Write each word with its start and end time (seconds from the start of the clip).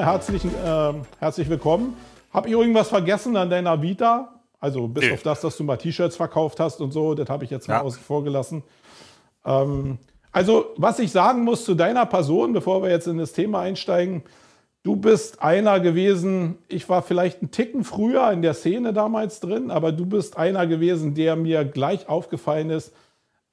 erstmal 0.00 0.04
herzlichen, 0.04 0.54
äh, 0.54 0.92
herzlich 1.18 1.48
willkommen. 1.48 1.96
Hab 2.32 2.46
ich 2.46 2.52
irgendwas 2.52 2.88
vergessen 2.88 3.36
an 3.36 3.50
deiner 3.50 3.82
Vita? 3.82 4.40
Also 4.58 4.88
bis 4.88 5.04
nee. 5.04 5.12
auf 5.12 5.22
das, 5.22 5.40
dass 5.40 5.56
du 5.56 5.64
mal 5.64 5.76
T-Shirts 5.76 6.16
verkauft 6.16 6.60
hast 6.60 6.80
und 6.80 6.92
so, 6.92 7.14
das 7.14 7.28
habe 7.28 7.44
ich 7.44 7.50
jetzt 7.50 7.68
mal 7.68 7.74
ja. 7.74 7.82
außen 7.82 8.02
vor 8.02 8.24
gelassen. 8.24 8.62
Ähm, 9.44 9.98
also, 10.32 10.66
was 10.76 10.98
ich 10.98 11.10
sagen 11.10 11.44
muss 11.44 11.64
zu 11.64 11.74
deiner 11.74 12.06
Person, 12.06 12.52
bevor 12.52 12.82
wir 12.82 12.90
jetzt 12.90 13.08
in 13.08 13.18
das 13.18 13.32
Thema 13.32 13.60
einsteigen, 13.60 14.22
du 14.82 14.96
bist 14.96 15.42
einer 15.42 15.80
gewesen, 15.80 16.58
ich 16.68 16.88
war 16.88 17.02
vielleicht 17.02 17.40
einen 17.40 17.50
Ticken 17.50 17.84
früher 17.84 18.30
in 18.30 18.42
der 18.42 18.54
Szene 18.54 18.92
damals 18.92 19.40
drin, 19.40 19.70
aber 19.70 19.92
du 19.92 20.06
bist 20.06 20.36
einer 20.36 20.66
gewesen, 20.66 21.14
der 21.14 21.36
mir 21.36 21.64
gleich 21.64 22.08
aufgefallen 22.08 22.70
ist, 22.70 22.92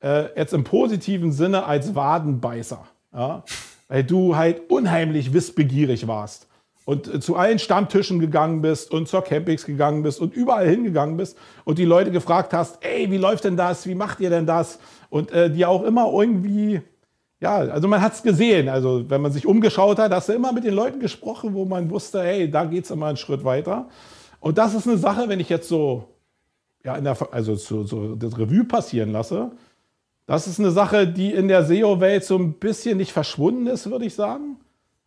äh, 0.01 0.25
jetzt 0.37 0.53
im 0.53 0.63
positiven 0.63 1.31
Sinne 1.31 1.65
als 1.65 1.95
Wadenbeißer. 1.95 2.85
Ja? 3.13 3.43
Weil 3.87 4.03
du 4.03 4.35
halt 4.35 4.69
unheimlich 4.69 5.33
wissbegierig 5.33 6.07
warst 6.07 6.47
und 6.87 7.13
äh, 7.13 7.19
zu 7.19 7.35
allen 7.35 7.59
Stammtischen 7.59 8.19
gegangen 8.19 8.61
bist 8.61 8.91
und 8.91 9.09
zur 9.09 9.21
Campings 9.21 9.65
gegangen 9.65 10.03
bist 10.03 10.21
und 10.21 10.33
überall 10.33 10.67
hingegangen 10.69 11.17
bist 11.17 11.37
und 11.65 11.77
die 11.77 11.85
Leute 11.85 12.11
gefragt 12.11 12.53
hast, 12.53 12.83
ey, 12.83 13.11
wie 13.11 13.17
läuft 13.17 13.43
denn 13.43 13.57
das? 13.57 13.85
Wie 13.85 13.93
macht 13.93 14.21
ihr 14.21 14.29
denn 14.29 14.45
das? 14.45 14.79
Und 15.09 15.31
äh, 15.31 15.51
die 15.51 15.65
auch 15.65 15.83
immer 15.83 16.09
irgendwie, 16.11 16.81
ja, 17.41 17.57
also 17.57 17.89
man 17.89 18.01
hat 18.01 18.13
es 18.13 18.23
gesehen. 18.23 18.69
Also 18.69 19.09
wenn 19.09 19.21
man 19.21 19.33
sich 19.33 19.45
umgeschaut 19.45 19.99
hat, 19.99 20.13
hast 20.13 20.29
du 20.29 20.33
immer 20.33 20.53
mit 20.53 20.63
den 20.63 20.73
Leuten 20.73 21.01
gesprochen, 21.01 21.53
wo 21.53 21.65
man 21.65 21.89
wusste, 21.89 22.23
hey, 22.23 22.49
da 22.49 22.63
geht 22.63 22.85
es 22.85 22.91
immer 22.91 23.07
einen 23.07 23.17
Schritt 23.17 23.43
weiter. 23.43 23.89
Und 24.39 24.57
das 24.57 24.73
ist 24.73 24.87
eine 24.87 24.97
Sache, 24.97 25.27
wenn 25.27 25.41
ich 25.41 25.49
jetzt 25.49 25.67
so, 25.67 26.07
ja, 26.85 27.01
der, 27.01 27.17
also 27.33 27.55
so, 27.55 27.83
so 27.83 28.15
das 28.15 28.37
Revue 28.37 28.63
passieren 28.63 29.11
lasse, 29.11 29.51
das 30.27 30.45
ist 30.45 30.59
eine 30.59 30.71
Sache, 30.71 31.07
die 31.07 31.33
in 31.33 31.47
der 31.47 31.63
SEO-Welt 31.63 32.25
so 32.25 32.37
ein 32.37 32.53
bisschen 32.53 32.97
nicht 32.97 33.13
verschwunden 33.13 33.65
ist, 33.65 33.89
würde 33.89 34.05
ich 34.05 34.13
sagen. 34.13 34.57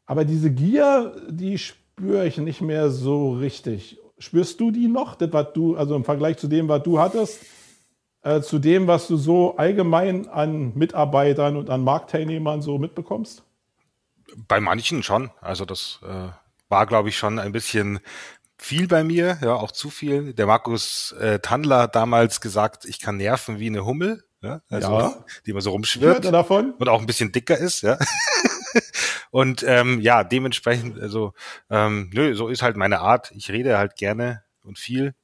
Aber 0.06 0.24
diese 0.24 0.50
Gier, 0.50 1.14
die 1.28 1.58
spüre 1.58 2.26
ich 2.26 2.38
nicht 2.38 2.62
mehr 2.62 2.90
so 2.90 3.34
richtig. 3.34 3.98
Spürst 4.18 4.58
du 4.60 4.70
die 4.70 4.88
noch? 4.88 5.14
Das, 5.14 5.30
was 5.32 5.52
du, 5.52 5.76
also 5.76 5.94
im 5.94 6.04
Vergleich 6.04 6.38
zu 6.38 6.48
dem, 6.48 6.68
was 6.68 6.82
du 6.82 6.98
hattest, 6.98 7.38
äh, 8.22 8.40
zu 8.40 8.58
dem, 8.58 8.86
was 8.86 9.08
du 9.08 9.18
so 9.18 9.56
allgemein 9.58 10.26
an 10.26 10.72
Mitarbeitern 10.74 11.58
und 11.58 11.68
an 11.68 11.84
Marktteilnehmern 11.84 12.62
so 12.62 12.78
mitbekommst? 12.78 13.44
Bei 14.48 14.58
manchen 14.58 15.02
schon. 15.02 15.30
Also 15.42 15.66
das 15.66 16.00
äh, 16.02 16.28
war, 16.70 16.86
glaube 16.86 17.10
ich, 17.10 17.18
schon 17.18 17.38
ein 17.38 17.52
bisschen 17.52 18.00
viel 18.56 18.88
bei 18.88 19.04
mir, 19.04 19.36
ja, 19.42 19.54
auch 19.54 19.70
zu 19.70 19.90
viel. 19.90 20.32
Der 20.32 20.46
Markus 20.46 21.12
äh, 21.12 21.40
Tandler 21.40 21.82
hat 21.82 21.94
damals 21.94 22.40
gesagt, 22.40 22.86
ich 22.86 23.00
kann 23.00 23.18
nerven 23.18 23.58
wie 23.58 23.66
eine 23.66 23.84
Hummel 23.84 24.24
ja, 24.42 24.62
also, 24.68 24.98
ja. 24.98 25.24
die 25.44 25.50
immer 25.50 25.60
so 25.60 25.70
rumschwirrt 25.70 26.24
davon. 26.24 26.72
und 26.78 26.88
auch 26.88 27.00
ein 27.00 27.06
bisschen 27.06 27.32
dicker 27.32 27.58
ist, 27.58 27.82
ja. 27.82 27.98
und 29.30 29.62
ähm, 29.66 30.00
ja, 30.00 30.24
dementsprechend, 30.24 30.98
also 31.00 31.34
ähm, 31.68 32.10
nö, 32.12 32.34
so 32.34 32.48
ist 32.48 32.62
halt 32.62 32.76
meine 32.76 33.00
Art. 33.00 33.32
Ich 33.32 33.50
rede 33.50 33.76
halt 33.76 33.96
gerne 33.96 34.42
und 34.64 34.78
viel 34.78 35.14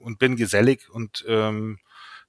und 0.00 0.18
bin 0.18 0.36
gesellig 0.36 0.88
und 0.90 1.24
ähm, 1.28 1.78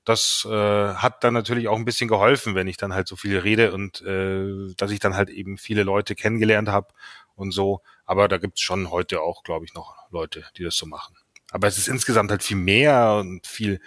das 0.03 0.47
äh, 0.49 0.93
hat 0.93 1.23
dann 1.25 1.33
natürlich 1.33 1.67
auch 1.67 1.75
ein 1.75 1.83
bisschen 1.83 2.07
geholfen, 2.07 2.55
wenn 2.55 2.67
ich 2.67 2.77
dann 2.77 2.93
halt 2.93 3.09
so 3.09 3.17
viel 3.17 3.37
rede 3.39 3.73
und 3.73 4.01
äh, 4.03 4.73
dass 4.77 4.91
ich 4.91 4.99
dann 4.99 5.15
halt 5.15 5.29
eben 5.29 5.57
viele 5.57 5.83
Leute 5.83 6.15
kennengelernt 6.15 6.69
habe 6.69 6.93
und 7.35 7.51
so. 7.51 7.81
Aber 8.05 8.29
da 8.29 8.37
gibt's 8.37 8.61
schon 8.61 8.89
heute 8.89 9.21
auch, 9.21 9.43
glaube 9.43 9.65
ich, 9.65 9.73
noch 9.73 9.95
Leute, 10.09 10.45
die 10.55 10.63
das 10.63 10.77
so 10.77 10.85
machen. 10.85 11.17
Aber 11.51 11.67
es 11.67 11.77
ist 11.77 11.89
insgesamt 11.89 12.31
halt 12.31 12.41
viel 12.41 12.55
mehr 12.55 13.17
und 13.19 13.45
viel 13.47 13.81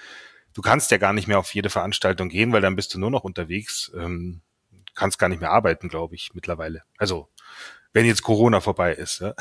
du 0.55 0.63
kannst 0.63 0.91
ja 0.91 0.99
gar 0.99 1.13
nicht 1.13 1.29
mehr 1.29 1.39
auf 1.39 1.55
jede 1.55 1.71
Veranstaltung 1.71 2.29
gehen, 2.29 2.53
weil 2.53 2.61
dann 2.63 2.77
bist 2.77 2.95
du 2.95 2.99
nur 2.99 3.11
noch 3.11 3.25
unterwegs. 3.25 3.91
Ähm, 3.97 4.43
kannst 4.95 5.19
gar 5.19 5.29
nicht 5.29 5.41
mehr 5.41 5.51
arbeiten, 5.51 5.89
glaube 5.89 6.15
ich, 6.15 6.31
mittlerweile. 6.35 6.83
Also 6.99 7.29
wenn 7.93 8.07
jetzt 8.07 8.23
Corona 8.23 8.61
vorbei 8.61 8.93
ist. 8.93 9.21
Ja. 9.21 9.35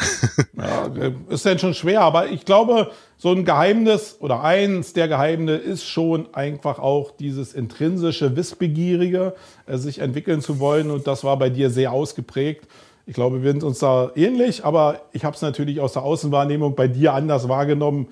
ja, 0.57 1.11
ist 1.29 1.45
dann 1.45 1.59
schon 1.59 1.73
schwer, 1.75 2.01
aber 2.01 2.29
ich 2.29 2.45
glaube, 2.45 2.91
so 3.17 3.31
ein 3.31 3.45
Geheimnis 3.45 4.17
oder 4.19 4.41
eins 4.41 4.93
der 4.93 5.07
Geheimnisse 5.07 5.61
ist 5.61 5.87
schon 5.87 6.33
einfach 6.33 6.79
auch 6.79 7.11
dieses 7.11 7.53
intrinsische 7.53 8.35
Wissbegierige, 8.35 9.35
äh, 9.67 9.77
sich 9.77 9.99
entwickeln 9.99 10.41
zu 10.41 10.59
wollen 10.59 10.89
und 10.89 11.05
das 11.05 11.23
war 11.23 11.37
bei 11.37 11.49
dir 11.49 11.69
sehr 11.69 11.91
ausgeprägt. 11.91 12.67
Ich 13.05 13.13
glaube, 13.13 13.43
wir 13.43 13.51
sind 13.51 13.63
uns 13.63 13.79
da 13.79 14.11
ähnlich, 14.15 14.65
aber 14.65 15.01
ich 15.13 15.25
habe 15.25 15.35
es 15.35 15.41
natürlich 15.41 15.79
aus 15.79 15.93
der 15.93 16.03
Außenwahrnehmung 16.03 16.75
bei 16.75 16.87
dir 16.87 17.13
anders 17.13 17.49
wahrgenommen 17.49 18.09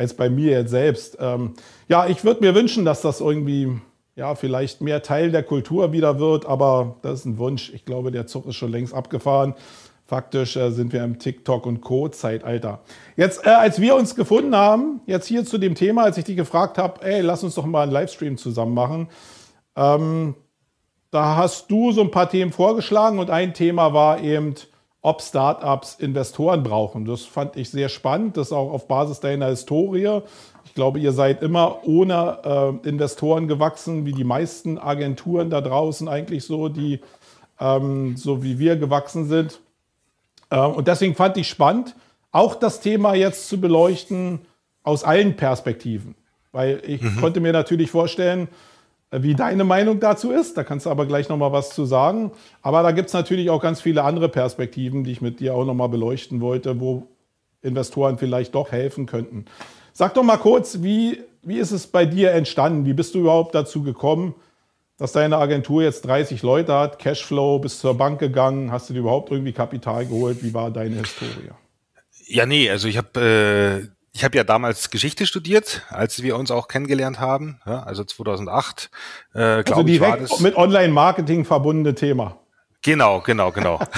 als 0.00 0.14
bei 0.14 0.30
mir 0.30 0.52
jetzt 0.52 0.70
selbst. 0.70 1.18
Ähm, 1.20 1.52
ja, 1.86 2.06
ich 2.06 2.24
würde 2.24 2.40
mir 2.40 2.54
wünschen, 2.54 2.86
dass 2.86 3.02
das 3.02 3.20
irgendwie 3.20 3.68
ja, 4.16 4.34
vielleicht 4.34 4.80
mehr 4.80 5.02
Teil 5.02 5.30
der 5.30 5.42
Kultur 5.42 5.92
wieder 5.92 6.18
wird, 6.18 6.46
aber 6.46 6.96
das 7.02 7.20
ist 7.20 7.24
ein 7.26 7.38
Wunsch. 7.38 7.70
Ich 7.74 7.84
glaube, 7.84 8.10
der 8.10 8.26
Zug 8.26 8.46
ist 8.46 8.56
schon 8.56 8.72
längst 8.72 8.94
abgefahren. 8.94 9.54
Faktisch 10.06 10.56
äh, 10.56 10.70
sind 10.70 10.94
wir 10.94 11.04
im 11.04 11.18
TikTok- 11.18 11.66
und 11.66 11.82
Co-Zeitalter. 11.82 12.80
Jetzt, 13.16 13.46
äh, 13.46 13.50
als 13.50 13.78
wir 13.78 13.94
uns 13.94 14.16
gefunden 14.16 14.56
haben, 14.56 15.02
jetzt 15.06 15.26
hier 15.26 15.44
zu 15.44 15.58
dem 15.58 15.74
Thema, 15.74 16.04
als 16.04 16.16
ich 16.16 16.24
dich 16.24 16.36
gefragt 16.36 16.78
habe, 16.78 17.02
ey, 17.04 17.20
lass 17.20 17.44
uns 17.44 17.54
doch 17.54 17.66
mal 17.66 17.82
einen 17.82 17.92
Livestream 17.92 18.38
zusammen 18.38 18.74
machen, 18.74 19.08
ähm, 19.76 20.34
da 21.10 21.36
hast 21.36 21.70
du 21.70 21.92
so 21.92 22.00
ein 22.00 22.10
paar 22.10 22.30
Themen 22.30 22.52
vorgeschlagen 22.52 23.18
und 23.18 23.28
ein 23.28 23.52
Thema 23.52 23.92
war 23.92 24.20
eben, 24.20 24.54
ob 25.02 25.22
Startups 25.22 25.94
Investoren 25.94 26.62
brauchen. 26.62 27.04
Das 27.04 27.22
fand 27.22 27.56
ich 27.56 27.70
sehr 27.70 27.88
spannend, 27.88 28.36
das 28.36 28.52
auch 28.52 28.70
auf 28.70 28.86
Basis 28.86 29.20
deiner 29.20 29.48
Historie. 29.48 30.20
Ich 30.64 30.74
glaube, 30.74 30.98
ihr 30.98 31.12
seid 31.12 31.42
immer 31.42 31.80
ohne 31.84 32.80
äh, 32.84 32.88
Investoren 32.88 33.48
gewachsen, 33.48 34.04
wie 34.04 34.12
die 34.12 34.24
meisten 34.24 34.78
Agenturen 34.78 35.48
da 35.48 35.60
draußen 35.60 36.08
eigentlich 36.08 36.44
so, 36.44 36.68
die 36.68 37.00
ähm, 37.58 38.16
so 38.16 38.42
wie 38.42 38.58
wir 38.58 38.76
gewachsen 38.76 39.26
sind. 39.26 39.60
Äh, 40.50 40.60
und 40.60 40.88
deswegen 40.88 41.14
fand 41.14 41.36
ich 41.36 41.48
spannend, 41.48 41.94
auch 42.32 42.54
das 42.54 42.80
Thema 42.80 43.14
jetzt 43.14 43.48
zu 43.48 43.60
beleuchten 43.60 44.40
aus 44.82 45.04
allen 45.04 45.36
Perspektiven. 45.36 46.14
Weil 46.52 46.82
ich 46.86 47.02
mhm. 47.02 47.20
konnte 47.20 47.40
mir 47.40 47.52
natürlich 47.52 47.90
vorstellen, 47.90 48.48
wie 49.12 49.34
deine 49.34 49.64
Meinung 49.64 50.00
dazu 50.00 50.30
ist. 50.30 50.56
Da 50.56 50.64
kannst 50.64 50.86
du 50.86 50.90
aber 50.90 51.06
gleich 51.06 51.28
nochmal 51.28 51.52
was 51.52 51.74
zu 51.74 51.84
sagen. 51.84 52.32
Aber 52.62 52.82
da 52.82 52.92
gibt 52.92 53.08
es 53.08 53.14
natürlich 53.14 53.50
auch 53.50 53.60
ganz 53.60 53.80
viele 53.80 54.04
andere 54.04 54.28
Perspektiven, 54.28 55.04
die 55.04 55.12
ich 55.12 55.20
mit 55.20 55.40
dir 55.40 55.54
auch 55.54 55.64
nochmal 55.64 55.88
beleuchten 55.88 56.40
wollte, 56.40 56.80
wo 56.80 57.08
Investoren 57.62 58.18
vielleicht 58.18 58.54
doch 58.54 58.72
helfen 58.72 59.06
könnten. 59.06 59.46
Sag 59.92 60.14
doch 60.14 60.22
mal 60.22 60.36
kurz, 60.36 60.82
wie, 60.82 61.22
wie 61.42 61.58
ist 61.58 61.72
es 61.72 61.86
bei 61.86 62.06
dir 62.06 62.32
entstanden? 62.32 62.86
Wie 62.86 62.92
bist 62.92 63.14
du 63.14 63.20
überhaupt 63.20 63.54
dazu 63.54 63.82
gekommen, 63.82 64.34
dass 64.96 65.12
deine 65.12 65.38
Agentur 65.38 65.82
jetzt 65.82 66.02
30 66.02 66.42
Leute 66.42 66.74
hat, 66.74 66.98
Cashflow, 66.98 67.58
bist 67.58 67.80
zur 67.80 67.96
Bank 67.96 68.20
gegangen, 68.20 68.70
hast 68.70 68.88
du 68.88 68.94
dir 68.94 69.00
überhaupt 69.00 69.30
irgendwie 69.30 69.52
Kapital 69.52 70.06
geholt? 70.06 70.42
Wie 70.42 70.54
war 70.54 70.70
deine 70.70 70.96
Historie? 70.96 71.50
Ja, 72.26 72.46
nee, 72.46 72.70
also 72.70 72.86
ich 72.86 72.96
habe 72.96 73.88
äh, 73.90 73.99
ich 74.12 74.24
habe 74.24 74.36
ja 74.36 74.44
damals 74.44 74.90
Geschichte 74.90 75.26
studiert, 75.26 75.82
als 75.88 76.22
wir 76.22 76.36
uns 76.36 76.50
auch 76.50 76.68
kennengelernt 76.68 77.20
haben, 77.20 77.60
ja, 77.66 77.82
also 77.82 78.04
2008. 78.04 78.90
Äh, 79.34 79.40
also 79.40 79.82
direkt 79.82 80.30
ich, 80.30 80.40
mit 80.40 80.56
Online-Marketing 80.56 81.44
verbundene 81.44 81.94
Thema. 81.94 82.40
Genau, 82.82 83.20
genau, 83.20 83.52
genau. 83.52 83.78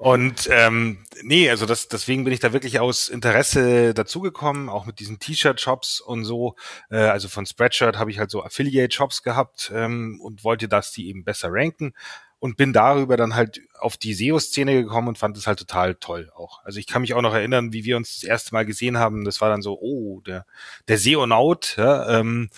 Und 0.00 0.48
ähm, 0.50 1.04
nee, 1.22 1.50
also 1.50 1.66
das, 1.66 1.88
deswegen 1.88 2.24
bin 2.24 2.32
ich 2.32 2.40
da 2.40 2.54
wirklich 2.54 2.80
aus 2.80 3.10
Interesse 3.10 3.92
dazugekommen, 3.92 4.70
auch 4.70 4.86
mit 4.86 4.98
diesen 4.98 5.18
T-Shirt-Shops 5.18 6.00
und 6.00 6.24
so. 6.24 6.54
Äh, 6.90 6.96
also 7.00 7.28
von 7.28 7.44
Spreadshirt 7.44 7.98
habe 7.98 8.10
ich 8.10 8.18
halt 8.18 8.30
so 8.30 8.42
Affiliate-Shops 8.42 9.22
gehabt 9.22 9.70
ähm, 9.74 10.18
und 10.22 10.42
wollte, 10.42 10.68
dass 10.68 10.92
die 10.92 11.08
eben 11.10 11.22
besser 11.22 11.48
ranken 11.50 11.92
und 12.40 12.56
bin 12.56 12.72
darüber 12.72 13.16
dann 13.16 13.34
halt 13.34 13.60
auf 13.78 13.96
die 13.96 14.14
SEO-Szene 14.14 14.82
gekommen 14.82 15.08
und 15.08 15.18
fand 15.18 15.36
es 15.36 15.46
halt 15.46 15.58
total 15.58 15.94
toll 15.94 16.32
auch. 16.34 16.64
Also 16.64 16.78
ich 16.78 16.86
kann 16.86 17.02
mich 17.02 17.14
auch 17.14 17.22
noch 17.22 17.34
erinnern, 17.34 17.72
wie 17.72 17.84
wir 17.84 17.98
uns 17.98 18.14
das 18.14 18.24
erste 18.24 18.54
Mal 18.54 18.64
gesehen 18.64 18.98
haben. 18.98 19.24
Das 19.24 19.40
war 19.42 19.50
dann 19.50 19.62
so, 19.62 19.78
oh, 19.78 20.20
der, 20.22 20.46
der 20.88 20.98
SEO-Naut, 20.98 21.76
ja, 21.76 22.18
ähm, 22.18 22.48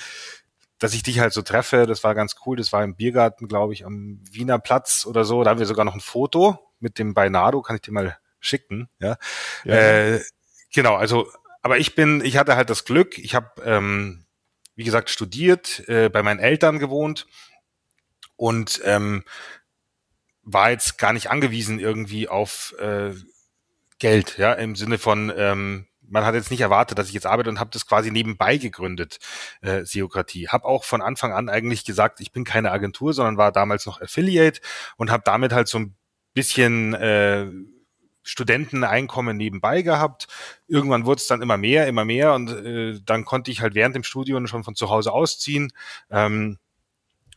dass 0.78 0.94
ich 0.94 1.02
dich 1.02 1.18
halt 1.18 1.32
so 1.32 1.42
treffe, 1.42 1.86
das 1.86 2.02
war 2.04 2.14
ganz 2.14 2.36
cool. 2.46 2.56
Das 2.56 2.72
war 2.72 2.82
im 2.82 2.94
Biergarten, 2.94 3.48
glaube 3.48 3.72
ich, 3.72 3.84
am 3.84 4.20
Wiener 4.30 4.58
Platz 4.58 5.04
oder 5.04 5.24
so. 5.24 5.42
Da 5.42 5.50
haben 5.50 5.58
wir 5.58 5.66
sogar 5.66 5.84
noch 5.84 5.94
ein 5.94 6.00
Foto 6.00 6.58
mit 6.78 6.98
dem 6.98 7.12
Beinado, 7.12 7.60
kann 7.60 7.76
ich 7.76 7.82
dir 7.82 7.92
mal 7.92 8.16
schicken. 8.40 8.88
Ja, 9.00 9.16
ja. 9.64 9.74
Äh, 9.74 10.20
genau. 10.72 10.94
Also, 10.94 11.28
aber 11.60 11.78
ich 11.78 11.94
bin, 11.96 12.24
ich 12.24 12.36
hatte 12.36 12.56
halt 12.56 12.70
das 12.70 12.84
Glück. 12.84 13.18
Ich 13.18 13.34
habe, 13.34 13.62
ähm, 13.64 14.26
wie 14.76 14.84
gesagt, 14.84 15.10
studiert, 15.10 15.88
äh, 15.88 16.08
bei 16.08 16.22
meinen 16.22 16.40
Eltern 16.40 16.78
gewohnt 16.78 17.26
und 18.36 18.80
ähm, 18.84 19.24
war 20.42 20.70
jetzt 20.70 20.98
gar 20.98 21.12
nicht 21.12 21.30
angewiesen 21.30 21.78
irgendwie 21.78 22.28
auf 22.28 22.74
äh, 22.78 23.12
Geld, 23.98 24.38
ja, 24.38 24.52
im 24.52 24.74
Sinne 24.74 24.98
von, 24.98 25.32
ähm, 25.36 25.86
man 26.08 26.26
hat 26.26 26.34
jetzt 26.34 26.50
nicht 26.50 26.60
erwartet, 26.60 26.98
dass 26.98 27.08
ich 27.08 27.14
jetzt 27.14 27.26
arbeite 27.26 27.48
und 27.48 27.60
habe 27.60 27.70
das 27.72 27.86
quasi 27.86 28.10
nebenbei 28.10 28.56
gegründet, 28.56 29.18
äh, 29.62 29.84
Seokratie. 29.84 30.48
Habe 30.48 30.64
auch 30.66 30.84
von 30.84 31.00
Anfang 31.00 31.32
an 31.32 31.48
eigentlich 31.48 31.84
gesagt, 31.84 32.20
ich 32.20 32.32
bin 32.32 32.44
keine 32.44 32.70
Agentur, 32.72 33.14
sondern 33.14 33.36
war 33.36 33.52
damals 33.52 33.86
noch 33.86 34.00
Affiliate 34.00 34.60
und 34.96 35.10
habe 35.10 35.22
damit 35.24 35.52
halt 35.52 35.68
so 35.68 35.78
ein 35.78 35.94
bisschen 36.34 36.94
äh, 36.94 37.46
Studenteneinkommen 38.22 39.36
nebenbei 39.36 39.82
gehabt. 39.82 40.28
Irgendwann 40.68 41.06
wurde 41.06 41.20
es 41.20 41.26
dann 41.26 41.42
immer 41.42 41.56
mehr, 41.56 41.86
immer 41.86 42.04
mehr 42.04 42.34
und 42.34 42.50
äh, 42.50 43.00
dann 43.04 43.24
konnte 43.24 43.50
ich 43.50 43.60
halt 43.60 43.74
während 43.74 43.94
dem 43.94 44.04
Studium 44.04 44.46
schon 44.46 44.64
von 44.64 44.74
zu 44.74 44.90
Hause 44.90 45.12
ausziehen. 45.12 45.72
Ähm, 46.10 46.58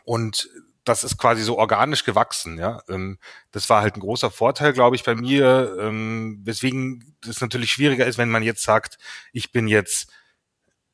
und 0.03 0.49
das 0.85 1.03
ist 1.03 1.17
quasi 1.17 1.41
so 1.41 1.57
organisch 1.57 2.05
gewachsen, 2.05 2.57
ja. 2.57 2.81
Ähm, 2.87 3.17
das 3.51 3.69
war 3.69 3.81
halt 3.81 3.95
ein 3.97 4.01
großer 4.01 4.31
Vorteil, 4.31 4.71
glaube 4.71 4.95
ich, 4.95 5.03
bei 5.03 5.15
mir, 5.15 5.75
ähm, 5.79 6.39
weswegen 6.43 7.17
das 7.21 7.41
natürlich 7.41 7.71
schwieriger 7.71 8.05
ist, 8.05 8.17
wenn 8.17 8.29
man 8.29 8.43
jetzt 8.43 8.63
sagt, 8.63 8.97
ich 9.33 9.51
bin 9.51 9.67
jetzt 9.67 10.11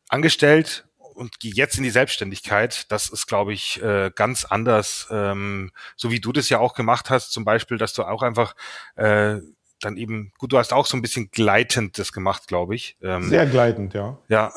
angestellt 0.10 0.86
und 0.98 1.40
gehe 1.40 1.54
jetzt 1.54 1.78
in 1.78 1.84
die 1.84 1.90
Selbstständigkeit. 1.90 2.92
Das 2.92 3.10
ist, 3.10 3.28
glaube 3.28 3.54
ich, 3.54 3.82
äh, 3.82 4.12
ganz 4.16 4.46
anders, 4.46 5.08
ähm, 5.12 5.72
so 5.96 6.10
wie 6.10 6.20
du 6.20 6.32
das 6.32 6.50
ja 6.50 6.60
auch 6.60 6.74
gemacht 6.74 7.10
hast, 7.10 7.32
zum 7.32 7.46
Beispiel, 7.46 7.78
dass 7.78 7.94
du 7.94 8.04
auch 8.04 8.24
einfach 8.24 8.56
äh, 8.96 9.38
dann 9.82 9.98
eben, 9.98 10.32
gut, 10.38 10.54
du 10.54 10.58
hast 10.58 10.74
auch 10.74 10.86
so 10.86 10.96
ein 10.96 11.02
bisschen 11.02 11.32
gleitend 11.32 11.98
das 11.98 12.14
gemacht, 12.14 12.48
glaube 12.48 12.76
ich. 12.76 12.98
Ähm, 13.02 13.30
Sehr 13.30 13.46
gleitend, 13.46 13.94
ja. 13.94 14.18
Ja. 14.30 14.54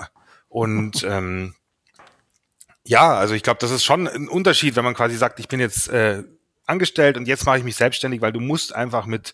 Und 0.49 1.03
ähm, 1.05 1.55
ja, 2.87 3.15
also 3.15 3.35
ich 3.35 3.43
glaube, 3.43 3.59
das 3.61 3.71
ist 3.71 3.85
schon 3.85 4.07
ein 4.07 4.29
Unterschied, 4.29 4.77
wenn 4.77 4.85
man 4.85 4.95
quasi 4.95 5.17
sagt, 5.17 5.41
ich 5.41 5.49
bin 5.49 5.61
jetzt 5.61 5.89
äh, 5.89 6.23
angestellt 6.67 7.17
und 7.17 7.27
jetzt 7.27 7.47
mache 7.47 7.59
ich 7.59 7.65
mich 7.65 7.77
selbstständig, 7.77 8.21
weil 8.21 8.33
du 8.33 8.41
musst 8.41 8.75
einfach 8.75 9.07
mit, 9.07 9.33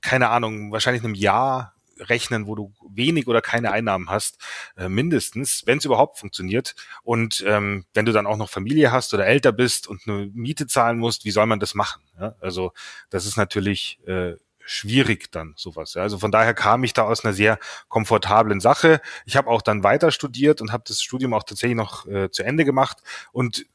keine 0.00 0.30
Ahnung, 0.30 0.72
wahrscheinlich 0.72 1.04
einem 1.04 1.14
Jahr 1.14 1.74
rechnen, 1.98 2.46
wo 2.46 2.54
du 2.54 2.72
wenig 2.88 3.28
oder 3.28 3.40
keine 3.40 3.70
Einnahmen 3.70 4.10
hast, 4.10 4.38
äh, 4.76 4.88
mindestens, 4.88 5.62
wenn 5.66 5.78
es 5.78 5.84
überhaupt 5.84 6.18
funktioniert. 6.18 6.74
Und 7.02 7.44
ähm, 7.46 7.84
wenn 7.94 8.04
du 8.04 8.12
dann 8.12 8.26
auch 8.26 8.36
noch 8.36 8.50
Familie 8.50 8.92
hast 8.92 9.14
oder 9.14 9.26
älter 9.26 9.52
bist 9.52 9.86
und 9.86 10.06
eine 10.06 10.30
Miete 10.32 10.66
zahlen 10.66 10.98
musst, 10.98 11.24
wie 11.24 11.30
soll 11.30 11.46
man 11.46 11.60
das 11.60 11.74
machen? 11.74 12.02
Ja? 12.18 12.34
Also 12.40 12.72
das 13.10 13.26
ist 13.26 13.36
natürlich 13.36 14.00
äh, 14.06 14.34
schwierig 14.66 15.30
dann 15.32 15.54
sowas. 15.56 15.94
Ja. 15.94 16.02
Also 16.02 16.18
von 16.18 16.30
daher 16.30 16.54
kam 16.54 16.84
ich 16.84 16.92
da 16.92 17.02
aus 17.02 17.24
einer 17.24 17.34
sehr 17.34 17.58
komfortablen 17.88 18.60
Sache. 18.60 19.00
Ich 19.26 19.36
habe 19.36 19.50
auch 19.50 19.62
dann 19.62 19.82
weiter 19.84 20.10
studiert 20.10 20.60
und 20.60 20.72
habe 20.72 20.84
das 20.86 21.02
Studium 21.02 21.34
auch 21.34 21.42
tatsächlich 21.42 21.76
noch 21.76 22.06
äh, 22.06 22.30
zu 22.30 22.42
Ende 22.42 22.64
gemacht 22.64 22.98
und 23.32 23.66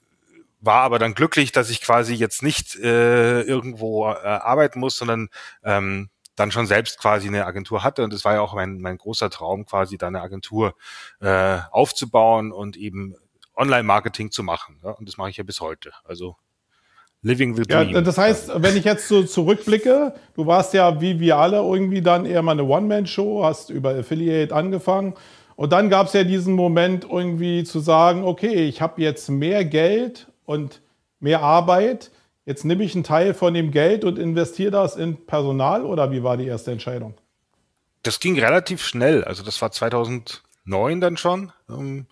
war 0.61 0.81
aber 0.81 0.99
dann 0.99 1.13
glücklich, 1.13 1.51
dass 1.51 1.69
ich 1.69 1.81
quasi 1.81 2.13
jetzt 2.13 2.43
nicht 2.43 2.75
äh, 2.75 3.41
irgendwo 3.41 4.07
äh, 4.07 4.15
arbeiten 4.15 4.79
muss, 4.79 4.97
sondern 4.97 5.29
ähm, 5.63 6.09
dann 6.35 6.51
schon 6.51 6.67
selbst 6.67 6.99
quasi 6.99 7.27
eine 7.27 7.45
Agentur 7.45 7.83
hatte. 7.83 8.03
Und 8.03 8.13
es 8.13 8.25
war 8.25 8.33
ja 8.33 8.41
auch 8.41 8.53
mein, 8.53 8.79
mein 8.79 8.97
großer 8.97 9.29
Traum, 9.29 9.65
quasi 9.65 9.97
da 9.97 10.07
eine 10.07 10.21
Agentur 10.21 10.75
äh, 11.21 11.59
aufzubauen 11.71 12.51
und 12.51 12.77
eben 12.77 13.15
Online-Marketing 13.55 14.31
zu 14.31 14.43
machen. 14.43 14.79
Ja? 14.83 14.91
Und 14.91 15.07
das 15.07 15.17
mache 15.17 15.29
ich 15.29 15.37
ja 15.37 15.43
bis 15.43 15.61
heute. 15.61 15.91
Also 16.03 16.37
Living 17.21 17.55
the 17.55 17.63
Dream. 17.63 17.89
Ja, 17.89 18.01
das 18.01 18.17
heißt, 18.17 18.51
wenn 18.61 18.77
ich 18.77 18.85
jetzt 18.85 19.07
so 19.07 19.23
zurückblicke, 19.23 20.13
du 20.35 20.45
warst 20.45 20.73
ja 20.73 21.01
wie 21.01 21.19
wir 21.19 21.37
alle 21.37 21.57
irgendwie 21.57 22.01
dann 22.01 22.25
eher 22.25 22.41
mal 22.41 22.53
eine 22.53 22.63
One-Man-Show, 22.63 23.43
hast 23.43 23.69
über 23.69 23.91
Affiliate 23.95 24.55
angefangen. 24.55 25.15
Und 25.55 25.73
dann 25.73 25.89
gab 25.89 26.07
es 26.07 26.13
ja 26.13 26.23
diesen 26.23 26.53
Moment 26.53 27.05
irgendwie 27.09 27.65
zu 27.65 27.81
sagen, 27.81 28.23
okay, 28.23 28.65
ich 28.65 28.81
habe 28.81 29.01
jetzt 29.01 29.29
mehr 29.29 29.65
Geld 29.65 30.27
und 30.45 30.81
mehr 31.19 31.41
Arbeit. 31.41 32.11
Jetzt 32.45 32.63
nehme 32.63 32.85
ich 32.85 32.95
einen 32.95 33.03
Teil 33.03 33.33
von 33.33 33.53
dem 33.53 33.71
Geld 33.71 34.05
und 34.05 34.17
investiere 34.17 34.71
das 34.71 34.95
in 34.95 35.25
Personal 35.25 35.83
oder 35.83 36.11
wie 36.11 36.23
war 36.23 36.37
die 36.37 36.47
erste 36.47 36.71
Entscheidung? 36.71 37.15
Das 38.03 38.21
ging 38.21 38.39
relativ 38.39 38.81
schnell. 38.85 39.25
Also 39.25 39.43
das 39.43 39.61
war 39.61 39.71
2009 39.71 41.01
dann 41.01 41.17
schon. 41.17 41.51
Ähm, 41.69 42.07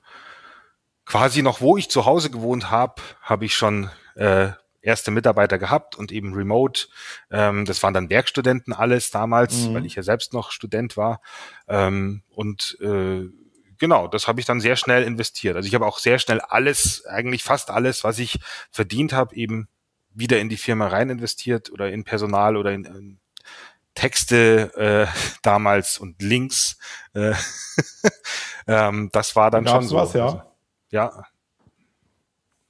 quasi 1.06 1.42
noch, 1.42 1.62
wo 1.62 1.78
ich 1.78 1.90
zu 1.90 2.06
Hause 2.06 2.30
gewohnt 2.30 2.70
habe, 2.70 3.02
habe 3.22 3.46
ich 3.46 3.56
schon 3.56 3.90
äh, 4.16 4.50
erste 4.82 5.12
Mitarbeiter 5.12 5.58
gehabt 5.58 5.96
und 5.96 6.12
eben 6.12 6.34
remote. 6.34 6.88
Ähm, 7.32 7.66
das 7.66 7.84
waren 7.84 7.94
dann 7.94 8.10
Werkstudenten 8.10 8.74
alles 8.74 9.12
damals, 9.12 9.68
mhm. 9.68 9.74
weil 9.74 9.86
ich 9.86 9.96
ja 9.96 10.04
selbst 10.04 10.34
noch 10.34 10.52
Student 10.52 10.98
war. 10.98 11.22
Ähm, 11.68 12.24
und 12.30 12.78
äh, 12.82 13.26
genau, 13.78 14.08
das 14.08 14.28
habe 14.28 14.40
ich 14.40 14.46
dann 14.46 14.62
sehr 14.62 14.76
schnell 14.76 15.04
investiert. 15.04 15.56
Also 15.56 15.68
ich 15.68 15.76
habe 15.76 15.86
auch 15.86 16.00
sehr 16.00 16.20
schnell 16.20 16.40
alles, 16.40 17.06
eigentlich 17.06 17.44
fast 17.44 17.70
alles, 17.70 18.04
was 18.04 18.20
ich 18.20 18.40
verdient 18.72 19.14
habe, 19.14 19.36
eben 19.36 19.68
wieder 20.14 20.40
in 20.40 20.50
die 20.50 20.58
Firma 20.58 20.88
rein 20.88 21.10
investiert 21.10 21.72
oder 21.72 21.90
in 21.92 22.04
Personal 22.04 22.58
oder 22.58 22.72
in, 22.72 22.86
in 22.86 23.20
Texte 23.94 24.72
äh, 24.76 25.08
damals 25.42 25.98
und 25.98 26.22
Links. 26.22 26.78
Äh, 27.14 27.34
ähm, 28.68 29.10
das 29.12 29.36
war 29.36 29.52
dann 29.52 29.68
schon 29.68 29.88
so. 29.88 29.96
Was, 29.96 30.14
ja. 30.14 30.26
Also, 30.26 30.42
ja, 30.90 31.24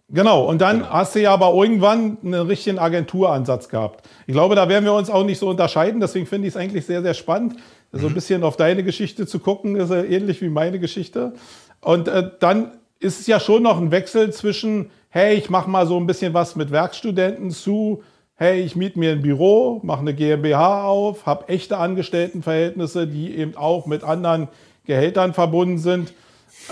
Genau, 0.10 0.46
und 0.46 0.62
dann 0.62 0.80
genau. 0.80 0.90
hast 0.90 1.16
du 1.16 1.22
ja 1.22 1.34
aber 1.34 1.54
irgendwann 1.54 2.18
einen 2.24 2.48
richtigen 2.48 2.80
Agenturansatz 2.80 3.68
gehabt. 3.68 4.08
Ich 4.26 4.34
glaube, 4.34 4.56
da 4.56 4.70
werden 4.70 4.86
wir 4.86 4.94
uns 4.94 5.10
auch 5.10 5.26
nicht 5.26 5.38
so 5.38 5.50
unterscheiden, 5.50 6.00
deswegen 6.00 6.26
finde 6.26 6.48
ich 6.48 6.54
es 6.54 6.58
eigentlich 6.58 6.86
sehr, 6.86 7.02
sehr 7.02 7.14
spannend, 7.14 7.58
mhm. 7.92 8.00
so 8.00 8.08
ein 8.08 8.14
bisschen 8.14 8.44
auf 8.44 8.56
deine 8.56 8.84
Geschichte 8.84 9.28
zu 9.28 9.40
gucken, 9.40 9.76
ist 9.76 9.92
ja 9.92 10.04
ähnlich 10.04 10.42
wie 10.42 10.50
meine 10.50 10.80
Geschichte. 10.80 11.34
Und 11.82 12.08
äh, 12.08 12.32
dann 12.40 12.72
ist 13.00 13.20
es 13.20 13.28
ja 13.28 13.40
schon 13.40 13.64
noch 13.64 13.78
ein 13.78 13.92
Wechsel 13.92 14.32
zwischen, 14.32 14.92
hey, 15.10 15.36
ich 15.36 15.50
mache 15.50 15.70
mal 15.70 15.86
so 15.86 15.98
ein 15.98 16.08
bisschen 16.08 16.34
was 16.34 16.56
mit 16.56 16.72
Werkstudenten 16.72 17.52
zu, 17.52 18.02
hey, 18.36 18.62
ich 18.62 18.78
miete 18.78 19.00
mir 19.00 19.12
ein 19.12 19.22
Büro, 19.22 19.82
mache 19.84 20.02
eine 20.02 20.14
GmbH 20.14 20.84
auf, 20.84 21.26
habe 21.26 21.50
echte 21.50 21.78
Angestelltenverhältnisse, 21.78 23.08
die 23.08 23.36
eben 23.36 23.58
auch 23.58 23.86
mit 23.86 24.04
anderen 24.04 24.48
Gehältern 24.86 25.34
verbunden 25.34 25.80
sind. 25.80 26.14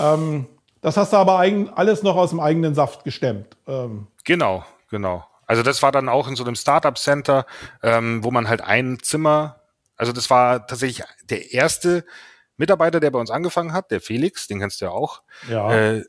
Ähm, 0.00 0.46
das 0.80 0.96
hast 0.96 1.12
du 1.12 1.16
aber 1.16 1.38
alles 1.38 2.02
noch 2.02 2.16
aus 2.16 2.30
dem 2.30 2.40
eigenen 2.40 2.74
Saft 2.74 3.04
gestemmt. 3.04 3.56
Ähm. 3.66 4.06
Genau, 4.24 4.64
genau. 4.90 5.24
Also 5.46 5.62
das 5.62 5.82
war 5.82 5.92
dann 5.92 6.08
auch 6.08 6.28
in 6.28 6.36
so 6.36 6.44
einem 6.44 6.56
Startup 6.56 6.96
Center, 6.98 7.46
ähm, 7.82 8.24
wo 8.24 8.30
man 8.30 8.48
halt 8.48 8.60
ein 8.60 8.98
Zimmer, 9.00 9.60
also 9.96 10.12
das 10.12 10.28
war 10.28 10.66
tatsächlich 10.66 11.06
der 11.24 11.52
erste 11.52 12.04
Mitarbeiter, 12.56 13.00
der 13.00 13.10
bei 13.10 13.18
uns 13.18 13.30
angefangen 13.30 13.72
hat, 13.72 13.90
der 13.90 14.00
Felix, 14.00 14.48
den 14.48 14.60
kennst 14.60 14.80
du 14.80 14.86
ja 14.86 14.90
auch. 14.90 15.22
Ja. 15.48 15.72
Äh, 15.72 16.04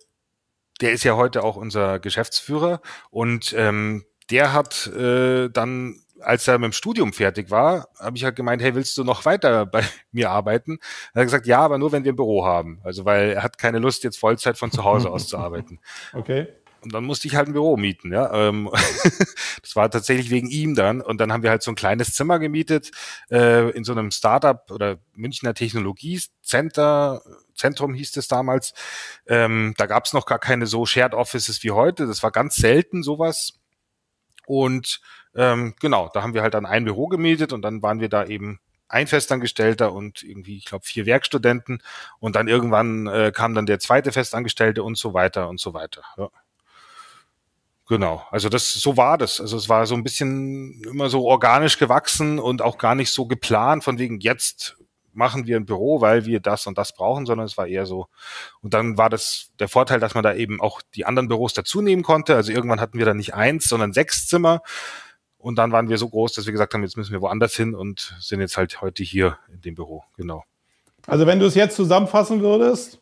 der 0.82 0.92
ist 0.92 1.04
ja 1.04 1.16
heute 1.16 1.44
auch 1.44 1.56
unser 1.56 2.00
Geschäftsführer 2.00 2.82
und 3.10 3.54
ähm, 3.58 4.06
der 4.30 4.54
hat 4.54 4.88
äh, 4.88 5.50
dann 5.50 6.02
als 6.22 6.48
er 6.48 6.58
mit 6.58 6.66
dem 6.66 6.74
Studium 6.74 7.14
fertig 7.14 7.52
war, 7.52 7.90
habe 8.00 8.18
ich 8.18 8.24
halt 8.24 8.36
gemeint, 8.36 8.62
hey, 8.62 8.76
willst 8.76 8.98
du 8.98 9.04
noch 9.04 9.26
weiter 9.26 9.66
bei 9.72 9.84
mir 10.12 10.30
arbeiten? 10.30 10.80
Er 11.14 11.22
hat 11.22 11.28
gesagt, 11.28 11.48
ja, 11.48 11.60
aber 11.60 11.78
nur 11.78 11.92
wenn 11.92 12.04
wir 12.04 12.14
ein 12.14 12.18
Büro 12.18 12.46
haben. 12.46 12.80
Also 12.84 13.06
weil 13.06 13.32
er 13.32 13.44
hat 13.44 13.58
keine 13.58 13.80
Lust, 13.80 14.04
jetzt 14.04 14.20
Vollzeit 14.20 14.58
von 14.58 14.72
zu 14.72 14.84
Hause 14.84 15.10
aus 15.10 15.28
zu 15.28 15.38
arbeiten. 15.38 15.80
Okay. 16.14 16.48
Und 16.82 16.94
dann 16.94 17.04
musste 17.04 17.28
ich 17.28 17.36
halt 17.36 17.48
ein 17.50 17.54
Büro 17.54 17.76
mieten, 17.76 18.14
ja. 18.14 18.32
Ähm, 18.34 18.70
das 19.62 19.76
war 19.76 19.90
tatsächlich 19.90 20.30
wegen 20.30 20.48
ihm 20.48 20.76
dann. 20.76 21.02
Und 21.02 21.20
dann 21.20 21.34
haben 21.34 21.44
wir 21.44 21.50
halt 21.50 21.64
so 21.64 21.72
ein 21.72 21.76
kleines 21.76 22.14
Zimmer 22.14 22.40
gemietet 22.40 22.92
äh, 23.30 23.72
in 23.72 23.84
so 23.84 23.92
einem 23.92 24.12
Startup 24.12 24.70
oder 24.72 24.98
Münchner 25.14 25.54
Technologiecenter, 25.54 27.22
Zentrum 27.56 27.94
hieß 27.94 28.16
es 28.18 28.28
damals. 28.28 28.74
Ähm, 29.26 29.74
da 29.78 29.88
gab 29.88 30.06
es 30.06 30.14
noch 30.14 30.26
gar 30.26 30.40
keine 30.40 30.68
so 30.68 30.86
Shared 30.86 31.14
Offices 31.14 31.64
wie 31.64 31.72
heute. 31.72 32.06
Das 32.06 32.22
war 32.24 32.32
ganz 32.32 32.56
selten 32.56 33.04
sowas. 33.04 33.54
Und 34.46 35.02
ähm, 35.38 35.76
genau, 35.80 36.10
da 36.14 36.24
haben 36.24 36.34
wir 36.34 36.42
halt 36.42 36.56
dann 36.56 36.66
ein 36.66 36.84
Büro 36.84 37.08
gemietet 37.08 37.54
und 37.54 37.62
dann 37.62 37.82
waren 37.82 38.00
wir 38.00 38.10
da 38.10 38.26
eben 38.26 38.60
ein 38.90 39.08
Festangestellter 39.08 39.94
und 39.94 40.24
irgendwie, 40.24 40.58
ich 40.58 40.66
glaube, 40.66 40.86
vier 40.86 41.06
Werkstudenten. 41.06 41.82
Und 42.20 42.36
dann 42.36 42.48
irgendwann 42.48 43.08
äh, 43.08 43.32
kam 43.34 43.54
dann 43.54 43.66
der 43.66 43.80
zweite 43.80 44.12
Festangestellte 44.12 44.84
und 44.84 44.98
so 44.98 45.14
weiter 45.14 45.48
und 45.50 45.60
so 45.60 45.74
weiter. 45.74 46.02
Ja. 46.18 46.30
Genau, 47.90 48.26
also 48.32 48.50
das 48.50 48.74
so 48.74 48.98
war 48.98 49.18
das. 49.18 49.40
Also 49.40 49.56
es 49.56 49.70
war 49.70 49.86
so 49.86 49.96
ein 49.96 50.04
bisschen 50.04 50.84
immer 50.84 51.10
so 51.10 51.26
organisch 51.26 51.78
gewachsen 51.78 52.38
und 52.38 52.62
auch 52.62 52.78
gar 52.78 52.96
nicht 52.96 53.12
so 53.12 53.28
geplant, 53.28 53.84
von 53.84 53.98
wegen 53.98 54.20
jetzt 54.20 54.78
machen 55.14 55.48
wir 55.48 55.58
ein 55.58 55.66
Büro, 55.66 56.00
weil 56.02 56.26
wir 56.26 56.40
das 56.40 56.68
und 56.68 56.78
das 56.78 56.94
brauchen, 56.94 57.26
sondern 57.26 57.48
es 57.48 57.58
war 57.58 57.66
eher 57.66 57.86
so. 57.86 58.08
Und 58.62 58.74
dann 58.74 58.98
war 58.98 59.10
das 59.10 59.52
der 59.60 59.68
Vorteil, 59.68 60.00
dass 60.00 60.14
man 60.14 60.24
da 60.24 60.34
eben 60.34 60.62
auch 60.62 60.82
die 60.96 61.06
anderen 61.06 61.28
Büros 61.28 61.54
dazu 61.54 61.82
nehmen 61.82 62.04
konnte. 62.04 62.36
Also 62.36 62.52
irgendwann 62.52 62.82
hatten 62.82 63.00
wir 63.00 63.06
da 63.06 63.14
nicht 63.14 63.34
eins, 63.34 63.68
sondern 63.68 63.94
sechs 63.94 64.28
Zimmer. 64.28 64.62
Und 65.38 65.56
dann 65.58 65.72
waren 65.72 65.90
wir 65.90 65.98
so 65.98 66.10
groß, 66.10 66.34
dass 66.34 66.46
wir 66.46 66.52
gesagt 66.52 66.74
haben, 66.74 66.84
jetzt 66.84 66.98
müssen 66.98 67.12
wir 67.12 67.22
woanders 67.22 67.56
hin 67.56 67.76
und 67.76 68.16
sind 68.20 68.40
jetzt 68.40 68.58
halt 68.58 68.82
heute 68.82 69.04
hier 69.04 69.38
in 69.54 69.62
dem 69.62 69.76
Büro. 69.76 70.04
Genau. 70.16 70.44
Also 71.06 71.26
wenn 71.26 71.40
du 71.40 71.46
es 71.46 71.56
jetzt 71.56 71.76
zusammenfassen 71.76 72.42
würdest, 72.42 73.00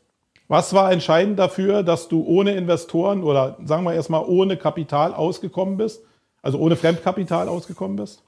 was 0.47 0.73
war 0.73 0.91
entscheidend 0.91 1.39
dafür, 1.39 1.81
dass 1.81 2.07
du 2.07 2.23
ohne 2.23 2.55
Investoren 2.55 3.23
oder 3.23 3.57
sagen 3.65 3.83
wir 3.83 3.93
erstmal 3.93 4.23
ohne 4.23 4.57
Kapital 4.57 5.13
ausgekommen 5.13 5.77
bist? 5.77 6.03
Also 6.41 6.59
ohne 6.59 6.75
Fremdkapital 6.75 7.47
ausgekommen 7.47 7.97
bist? 7.97 8.21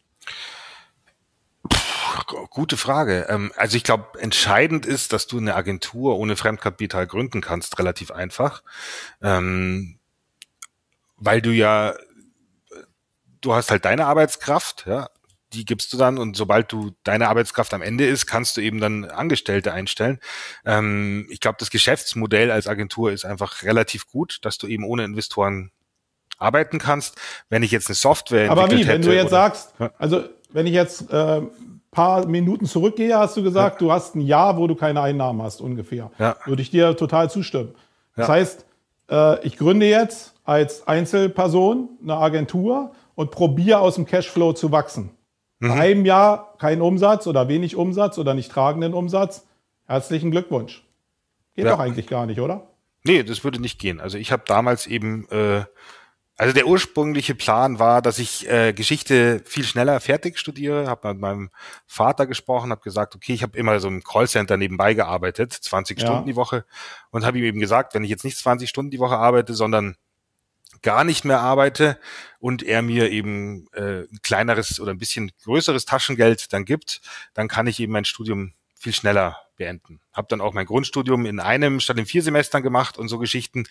Gute 2.49 2.75
Frage. 2.75 3.27
Ähm, 3.29 3.51
also 3.55 3.77
ich 3.77 3.83
glaube, 3.83 4.19
entscheidend 4.19 4.87
ist, 4.87 5.13
dass 5.13 5.27
du 5.27 5.37
eine 5.37 5.53
Agentur 5.53 6.17
ohne 6.17 6.35
Fremdkapital 6.35 7.05
gründen 7.05 7.41
kannst, 7.41 7.77
relativ 7.77 8.09
einfach. 8.09 8.63
Ähm, 9.21 9.99
weil 11.17 11.41
du 11.41 11.51
ja 11.51 11.93
du 13.47 13.53
hast 13.53 13.71
halt 13.71 13.85
deine 13.85 14.05
Arbeitskraft, 14.05 14.85
ja, 14.87 15.07
die 15.53 15.63
gibst 15.63 15.93
du 15.93 15.97
dann 15.97 16.17
und 16.17 16.35
sobald 16.35 16.69
du 16.71 16.91
deine 17.03 17.29
Arbeitskraft 17.29 17.73
am 17.73 17.81
Ende 17.81 18.05
ist, 18.05 18.25
kannst 18.25 18.57
du 18.57 18.61
eben 18.61 18.81
dann 18.81 19.05
Angestellte 19.05 19.71
einstellen. 19.71 20.19
Ähm, 20.65 21.27
ich 21.31 21.39
glaube, 21.39 21.55
das 21.59 21.69
Geschäftsmodell 21.69 22.51
als 22.51 22.67
Agentur 22.67 23.11
ist 23.11 23.23
einfach 23.23 23.63
relativ 23.63 24.07
gut, 24.07 24.39
dass 24.41 24.57
du 24.57 24.67
eben 24.67 24.83
ohne 24.83 25.05
Investoren 25.05 25.71
arbeiten 26.37 26.77
kannst. 26.77 27.15
Wenn 27.49 27.63
ich 27.63 27.71
jetzt 27.71 27.87
eine 27.87 27.95
Software 27.95 28.51
Aber 28.51 28.69
wie, 28.69 28.85
wenn 28.85 29.01
du 29.01 29.13
jetzt 29.13 29.27
oder, 29.27 29.29
sagst, 29.29 29.73
ja. 29.79 29.91
also 29.97 30.25
wenn 30.51 30.67
ich 30.67 30.73
jetzt 30.73 31.09
äh, 31.09 31.41
paar 31.91 32.27
Minuten 32.27 32.65
zurückgehe, 32.65 33.17
hast 33.17 33.37
du 33.37 33.43
gesagt, 33.43 33.81
ja. 33.81 33.87
du 33.87 33.93
hast 33.93 34.15
ein 34.15 34.21
Jahr, 34.21 34.57
wo 34.57 34.67
du 34.67 34.75
keine 34.75 35.01
Einnahmen 35.01 35.41
hast 35.41 35.61
ungefähr. 35.61 36.11
Ja. 36.19 36.35
Würde 36.45 36.61
ich 36.61 36.69
dir 36.69 36.97
total 36.97 37.29
zustimmen. 37.29 37.73
Das 38.17 38.27
heißt, 38.27 38.65
äh, 39.09 39.45
ich 39.45 39.57
gründe 39.57 39.87
jetzt 39.87 40.33
als 40.43 40.87
Einzelperson 40.87 41.89
eine 42.03 42.17
Agentur 42.17 42.91
und 43.17 43.31
probiere 43.31 43.79
aus 43.79 43.95
dem 43.95 44.05
Cashflow 44.05 44.53
zu 44.53 44.71
wachsen. 44.71 45.09
Mhm. 45.59 45.67
Bei 45.69 45.73
einem 45.73 46.05
Jahr 46.05 46.55
kein 46.59 46.81
Umsatz 46.81 47.25
oder 47.25 47.47
wenig 47.47 47.75
Umsatz 47.75 48.19
oder 48.19 48.35
nicht 48.35 48.51
tragenden 48.51 48.93
Umsatz. 48.93 49.47
Herzlichen 49.87 50.29
Glückwunsch. 50.29 50.85
Geht 51.55 51.65
ja. 51.65 51.71
doch 51.71 51.79
eigentlich 51.79 52.05
gar 52.05 52.27
nicht, 52.27 52.39
oder? 52.39 52.67
Nee, 53.03 53.23
das 53.23 53.43
würde 53.43 53.59
nicht 53.59 53.79
gehen. 53.79 53.99
Also 53.99 54.19
ich 54.19 54.31
habe 54.31 54.43
damals 54.45 54.85
eben, 54.85 55.27
äh, 55.31 55.63
also 56.37 56.53
der 56.53 56.67
ursprüngliche 56.67 57.33
Plan 57.33 57.79
war, 57.79 58.03
dass 58.03 58.19
ich 58.19 58.47
äh, 58.51 58.71
Geschichte 58.73 59.41
viel 59.45 59.63
schneller 59.63 59.99
fertig 59.99 60.37
studiere. 60.37 60.85
Habe 60.85 61.07
mit 61.07 61.19
meinem 61.19 61.49
Vater 61.87 62.27
gesprochen, 62.27 62.69
habe 62.69 62.81
gesagt, 62.81 63.15
okay, 63.15 63.33
ich 63.33 63.41
habe 63.41 63.57
immer 63.57 63.79
so 63.79 63.87
im 63.87 64.03
Callcenter 64.03 64.57
nebenbei 64.57 64.93
gearbeitet, 64.93 65.53
20 65.53 65.99
ja. 65.99 66.05
Stunden 66.05 66.27
die 66.27 66.35
Woche 66.35 66.65
und 67.09 67.25
habe 67.25 67.39
ihm 67.39 67.45
eben 67.45 67.59
gesagt, 67.59 67.95
wenn 67.95 68.03
ich 68.03 68.11
jetzt 68.11 68.25
nicht 68.25 68.37
20 68.37 68.69
Stunden 68.69 68.91
die 68.91 68.99
Woche 68.99 69.17
arbeite, 69.17 69.55
sondern 69.55 69.97
gar 70.81 71.03
nicht 71.03 71.25
mehr 71.25 71.39
arbeite 71.39 71.99
und 72.39 72.63
er 72.63 72.81
mir 72.81 73.11
eben 73.11 73.67
äh, 73.73 74.01
ein 74.01 74.19
kleineres 74.21 74.79
oder 74.79 74.91
ein 74.91 74.97
bisschen 74.97 75.31
größeres 75.43 75.85
Taschengeld 75.85 76.53
dann 76.53 76.65
gibt, 76.65 77.01
dann 77.33 77.47
kann 77.47 77.67
ich 77.67 77.79
eben 77.79 77.93
mein 77.93 78.05
Studium 78.05 78.53
viel 78.75 78.93
schneller 78.93 79.37
beenden. 79.55 79.99
Habe 80.13 80.27
dann 80.29 80.41
auch 80.41 80.53
mein 80.53 80.65
Grundstudium 80.65 81.25
in 81.25 81.39
einem 81.39 81.79
statt 81.79 81.97
in 81.97 82.05
vier 82.05 82.21
Semestern 82.21 82.63
gemacht 82.63 82.97
und 82.97 83.07
so 83.07 83.17
Geschichten. 83.17 83.65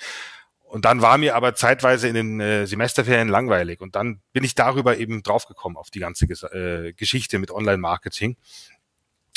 Und 0.64 0.84
dann 0.84 1.00
war 1.00 1.16
mir 1.16 1.36
aber 1.36 1.54
zeitweise 1.54 2.08
in 2.08 2.14
den 2.14 2.40
äh, 2.40 2.66
Semesterferien 2.66 3.28
langweilig. 3.28 3.80
Und 3.80 3.94
dann 3.94 4.20
bin 4.32 4.42
ich 4.42 4.56
darüber 4.56 4.96
eben 4.98 5.22
draufgekommen 5.22 5.78
auf 5.78 5.90
die 5.90 6.00
ganze 6.00 6.26
äh, 6.26 6.92
Geschichte 6.92 7.38
mit 7.38 7.52
Online-Marketing. 7.52 8.36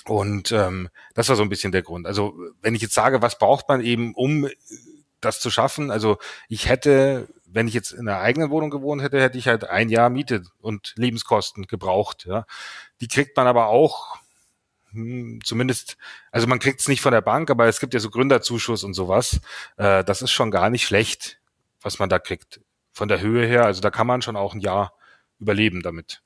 Und 0.05 0.51
ähm, 0.51 0.89
das 1.13 1.29
war 1.29 1.35
so 1.35 1.43
ein 1.43 1.49
bisschen 1.49 1.71
der 1.71 1.83
Grund. 1.83 2.07
Also 2.07 2.35
wenn 2.61 2.73
ich 2.73 2.81
jetzt 2.81 2.95
sage, 2.95 3.21
was 3.21 3.38
braucht 3.38 3.69
man 3.69 3.81
eben, 3.81 4.15
um 4.15 4.49
das 5.21 5.39
zu 5.39 5.51
schaffen? 5.51 5.91
Also 5.91 6.17
ich 6.47 6.67
hätte, 6.67 7.27
wenn 7.51 7.68
ich 7.68 7.74
jetzt 7.74 7.91
in 7.91 8.08
einer 8.08 8.20
eigenen 8.20 8.50
Wohnung 8.50 8.70
gewohnt 8.70 9.01
hätte, 9.01 9.22
hätte 9.22 9.38
ich 9.38 9.48
halt 9.48 9.63
ein 9.63 9.89
Jahr 9.89 10.10
Miete 10.10 10.44
und 10.60 10.94
Lebenskosten 10.96 11.68
gebraucht. 11.68 12.25
Ja. 12.25 12.46
Die 13.01 13.08
kriegt 13.08 13.36
man 13.36 13.48
aber 13.48 13.68
auch 13.68 14.18
hm, 14.91 15.39
zumindest, 15.44 15.98
also 16.32 16.48
man 16.48 16.60
kriegt 16.60 16.79
es 16.79 16.88
nicht 16.88 17.01
von 17.01 17.12
der 17.12 17.22
Bank, 17.22 17.50
aber 17.50 17.68
es 17.68 17.79
gibt 17.79 17.94
ja 17.94 18.00
so 18.00 18.10
Gründerzuschuss 18.10 18.84
und 18.84 18.94
sowas. 18.94 19.39
Äh, 19.77 20.03
das 20.03 20.22
ist 20.22 20.32
schon 20.32 20.51
gar 20.51 20.70
nicht 20.70 20.86
schlecht, 20.86 21.39
was 21.82 22.00
man 22.00 22.10
da 22.10 22.20
kriegt. 22.20 22.62
Von 22.91 23.08
der 23.08 23.22
Höhe 23.22 23.46
her, 23.46 23.65
also 23.65 23.82
da 23.82 23.91
kann 23.91 24.08
man 24.08 24.22
schon 24.22 24.36
auch 24.36 24.53
ein 24.53 24.62
Jahr 24.62 24.94
überleben 25.39 25.82
damit. 25.82 26.22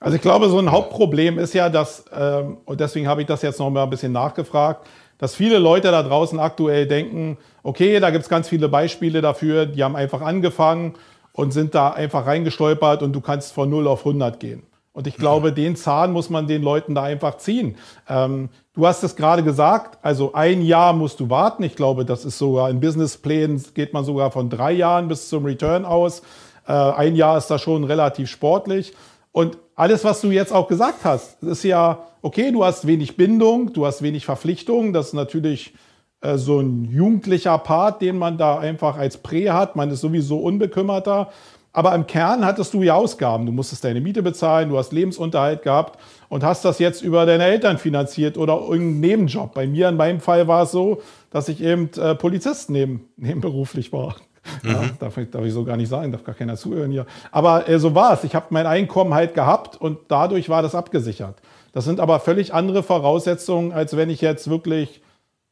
Also 0.00 0.16
ich 0.16 0.22
glaube, 0.22 0.48
so 0.48 0.58
ein 0.58 0.72
Hauptproblem 0.72 1.38
ist 1.38 1.54
ja, 1.54 1.68
dass, 1.68 2.04
ähm, 2.12 2.58
und 2.64 2.80
deswegen 2.80 3.06
habe 3.06 3.20
ich 3.20 3.28
das 3.28 3.42
jetzt 3.42 3.60
noch 3.60 3.70
mal 3.70 3.84
ein 3.84 3.90
bisschen 3.90 4.10
nachgefragt, 4.10 4.88
dass 5.22 5.36
viele 5.36 5.60
Leute 5.60 5.92
da 5.92 6.02
draußen 6.02 6.40
aktuell 6.40 6.88
denken, 6.88 7.38
okay, 7.62 8.00
da 8.00 8.10
gibt 8.10 8.24
es 8.24 8.28
ganz 8.28 8.48
viele 8.48 8.68
Beispiele 8.68 9.20
dafür, 9.20 9.66
die 9.66 9.84
haben 9.84 9.94
einfach 9.94 10.20
angefangen 10.20 10.94
und 11.32 11.52
sind 11.52 11.76
da 11.76 11.90
einfach 11.90 12.26
reingestolpert 12.26 13.04
und 13.04 13.12
du 13.12 13.20
kannst 13.20 13.52
von 13.52 13.70
0 13.70 13.86
auf 13.86 14.00
100 14.00 14.40
gehen. 14.40 14.64
Und 14.92 15.06
ich 15.06 15.16
glaube, 15.16 15.52
den 15.52 15.76
Zahn 15.76 16.10
muss 16.10 16.28
man 16.28 16.48
den 16.48 16.60
Leuten 16.60 16.96
da 16.96 17.04
einfach 17.04 17.36
ziehen. 17.36 17.76
Ähm, 18.08 18.48
du 18.74 18.84
hast 18.84 19.04
es 19.04 19.14
gerade 19.14 19.44
gesagt, 19.44 19.96
also 20.02 20.32
ein 20.32 20.60
Jahr 20.60 20.92
musst 20.92 21.20
du 21.20 21.30
warten. 21.30 21.62
Ich 21.62 21.76
glaube, 21.76 22.04
das 22.04 22.24
ist 22.24 22.38
sogar 22.38 22.68
in 22.68 22.80
Businessplänen 22.80 23.62
geht 23.74 23.92
man 23.92 24.04
sogar 24.04 24.32
von 24.32 24.50
drei 24.50 24.72
Jahren 24.72 25.06
bis 25.06 25.28
zum 25.28 25.44
Return 25.44 25.84
aus. 25.84 26.22
Äh, 26.66 26.72
ein 26.72 27.14
Jahr 27.14 27.38
ist 27.38 27.46
da 27.46 27.60
schon 27.60 27.84
relativ 27.84 28.28
sportlich. 28.28 28.92
Und 29.30 29.56
alles, 29.74 30.04
was 30.04 30.20
du 30.20 30.30
jetzt 30.30 30.52
auch 30.52 30.68
gesagt 30.68 31.04
hast, 31.04 31.42
ist 31.42 31.64
ja, 31.64 32.06
okay, 32.20 32.50
du 32.52 32.64
hast 32.64 32.86
wenig 32.86 33.16
Bindung, 33.16 33.72
du 33.72 33.86
hast 33.86 34.02
wenig 34.02 34.24
Verpflichtung. 34.24 34.92
Das 34.92 35.08
ist 35.08 35.12
natürlich 35.14 35.74
äh, 36.20 36.36
so 36.36 36.60
ein 36.60 36.84
jugendlicher 36.84 37.58
Part, 37.58 38.02
den 38.02 38.18
man 38.18 38.38
da 38.38 38.58
einfach 38.58 38.96
als 38.96 39.18
Prä 39.18 39.50
hat. 39.50 39.76
Man 39.76 39.90
ist 39.90 40.00
sowieso 40.00 40.38
unbekümmerter. 40.38 41.30
Aber 41.74 41.94
im 41.94 42.06
Kern 42.06 42.44
hattest 42.44 42.74
du 42.74 42.82
ja 42.82 42.94
Ausgaben. 42.94 43.46
Du 43.46 43.52
musstest 43.52 43.82
deine 43.84 44.00
Miete 44.02 44.22
bezahlen, 44.22 44.68
du 44.68 44.76
hast 44.76 44.92
Lebensunterhalt 44.92 45.62
gehabt 45.62 45.98
und 46.28 46.44
hast 46.44 46.66
das 46.66 46.78
jetzt 46.78 47.00
über 47.00 47.24
deine 47.24 47.44
Eltern 47.44 47.78
finanziert 47.78 48.36
oder 48.36 48.60
irgendeinen 48.60 49.00
Nebenjob. 49.00 49.54
Bei 49.54 49.66
mir 49.66 49.88
in 49.88 49.96
meinem 49.96 50.20
Fall 50.20 50.46
war 50.46 50.64
es 50.64 50.72
so, 50.72 51.00
dass 51.30 51.48
ich 51.48 51.62
eben 51.62 51.88
äh, 51.96 52.14
Polizist 52.14 52.68
neben, 52.68 53.08
nebenberuflich 53.16 53.90
war. 53.90 54.16
Mhm. 54.62 54.70
Ja, 54.70 54.84
darf, 54.98 55.16
ich, 55.18 55.30
darf 55.30 55.44
ich 55.44 55.52
so 55.52 55.64
gar 55.64 55.76
nicht 55.76 55.88
sagen, 55.88 56.12
darf 56.12 56.24
gar 56.24 56.34
keiner 56.34 56.56
zuhören 56.56 56.90
hier. 56.90 57.06
Aber 57.30 57.68
äh, 57.68 57.78
so 57.78 57.94
war 57.94 58.14
es. 58.14 58.24
Ich 58.24 58.34
habe 58.34 58.46
mein 58.50 58.66
Einkommen 58.66 59.14
halt 59.14 59.34
gehabt 59.34 59.80
und 59.80 59.98
dadurch 60.08 60.48
war 60.48 60.62
das 60.62 60.74
abgesichert. 60.74 61.36
Das 61.72 61.84
sind 61.84 62.00
aber 62.00 62.20
völlig 62.20 62.52
andere 62.52 62.82
Voraussetzungen, 62.82 63.72
als 63.72 63.96
wenn 63.96 64.10
ich 64.10 64.20
jetzt 64.20 64.50
wirklich 64.50 65.00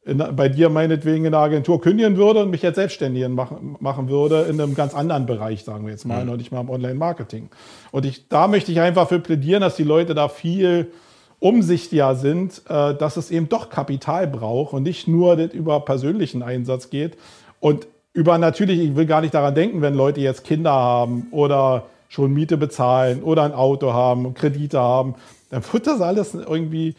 in, 0.03 0.23
bei 0.35 0.49
dir 0.49 0.69
meinetwegen 0.69 1.25
in 1.25 1.31
der 1.31 1.41
Agentur 1.41 1.79
kündigen 1.79 2.17
würde 2.17 2.41
und 2.41 2.49
mich 2.49 2.61
jetzt 2.61 2.75
selbstständig 2.75 3.27
machen, 3.29 3.77
machen 3.79 4.09
würde 4.09 4.43
in 4.43 4.59
einem 4.59 4.75
ganz 4.75 4.95
anderen 4.95 5.25
Bereich, 5.25 5.63
sagen 5.63 5.85
wir 5.85 5.91
jetzt 5.91 6.05
mal, 6.05 6.21
mhm. 6.21 6.31
noch 6.31 6.37
nicht 6.37 6.51
mal 6.51 6.61
im 6.61 6.69
Online-Marketing. 6.69 7.49
Und 7.91 8.05
ich, 8.05 8.27
da 8.27 8.47
möchte 8.47 8.71
ich 8.71 8.79
einfach 8.79 9.07
für 9.07 9.19
plädieren, 9.19 9.61
dass 9.61 9.75
die 9.75 9.83
Leute 9.83 10.15
da 10.15 10.27
viel 10.27 10.91
umsichtiger 11.39 12.15
sind, 12.15 12.61
äh, 12.67 12.95
dass 12.95 13.17
es 13.17 13.31
eben 13.31 13.49
doch 13.49 13.69
Kapital 13.69 14.27
braucht 14.27 14.73
und 14.73 14.83
nicht 14.83 15.07
nur 15.07 15.35
über 15.37 15.79
persönlichen 15.81 16.43
Einsatz 16.43 16.89
geht. 16.89 17.17
Und 17.59 17.87
über 18.13 18.37
natürlich, 18.37 18.79
ich 18.79 18.95
will 18.95 19.05
gar 19.05 19.21
nicht 19.21 19.33
daran 19.33 19.55
denken, 19.55 19.81
wenn 19.81 19.93
Leute 19.93 20.21
jetzt 20.21 20.43
Kinder 20.43 20.71
haben 20.71 21.27
oder 21.31 21.85
schon 22.09 22.33
Miete 22.33 22.57
bezahlen 22.57 23.23
oder 23.23 23.43
ein 23.43 23.53
Auto 23.53 23.93
haben, 23.93 24.33
Kredite 24.33 24.79
haben, 24.79 25.15
dann 25.49 25.63
wird 25.71 25.87
das 25.87 26.01
alles 26.01 26.33
irgendwie 26.33 26.95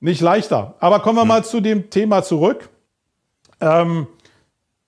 nicht 0.00 0.20
leichter. 0.20 0.74
Aber 0.80 1.00
kommen 1.00 1.16
wir 1.16 1.22
hm. 1.22 1.28
mal 1.28 1.44
zu 1.44 1.60
dem 1.60 1.90
Thema 1.90 2.22
zurück. 2.22 2.68
Ähm, 3.60 4.06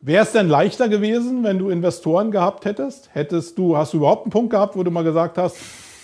Wäre 0.04 0.24
es 0.24 0.32
denn 0.32 0.48
leichter 0.48 0.88
gewesen, 0.88 1.44
wenn 1.44 1.60
du 1.60 1.70
Investoren 1.70 2.32
gehabt 2.32 2.64
hättest? 2.64 3.14
Hättest 3.14 3.56
du, 3.56 3.76
hast 3.76 3.92
du 3.92 3.98
überhaupt 3.98 4.24
einen 4.24 4.32
Punkt 4.32 4.50
gehabt, 4.50 4.74
wo 4.74 4.82
du 4.82 4.90
mal 4.90 5.04
gesagt 5.04 5.38
hast, 5.38 5.56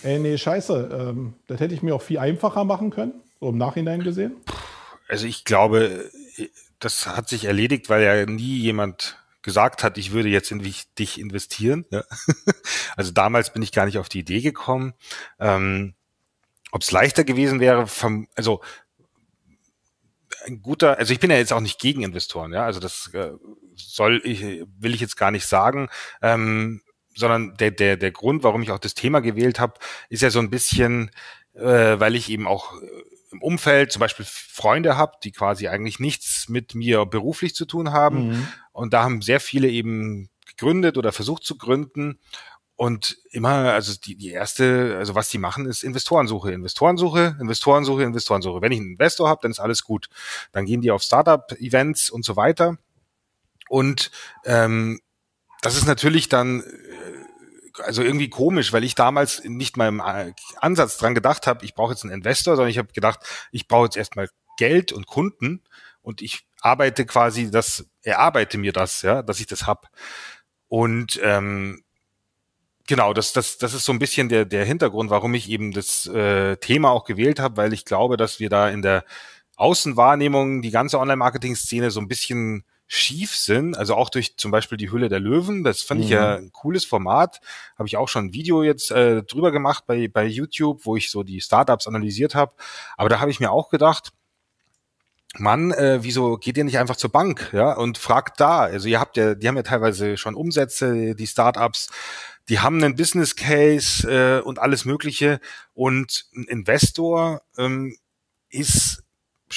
ey, 0.04 0.20
nee, 0.20 0.38
scheiße, 0.38 0.90
ähm, 1.10 1.34
das 1.48 1.58
hätte 1.58 1.74
ich 1.74 1.82
mir 1.82 1.96
auch 1.96 2.02
viel 2.02 2.18
einfacher 2.18 2.62
machen 2.62 2.90
können, 2.90 3.14
so 3.40 3.48
im 3.48 3.58
Nachhinein 3.58 4.04
gesehen? 4.04 4.36
Also 5.08 5.26
ich 5.26 5.44
glaube, 5.44 6.04
das 6.78 7.08
hat 7.08 7.28
sich 7.28 7.46
erledigt, 7.46 7.90
weil 7.90 8.04
ja 8.04 8.24
nie 8.24 8.58
jemand 8.58 9.18
gesagt 9.48 9.82
hat, 9.82 9.96
ich 9.96 10.12
würde 10.12 10.28
jetzt 10.28 10.50
in 10.50 10.60
dich 10.98 11.18
investieren. 11.18 11.86
Ja. 11.90 12.04
Also 12.96 13.12
damals 13.12 13.52
bin 13.52 13.62
ich 13.62 13.72
gar 13.72 13.86
nicht 13.86 13.98
auf 13.98 14.08
die 14.08 14.20
Idee 14.20 14.40
gekommen. 14.40 14.92
Ähm, 15.38 15.94
Ob 16.70 16.82
es 16.82 16.90
leichter 16.90 17.24
gewesen 17.24 17.60
wäre, 17.60 17.86
vom, 17.86 18.28
also 18.34 18.60
ein 20.46 20.60
guter, 20.60 20.98
also 20.98 21.12
ich 21.12 21.20
bin 21.20 21.30
ja 21.30 21.36
jetzt 21.36 21.52
auch 21.52 21.60
nicht 21.60 21.78
gegen 21.78 22.02
Investoren, 22.02 22.52
ja, 22.52 22.64
also 22.64 22.80
das 22.80 23.10
äh, 23.14 23.30
soll 23.74 24.20
ich, 24.24 24.42
will 24.78 24.94
ich 24.94 25.00
jetzt 25.00 25.16
gar 25.16 25.30
nicht 25.30 25.46
sagen, 25.46 25.88
ähm, 26.22 26.82
sondern 27.14 27.56
der, 27.56 27.70
der, 27.70 27.96
der 27.96 28.12
Grund, 28.12 28.42
warum 28.42 28.62
ich 28.62 28.70
auch 28.70 28.78
das 28.78 28.94
Thema 28.94 29.20
gewählt 29.20 29.60
habe, 29.60 29.74
ist 30.08 30.22
ja 30.22 30.30
so 30.30 30.40
ein 30.40 30.50
bisschen, 30.50 31.10
äh, 31.54 31.98
weil 31.98 32.14
ich 32.14 32.28
eben 32.30 32.46
auch 32.46 32.80
äh, 32.82 32.86
im 33.30 33.42
Umfeld 33.42 33.92
zum 33.92 34.00
Beispiel 34.00 34.26
Freunde 34.28 34.96
habe, 34.96 35.12
die 35.22 35.32
quasi 35.32 35.68
eigentlich 35.68 35.98
nichts 35.98 36.48
mit 36.48 36.74
mir 36.74 37.04
beruflich 37.06 37.54
zu 37.54 37.66
tun 37.66 37.92
haben. 37.92 38.28
Mhm. 38.28 38.48
Und 38.72 38.92
da 38.92 39.02
haben 39.02 39.22
sehr 39.22 39.40
viele 39.40 39.68
eben 39.68 40.30
gegründet 40.46 40.96
oder 40.96 41.12
versucht 41.12 41.44
zu 41.44 41.56
gründen. 41.56 42.18
Und 42.76 43.18
immer, 43.30 43.72
also 43.72 43.94
die, 43.98 44.14
die 44.14 44.30
erste, 44.30 44.96
also 44.98 45.16
was 45.16 45.30
die 45.30 45.38
machen, 45.38 45.66
ist 45.66 45.82
Investorensuche, 45.82 46.52
Investorensuche, 46.52 47.36
Investorensuche, 47.40 48.04
Investorensuche. 48.04 48.62
Wenn 48.62 48.72
ich 48.72 48.78
einen 48.78 48.92
Investor 48.92 49.28
habe, 49.28 49.40
dann 49.42 49.50
ist 49.50 49.58
alles 49.58 49.82
gut. 49.82 50.08
Dann 50.52 50.64
gehen 50.64 50.80
die 50.80 50.92
auf 50.92 51.02
Startup-Events 51.02 52.08
und 52.10 52.24
so 52.24 52.36
weiter. 52.36 52.78
Und 53.68 54.12
ähm, 54.44 55.00
das 55.60 55.76
ist 55.76 55.86
natürlich 55.86 56.28
dann 56.28 56.62
also 57.80 58.02
irgendwie 58.02 58.28
komisch, 58.28 58.72
weil 58.72 58.84
ich 58.84 58.94
damals 58.94 59.42
nicht 59.44 59.76
mal 59.76 59.88
im 59.88 60.00
äh, 60.00 60.32
Ansatz 60.56 60.96
dran 60.96 61.14
gedacht 61.14 61.46
habe, 61.46 61.64
ich 61.64 61.74
brauche 61.74 61.92
jetzt 61.92 62.04
einen 62.04 62.12
Investor, 62.12 62.56
sondern 62.56 62.70
ich 62.70 62.78
habe 62.78 62.92
gedacht, 62.92 63.20
ich 63.52 63.68
brauche 63.68 63.84
jetzt 63.84 63.96
erstmal 63.96 64.28
Geld 64.56 64.92
und 64.92 65.06
Kunden 65.06 65.62
und 66.02 66.22
ich 66.22 66.46
arbeite 66.60 67.06
quasi 67.06 67.50
das, 67.50 67.86
erarbeite 68.02 68.58
mir 68.58 68.72
das, 68.72 69.02
ja, 69.02 69.22
dass 69.22 69.40
ich 69.40 69.46
das 69.46 69.66
hab. 69.66 69.90
Und 70.68 71.20
ähm, 71.22 71.82
Genau, 72.88 73.12
das, 73.12 73.34
das, 73.34 73.58
das 73.58 73.74
ist 73.74 73.84
so 73.84 73.92
ein 73.92 73.98
bisschen 73.98 74.30
der, 74.30 74.46
der 74.46 74.64
Hintergrund, 74.64 75.10
warum 75.10 75.34
ich 75.34 75.50
eben 75.50 75.72
das 75.72 76.06
äh, 76.06 76.56
Thema 76.56 76.90
auch 76.90 77.04
gewählt 77.04 77.38
habe, 77.38 77.58
weil 77.58 77.74
ich 77.74 77.84
glaube, 77.84 78.16
dass 78.16 78.40
wir 78.40 78.48
da 78.48 78.70
in 78.70 78.80
der 78.80 79.04
Außenwahrnehmung 79.56 80.62
die 80.62 80.70
ganze 80.70 80.98
Online-Marketing-Szene 80.98 81.90
so 81.90 82.00
ein 82.00 82.08
bisschen 82.08 82.64
schief 82.88 83.36
sind, 83.36 83.76
also 83.76 83.94
auch 83.94 84.10
durch 84.10 84.36
zum 84.36 84.50
Beispiel 84.50 84.78
die 84.78 84.90
Hülle 84.90 85.08
der 85.08 85.20
Löwen. 85.20 85.62
Das 85.62 85.82
fand 85.82 86.00
mhm. 86.00 86.04
ich 86.04 86.10
ja 86.10 86.38
mhm. 86.38 86.46
ein 86.46 86.52
cooles 86.52 86.84
Format. 86.84 87.40
Habe 87.78 87.86
ich 87.86 87.96
auch 87.96 88.08
schon 88.08 88.26
ein 88.26 88.32
Video 88.32 88.62
jetzt 88.62 88.90
äh, 88.90 89.22
drüber 89.22 89.52
gemacht 89.52 89.84
bei, 89.86 90.08
bei 90.08 90.26
YouTube, 90.26 90.84
wo 90.84 90.96
ich 90.96 91.10
so 91.10 91.22
die 91.22 91.40
Startups 91.40 91.86
analysiert 91.86 92.34
habe. 92.34 92.52
Aber 92.96 93.08
da 93.08 93.20
habe 93.20 93.30
ich 93.30 93.40
mir 93.40 93.50
auch 93.50 93.68
gedacht, 93.68 94.10
Mann, 95.36 95.70
äh, 95.72 95.98
wieso 96.02 96.38
geht 96.38 96.56
ihr 96.56 96.64
nicht 96.64 96.78
einfach 96.78 96.96
zur 96.96 97.12
Bank, 97.12 97.50
ja, 97.52 97.74
und 97.74 97.98
fragt 97.98 98.40
da? 98.40 98.60
Also 98.60 98.88
ihr 98.88 98.98
habt 98.98 99.18
ja, 99.18 99.34
die 99.34 99.46
haben 99.46 99.56
ja 99.56 99.62
teilweise 99.62 100.16
schon 100.16 100.34
Umsätze, 100.34 101.14
die 101.14 101.26
Startups 101.26 101.90
die 102.48 102.60
haben 102.60 102.82
einen 102.82 102.96
Business 102.96 103.36
Case 103.36 104.08
äh, 104.10 104.40
und 104.40 104.58
alles 104.58 104.84
Mögliche. 104.84 105.40
Und 105.74 106.26
ein 106.34 106.44
Investor 106.44 107.42
ähm, 107.56 107.96
ist 108.48 109.02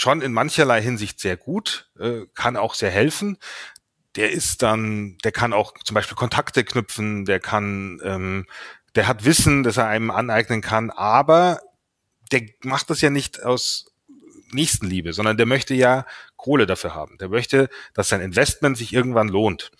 schon 0.01 0.21
in 0.21 0.33
mancherlei 0.33 0.81
Hinsicht 0.81 1.19
sehr 1.19 1.37
gut, 1.37 1.91
äh, 1.99 2.21
kann 2.33 2.57
auch 2.57 2.73
sehr 2.73 2.89
helfen. 2.89 3.37
der 4.17 4.31
ist 4.31 4.61
dann, 4.61 5.17
der 5.23 5.31
kann 5.31 5.53
auch 5.53 5.73
zum 5.85 5.93
Beispiel 5.93 6.17
Kontakte 6.17 6.65
knüpfen, 6.65 7.23
der 7.23 7.39
kann, 7.39 8.01
ähm, 8.03 8.45
der 8.95 9.07
hat 9.07 9.23
Wissen, 9.23 9.63
das 9.63 9.77
er 9.77 9.87
einem 9.87 10.11
aneignen 10.11 10.61
kann, 10.61 10.89
aber 10.89 11.61
der 12.31 12.41
macht 12.63 12.89
das 12.89 12.99
ja 12.99 13.09
nicht 13.09 13.41
aus 13.43 13.85
Nächstenliebe, 14.51 15.13
sondern 15.13 15.37
der 15.37 15.45
möchte 15.45 15.73
ja 15.75 16.05
Kohle 16.35 16.65
dafür 16.65 16.93
haben. 16.93 17.17
Der 17.19 17.29
möchte, 17.29 17.69
dass 17.93 18.09
sein 18.09 18.19
Investment 18.19 18.77
sich 18.77 18.91
irgendwann 18.91 19.29
lohnt. 19.29 19.71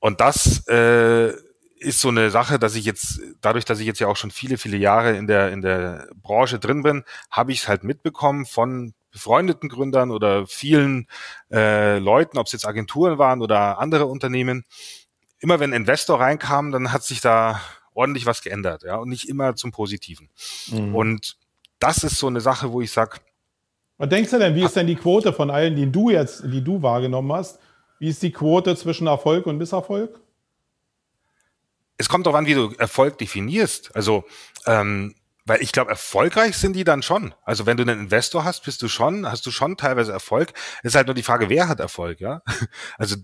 Und 0.00 0.20
das 0.20 0.66
äh, 0.66 1.32
ist 1.76 2.00
so 2.00 2.08
eine 2.08 2.30
Sache, 2.30 2.58
dass 2.58 2.74
ich 2.74 2.84
jetzt, 2.84 3.20
dadurch, 3.40 3.64
dass 3.64 3.78
ich 3.78 3.86
jetzt 3.86 4.00
ja 4.00 4.08
auch 4.08 4.16
schon 4.16 4.32
viele, 4.32 4.58
viele 4.58 4.76
Jahre 4.76 5.16
in 5.16 5.28
der, 5.28 5.52
in 5.52 5.60
der 5.60 6.08
Branche 6.16 6.58
drin 6.58 6.82
bin, 6.82 7.04
habe 7.30 7.52
ich 7.52 7.60
es 7.60 7.68
halt 7.68 7.84
mitbekommen 7.84 8.44
von 8.44 8.94
befreundeten 9.10 9.68
Gründern 9.68 10.10
oder 10.10 10.46
vielen 10.46 11.08
äh, 11.50 11.98
Leuten, 11.98 12.38
ob 12.38 12.46
es 12.46 12.52
jetzt 12.52 12.66
Agenturen 12.66 13.18
waren 13.18 13.42
oder 13.42 13.78
andere 13.78 14.06
Unternehmen. 14.06 14.64
Immer 15.38 15.60
wenn 15.60 15.72
Investor 15.72 16.20
reinkam, 16.20 16.70
dann 16.70 16.92
hat 16.92 17.02
sich 17.02 17.20
da 17.20 17.60
ordentlich 17.94 18.26
was 18.26 18.42
geändert, 18.42 18.82
ja, 18.82 18.96
und 18.96 19.08
nicht 19.08 19.28
immer 19.28 19.56
zum 19.56 19.72
Positiven. 19.72 20.28
Mhm. 20.68 20.94
Und 20.94 21.36
das 21.78 22.04
ist 22.04 22.18
so 22.18 22.26
eine 22.26 22.40
Sache, 22.40 22.72
wo 22.72 22.80
ich 22.80 22.92
sage, 22.92 23.18
was 24.00 24.08
denkst 24.08 24.30
du 24.30 24.38
denn, 24.38 24.54
wie 24.54 24.64
ist 24.64 24.74
denn 24.74 24.86
die 24.86 24.96
Quote 24.96 25.30
von 25.30 25.50
allen, 25.50 25.76
die 25.76 25.92
du 25.92 26.08
jetzt, 26.08 26.42
die 26.46 26.64
du 26.64 26.80
wahrgenommen 26.80 27.34
hast? 27.34 27.58
Wie 27.98 28.08
ist 28.08 28.22
die 28.22 28.32
Quote 28.32 28.74
zwischen 28.74 29.06
Erfolg 29.06 29.44
und 29.44 29.58
Misserfolg? 29.58 30.18
Es 31.98 32.08
kommt 32.08 32.24
darauf 32.24 32.38
an, 32.38 32.46
wie 32.46 32.54
du 32.54 32.72
Erfolg 32.78 33.18
definierst. 33.18 33.94
Also, 33.94 34.24
ähm, 34.64 35.14
weil 35.46 35.62
ich 35.62 35.72
glaube, 35.72 35.90
erfolgreich 35.90 36.56
sind 36.56 36.74
die 36.74 36.84
dann 36.84 37.02
schon. 37.02 37.34
Also 37.44 37.66
wenn 37.66 37.76
du 37.76 37.82
einen 37.82 38.00
Investor 38.00 38.44
hast, 38.44 38.64
bist 38.64 38.82
du 38.82 38.88
schon, 38.88 39.26
hast 39.26 39.46
du 39.46 39.50
schon 39.50 39.76
teilweise 39.76 40.12
Erfolg. 40.12 40.52
Es 40.82 40.90
ist 40.90 40.94
halt 40.94 41.06
nur 41.06 41.14
die 41.14 41.22
Frage, 41.22 41.48
wer 41.48 41.68
hat 41.68 41.80
Erfolg, 41.80 42.20
ja? 42.20 42.42
Also 42.98 43.16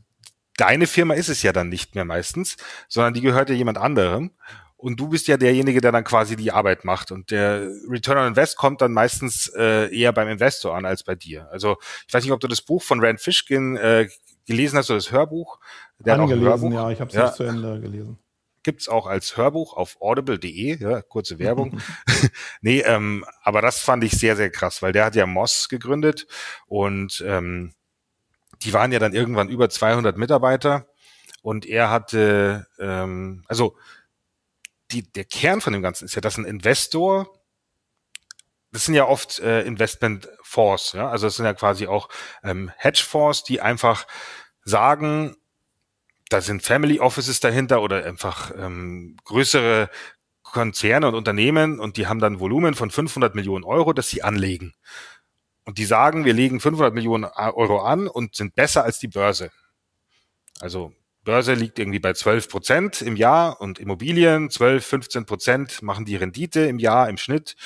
deine 0.56 0.87
Firma 0.87 1.14
ist 1.14 1.28
es 1.28 1.42
ja 1.42 1.52
dann 1.52 1.68
nicht 1.68 1.94
mehr 1.94 2.04
meistens, 2.04 2.56
sondern 2.88 3.14
die 3.14 3.20
gehört 3.20 3.50
ja 3.50 3.54
jemand 3.54 3.78
anderem. 3.78 4.32
Und 4.78 5.00
du 5.00 5.08
bist 5.08 5.26
ja 5.26 5.37
derjenige, 5.37 5.80
der 5.80 5.90
dann 5.90 6.04
quasi 6.04 6.37
die 6.37 6.52
Arbeit 6.52 6.85
macht. 6.85 7.11
Und 7.11 7.30
der 7.30 7.66
Return 7.88 8.18
on 8.18 8.28
Invest 8.28 8.56
kommt 8.56 8.82
dann 8.82 8.92
meistens 8.92 9.49
äh, 9.56 9.94
eher 9.94 10.12
beim 10.12 10.28
Investor 10.28 10.76
an 10.76 10.85
als 10.85 11.02
bei 11.02 11.14
dir. 11.14 11.49
Also 11.50 11.76
ich 12.06 12.12
weiß 12.12 12.23
nicht, 12.25 12.32
ob 12.32 12.40
du 12.40 12.49
das 12.49 12.61
Buch 12.61 12.82
von 12.82 13.02
Rand 13.02 13.20
Fishkin 13.20 13.76
äh, 13.76 14.08
gelesen 14.46 14.78
hast 14.78 14.90
oder 14.90 14.99
das 14.99 15.11
Hörbuch. 15.11 15.58
Der 15.99 16.14
Angelesen, 16.14 16.46
Hörbuch. 16.46 16.73
ja, 16.73 16.90
ich 16.90 17.00
habe 17.00 17.08
es 17.08 17.16
ja. 17.16 17.25
nicht 17.25 17.37
zu 17.37 17.44
Ende 17.44 17.80
gelesen. 17.80 18.18
Gibt's 18.66 18.88
auch 18.88 19.06
als 19.06 19.37
Hörbuch 19.37 19.75
auf 19.75 19.96
audible.de, 20.00 20.82
ja, 20.82 21.00
kurze 21.00 21.38
Werbung. 21.38 21.80
nee, 22.62 22.80
ähm, 22.80 23.25
aber 23.42 23.62
das 23.62 23.78
fand 23.78 24.02
ich 24.02 24.11
sehr, 24.11 24.35
sehr 24.35 24.50
krass, 24.50 24.82
weil 24.82 24.90
der 24.90 25.04
hat 25.04 25.14
ja 25.14 25.25
Moss 25.25 25.68
gegründet 25.68 26.26
und 26.66 27.23
ähm, 27.25 27.75
die 28.62 28.73
waren 28.73 28.90
ja 28.90 28.99
dann 28.99 29.14
irgendwann 29.14 29.49
über 29.49 29.70
200 29.70 30.16
Mitarbeiter 30.16 30.88
und 31.42 31.64
er 31.64 31.90
hatte, 31.90 32.66
ähm, 32.80 33.44
also 33.46 33.76
die, 34.90 35.12
der 35.12 35.26
Kern 35.26 35.61
von 35.61 35.73
dem 35.73 35.82
Ganzen 35.82 36.06
ist 36.06 36.16
ja, 36.16 36.20
dass 36.20 36.37
ein 36.37 36.44
Investor, 36.44 37.40
das 38.73 38.87
sind 38.87 38.96
ja 38.96 39.06
oft 39.06 39.38
äh, 39.38 39.62
Investmentfonds, 39.62 40.94
ja, 40.94 41.08
also 41.08 41.28
das 41.28 41.37
sind 41.37 41.44
ja 41.44 41.54
quasi 41.54 41.87
auch 41.87 42.08
ähm, 42.42 42.73
Hedgefonds, 42.76 43.44
die 43.44 43.61
einfach 43.61 44.08
sagen, 44.64 45.37
da 46.28 46.40
sind 46.40 46.62
Family 46.62 47.00
Offices 47.00 47.40
dahinter 47.40 47.83
oder 47.83 48.04
einfach 48.04 48.52
ähm, 48.56 49.16
größere 49.25 49.90
Konzerne 50.42 51.09
und 51.09 51.14
Unternehmen 51.14 51.80
und 51.80 51.97
die 51.97 52.06
haben 52.06 52.21
dann 52.21 52.40
Volumen 52.40 52.75
von 52.75 52.90
500 52.90 53.35
Millionen 53.35 53.64
Euro, 53.64 53.92
das 53.92 54.09
sie 54.09 54.23
anlegen. 54.23 54.75
Und 55.64 55.79
die 55.79 55.85
sagen, 55.85 56.24
wir 56.24 56.33
legen 56.33 56.61
500 56.61 56.94
Millionen 56.94 57.24
Euro 57.24 57.81
an 57.81 58.07
und 58.07 58.37
sind 58.37 58.55
besser 58.55 58.85
als 58.85 58.98
die 58.98 59.09
Börse. 59.09 59.51
Also 60.61 60.92
Börse 61.24 61.55
liegt 61.55 61.79
irgendwie 61.79 61.98
bei 61.98 62.12
12 62.12 62.48
Prozent 62.48 63.03
im 63.03 63.16
Jahr 63.16 63.61
und 63.61 63.79
Immobilien 63.79 64.48
12, 64.48 64.87
15 64.87 65.27
Prozent 65.27 65.83
machen 65.83 66.05
die 66.05 66.16
Rendite 66.16 66.61
im 66.61 66.79
Jahr 66.79 67.09
im 67.09 67.18
Schnitt. 67.18 67.57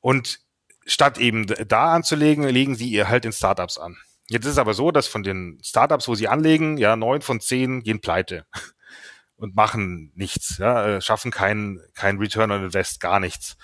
Und 0.00 0.40
statt 0.84 1.18
eben 1.18 1.46
da 1.46 1.94
anzulegen, 1.94 2.44
legen 2.48 2.74
sie 2.74 2.88
ihr 2.88 3.08
halt 3.08 3.24
in 3.24 3.32
Startups 3.32 3.78
an. 3.78 3.96
Jetzt 4.28 4.44
ist 4.44 4.52
es 4.52 4.58
aber 4.58 4.74
so, 4.74 4.90
dass 4.90 5.06
von 5.06 5.22
den 5.22 5.58
Startups, 5.62 6.06
wo 6.08 6.14
sie 6.14 6.28
anlegen, 6.28 6.76
ja, 6.76 6.96
neun 6.96 7.22
von 7.22 7.40
zehn 7.40 7.82
gehen 7.82 8.00
pleite 8.00 8.46
und 9.36 9.56
machen 9.56 10.12
nichts, 10.14 10.58
ja, 10.58 10.86
äh, 10.86 11.00
schaffen 11.00 11.30
keinen 11.30 11.80
kein 11.94 12.18
Return 12.18 12.50
on 12.50 12.64
Invest, 12.64 13.00
gar 13.00 13.20
nichts. 13.20 13.56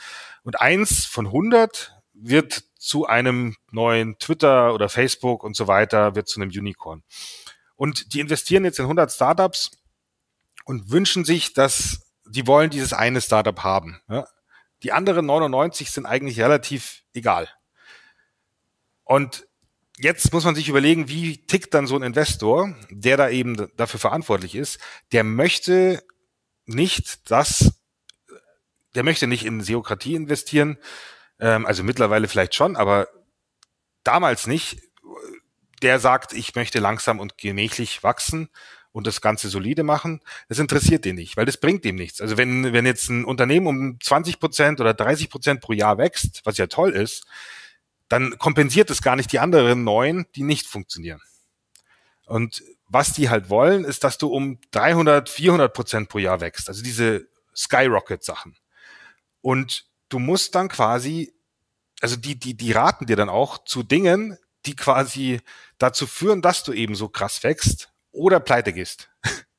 Und 0.43 0.61
eins 0.61 1.05
von 1.05 1.27
100 1.27 1.93
wird 2.15 2.65
zu 2.79 3.07
einem 3.07 3.57
neuen 3.71 4.19
Twitter 4.19 4.73
oder 4.73 4.89
Facebook 4.89 5.45
und 5.45 5.57
so 5.57 5.67
weiter, 5.67 6.15
wird 6.15 6.29
zu 6.29 6.41
einem 6.41 6.51
Unicorn. 6.51 7.03
Und 7.77 8.15
die 8.15 8.21
investieren 8.21 8.65
jetzt 8.65 8.79
in 8.79 8.85
100 8.85 9.13
Startups 9.13 9.71
und 10.65 10.91
wünschen 10.91 11.25
sich, 11.25 11.53
dass 11.53 12.01
die 12.27 12.47
wollen 12.47 12.71
dieses 12.71 12.93
eine 12.93 13.21
Startup 13.21 13.63
haben. 13.63 14.01
Ja? 14.09 14.27
Die 14.83 14.93
anderen 14.93 15.27
99 15.27 15.91
sind 15.91 16.07
eigentlich 16.07 16.41
relativ 16.41 17.03
egal. 17.13 17.49
Und 19.05 19.47
jetzt 19.99 20.33
muss 20.33 20.45
man 20.45 20.55
sich 20.55 20.69
überlegen, 20.69 21.09
wie 21.09 21.47
tickt 21.47 21.75
dann 21.75 21.87
so 21.87 21.97
ein 21.97 22.03
Investor, 22.03 22.75
der 22.91 23.17
da 23.17 23.29
eben 23.29 23.69
dafür 23.77 24.01
verantwortlich 24.01 24.55
ist, 24.55 24.79
der 25.13 25.25
möchte 25.25 26.03
nicht 26.67 27.31
das, 27.31 27.75
der 28.95 29.03
möchte 29.03 29.27
nicht 29.27 29.45
in 29.45 29.61
Seokratie 29.61 30.15
investieren, 30.15 30.79
ähm, 31.39 31.67
also 31.67 31.83
mittlerweile 31.83 32.29
vielleicht 32.29 32.55
schon, 32.55 32.77
aber 32.77 33.09
damals 34.03 34.47
nicht, 34.47 34.81
der 35.83 35.99
sagt, 36.01 36.33
ich 36.33 36.55
möchte 36.55 36.79
langsam 36.79 37.21
und 37.21 37.39
gemächlich 37.39 38.03
wachsen 38.03 38.49
und 38.93 39.07
das 39.07 39.21
Ganze 39.21 39.49
solide 39.49 39.83
machen, 39.83 40.21
das 40.49 40.59
interessiert 40.59 41.05
den 41.05 41.17
nicht, 41.17 41.37
weil 41.37 41.47
das 41.47 41.59
bringt 41.59 41.85
ihm 41.85 41.97
nichts. 41.97 42.21
Also 42.21 42.37
wenn, 42.37 42.73
wenn 42.73 42.87
jetzt 42.87 43.11
ein 43.11 43.25
Unternehmen 43.25 43.67
um 43.67 44.01
20 44.01 44.39
Prozent 44.39 44.81
oder 44.81 44.95
30 44.95 45.31
Prozent 45.31 45.61
pro 45.61 45.73
Jahr 45.73 45.99
wächst, 45.99 46.43
was 46.45 46.57
ja 46.59 46.69
toll 46.69 46.93
ist, 46.93 47.27
dann 48.15 48.39
kompensiert 48.39 48.91
es 48.91 49.03
gar 49.03 49.17
nicht 49.17 49.33
die 49.33 49.41
anderen 49.41 49.83
neun, 49.83 50.27
die 50.37 50.45
nicht 50.45 50.69
funktionieren. 50.69 51.21
Und 52.27 52.63
was 52.87 53.13
die 53.13 53.29
halt 53.29 53.51
wollen, 53.51 53.85
ist, 53.85 54.05
dass 54.05 54.19
du 54.19 54.29
um 54.29 54.61
300, 54.71 55.29
400 55.29 55.75
Prozent 55.75 56.09
pro 56.09 56.19
Jahr 56.19 56.41
wächst. 56.41 56.69
Also 56.69 56.85
diese 56.85 57.27
Skyrocket-Sachen. 57.57 58.57
Und 59.41 59.87
du 60.11 60.21
musst 60.21 60.55
dann 60.55 60.69
quasi, 60.69 61.35
also 62.01 62.15
die, 62.15 62.39
die, 62.39 62.57
die 62.57 62.71
raten 62.71 63.07
dir 63.07 63.17
dann 63.17 63.29
auch 63.29 63.65
zu 63.65 63.83
Dingen, 63.83 64.39
die 64.65 64.77
quasi 64.77 65.41
dazu 65.79 66.07
führen, 66.07 66.41
dass 66.41 66.63
du 66.63 66.73
eben 66.73 66.95
so 66.95 67.09
krass 67.09 67.43
wächst 67.43 67.91
oder 68.13 68.39
pleite 68.39 68.73
gehst. 68.73 69.11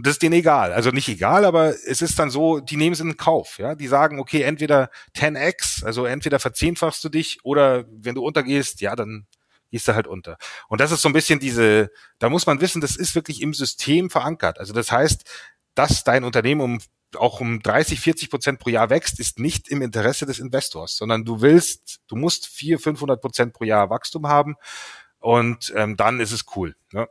Und 0.00 0.06
das 0.06 0.12
ist 0.12 0.22
denen 0.22 0.32
egal. 0.32 0.72
Also 0.72 0.92
nicht 0.92 1.10
egal, 1.10 1.44
aber 1.44 1.74
es 1.86 2.00
ist 2.00 2.18
dann 2.18 2.30
so, 2.30 2.58
die 2.58 2.78
nehmen 2.78 2.94
es 2.94 3.00
in 3.00 3.18
Kauf. 3.18 3.58
Ja? 3.58 3.74
Die 3.74 3.86
sagen, 3.86 4.18
okay, 4.18 4.40
entweder 4.40 4.88
10x, 5.14 5.84
also 5.84 6.06
entweder 6.06 6.38
verzehnfachst 6.38 7.04
du 7.04 7.10
dich 7.10 7.40
oder 7.42 7.84
wenn 7.90 8.14
du 8.14 8.24
untergehst, 8.24 8.80
ja, 8.80 8.96
dann 8.96 9.26
gehst 9.70 9.86
du 9.88 9.94
halt 9.94 10.06
unter. 10.06 10.38
Und 10.68 10.80
das 10.80 10.90
ist 10.90 11.02
so 11.02 11.10
ein 11.10 11.12
bisschen 11.12 11.38
diese, 11.38 11.90
da 12.18 12.30
muss 12.30 12.46
man 12.46 12.62
wissen, 12.62 12.80
das 12.80 12.96
ist 12.96 13.14
wirklich 13.14 13.42
im 13.42 13.52
System 13.52 14.08
verankert. 14.08 14.58
Also 14.58 14.72
das 14.72 14.90
heißt, 14.90 15.22
dass 15.74 16.02
dein 16.02 16.24
Unternehmen 16.24 16.62
um 16.62 16.78
auch 17.18 17.40
um 17.40 17.60
30, 17.60 18.00
40 18.00 18.30
Prozent 18.30 18.58
pro 18.58 18.70
Jahr 18.70 18.88
wächst, 18.88 19.20
ist 19.20 19.38
nicht 19.38 19.68
im 19.68 19.82
Interesse 19.82 20.24
des 20.24 20.38
Investors, 20.38 20.96
sondern 20.96 21.26
du 21.26 21.42
willst, 21.42 22.00
du 22.06 22.16
musst 22.16 22.46
400, 22.46 22.82
500 22.82 23.20
Prozent 23.20 23.52
pro 23.52 23.64
Jahr 23.64 23.90
Wachstum 23.90 24.28
haben 24.28 24.56
und 25.18 25.74
ähm, 25.76 25.98
dann 25.98 26.20
ist 26.20 26.32
es 26.32 26.46
cool. 26.56 26.74
Ne? 26.90 27.06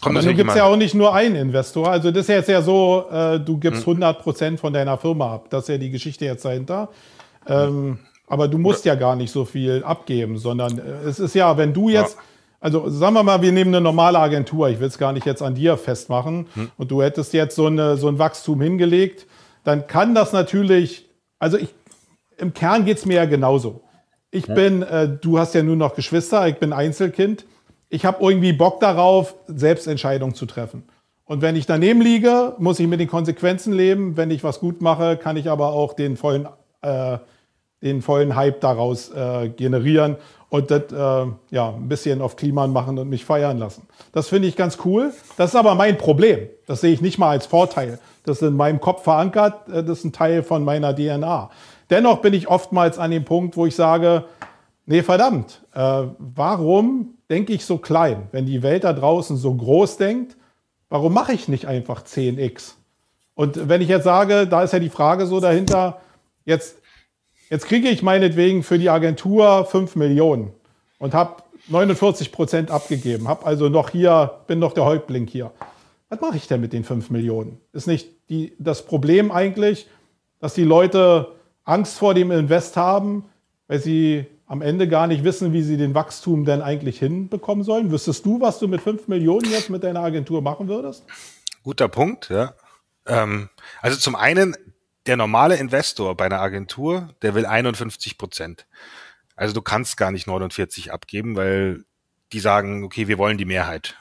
Kommt 0.00 0.18
Aber 0.18 0.32
gibt 0.34 0.50
es 0.50 0.56
ja 0.56 0.64
auch 0.64 0.76
nicht 0.76 0.94
nur 0.94 1.14
einen 1.14 1.36
Investor. 1.36 1.90
Also 1.90 2.10
das 2.10 2.22
ist 2.22 2.28
jetzt 2.28 2.48
ja 2.48 2.60
so, 2.60 3.06
äh, 3.10 3.40
du 3.40 3.56
gibst 3.58 3.86
hm. 3.86 3.94
100 3.94 4.22
Prozent 4.22 4.60
von 4.60 4.72
deiner 4.72 4.98
Firma 4.98 5.34
ab. 5.34 5.46
Das 5.48 5.62
ist 5.62 5.68
ja 5.68 5.78
die 5.78 5.90
Geschichte 5.90 6.26
jetzt 6.26 6.44
dahinter. 6.44 6.90
Ähm, 7.46 7.98
aber 8.26 8.48
du 8.48 8.58
musst 8.58 8.84
ja 8.84 8.94
gar 8.94 9.16
nicht 9.16 9.32
so 9.32 9.44
viel 9.44 9.82
abgeben, 9.84 10.36
sondern 10.36 10.78
äh, 10.78 11.08
es 11.08 11.18
ist 11.18 11.34
ja, 11.34 11.56
wenn 11.56 11.72
du 11.72 11.88
jetzt, 11.88 12.16
ja. 12.16 12.22
also 12.60 12.90
sagen 12.90 13.14
wir 13.14 13.22
mal, 13.22 13.40
wir 13.40 13.52
nehmen 13.52 13.74
eine 13.74 13.80
normale 13.80 14.18
Agentur, 14.18 14.68
ich 14.68 14.80
will 14.80 14.88
es 14.88 14.98
gar 14.98 15.12
nicht 15.12 15.24
jetzt 15.24 15.42
an 15.42 15.54
dir 15.54 15.76
festmachen, 15.78 16.46
hm. 16.54 16.70
und 16.76 16.90
du 16.90 17.02
hättest 17.02 17.32
jetzt 17.32 17.56
so, 17.56 17.66
eine, 17.66 17.96
so 17.96 18.08
ein 18.08 18.18
Wachstum 18.18 18.60
hingelegt, 18.60 19.26
dann 19.64 19.86
kann 19.86 20.14
das 20.14 20.32
natürlich, 20.32 21.08
also 21.38 21.56
ich, 21.56 21.68
im 22.36 22.52
Kern 22.52 22.84
geht 22.84 22.98
es 22.98 23.06
mir 23.06 23.14
ja 23.14 23.24
genauso. 23.24 23.82
Ich 24.30 24.46
bin, 24.46 24.82
äh, 24.82 25.08
du 25.08 25.38
hast 25.38 25.54
ja 25.54 25.62
nur 25.62 25.76
noch 25.76 25.94
Geschwister, 25.94 26.46
ich 26.48 26.56
bin 26.56 26.72
Einzelkind 26.74 27.46
ich 27.88 28.04
habe 28.04 28.22
irgendwie 28.22 28.52
Bock 28.52 28.80
darauf, 28.80 29.34
selbst 29.46 29.86
Entscheidungen 29.86 30.34
zu 30.34 30.46
treffen. 30.46 30.84
Und 31.24 31.42
wenn 31.42 31.56
ich 31.56 31.66
daneben 31.66 32.00
liege, 32.00 32.54
muss 32.58 32.78
ich 32.78 32.86
mit 32.86 33.00
den 33.00 33.08
Konsequenzen 33.08 33.72
leben. 33.72 34.16
Wenn 34.16 34.30
ich 34.30 34.44
was 34.44 34.60
gut 34.60 34.80
mache, 34.80 35.16
kann 35.16 35.36
ich 35.36 35.50
aber 35.50 35.72
auch 35.72 35.92
den 35.92 36.16
vollen, 36.16 36.48
äh, 36.82 37.18
den 37.82 38.00
vollen 38.00 38.36
Hype 38.36 38.60
daraus 38.60 39.10
äh, 39.10 39.48
generieren 39.48 40.16
und 40.48 40.70
das 40.70 40.92
äh, 40.92 41.26
ja, 41.50 41.68
ein 41.70 41.88
bisschen 41.88 42.22
auf 42.22 42.36
Klima 42.36 42.66
machen 42.68 42.98
und 42.98 43.08
mich 43.08 43.24
feiern 43.24 43.58
lassen. 43.58 43.88
Das 44.12 44.28
finde 44.28 44.46
ich 44.46 44.56
ganz 44.56 44.78
cool. 44.84 45.12
Das 45.36 45.50
ist 45.50 45.56
aber 45.56 45.74
mein 45.74 45.98
Problem. 45.98 46.48
Das 46.66 46.80
sehe 46.80 46.92
ich 46.92 47.00
nicht 47.00 47.18
mal 47.18 47.30
als 47.30 47.46
Vorteil. 47.46 47.98
Das 48.24 48.40
ist 48.40 48.48
in 48.48 48.56
meinem 48.56 48.80
Kopf 48.80 49.02
verankert. 49.02 49.68
Äh, 49.68 49.82
das 49.82 49.98
ist 49.98 50.04
ein 50.04 50.12
Teil 50.12 50.44
von 50.44 50.64
meiner 50.64 50.94
DNA. 50.94 51.50
Dennoch 51.90 52.20
bin 52.20 52.34
ich 52.34 52.48
oftmals 52.48 52.98
an 52.98 53.10
dem 53.10 53.24
Punkt, 53.24 53.56
wo 53.56 53.66
ich 53.66 53.74
sage, 53.74 54.24
nee, 54.86 55.02
verdammt, 55.02 55.62
äh, 55.74 56.04
warum 56.18 57.15
denke 57.30 57.52
ich 57.52 57.64
so 57.64 57.78
klein? 57.78 58.28
Wenn 58.32 58.46
die 58.46 58.62
Welt 58.62 58.84
da 58.84 58.92
draußen 58.92 59.36
so 59.36 59.54
groß 59.54 59.96
denkt, 59.96 60.36
warum 60.88 61.12
mache 61.12 61.32
ich 61.32 61.48
nicht 61.48 61.66
einfach 61.66 62.04
10x? 62.04 62.74
Und 63.34 63.68
wenn 63.68 63.82
ich 63.82 63.88
jetzt 63.88 64.04
sage, 64.04 64.46
da 64.46 64.62
ist 64.62 64.72
ja 64.72 64.78
die 64.78 64.88
Frage 64.88 65.26
so 65.26 65.40
dahinter, 65.40 66.00
jetzt, 66.44 66.78
jetzt 67.50 67.66
kriege 67.66 67.88
ich 67.88 68.02
meinetwegen 68.02 68.62
für 68.62 68.78
die 68.78 68.88
Agentur 68.88 69.66
5 69.66 69.96
Millionen 69.96 70.52
und 70.98 71.12
habe 71.12 71.42
49 71.68 72.32
Prozent 72.32 72.70
abgegeben, 72.70 73.28
habe 73.28 73.44
also 73.44 73.68
noch 73.68 73.90
hier, 73.90 74.38
bin 74.46 74.58
noch 74.58 74.72
der 74.72 74.84
Häuptling 74.84 75.26
hier. 75.26 75.50
Was 76.08 76.20
mache 76.20 76.36
ich 76.36 76.46
denn 76.46 76.60
mit 76.60 76.72
den 76.72 76.84
5 76.84 77.10
Millionen? 77.10 77.60
Ist 77.72 77.88
nicht 77.88 78.08
die, 78.30 78.54
das 78.58 78.86
Problem 78.86 79.32
eigentlich, 79.32 79.88
dass 80.38 80.54
die 80.54 80.64
Leute 80.64 81.32
Angst 81.64 81.98
vor 81.98 82.14
dem 82.14 82.30
Invest 82.30 82.76
haben, 82.76 83.24
weil 83.66 83.80
sie 83.80 84.26
am 84.46 84.62
Ende 84.62 84.88
gar 84.88 85.06
nicht 85.06 85.24
wissen, 85.24 85.52
wie 85.52 85.62
sie 85.62 85.76
den 85.76 85.94
Wachstum 85.94 86.44
denn 86.44 86.62
eigentlich 86.62 86.98
hinbekommen 86.98 87.64
sollen? 87.64 87.90
Wüsstest 87.90 88.24
du, 88.24 88.40
was 88.40 88.58
du 88.58 88.68
mit 88.68 88.80
5 88.80 89.08
Millionen 89.08 89.50
jetzt 89.50 89.70
mit 89.70 89.82
deiner 89.82 90.00
Agentur 90.00 90.40
machen 90.40 90.68
würdest? 90.68 91.04
Guter 91.64 91.88
Punkt, 91.88 92.30
ja. 92.30 92.54
Ähm, 93.06 93.48
also 93.82 93.96
zum 93.96 94.14
einen, 94.14 94.56
der 95.06 95.16
normale 95.16 95.56
Investor 95.56 96.16
bei 96.16 96.26
einer 96.26 96.40
Agentur, 96.40 97.08
der 97.22 97.34
will 97.34 97.46
51 97.46 98.18
Prozent. 98.18 98.66
Also 99.34 99.52
du 99.52 99.62
kannst 99.62 99.96
gar 99.96 100.12
nicht 100.12 100.26
49 100.26 100.92
abgeben, 100.92 101.36
weil 101.36 101.84
die 102.32 102.40
sagen, 102.40 102.84
okay, 102.84 103.08
wir 103.08 103.18
wollen 103.18 103.38
die 103.38 103.44
Mehrheit. 103.44 103.96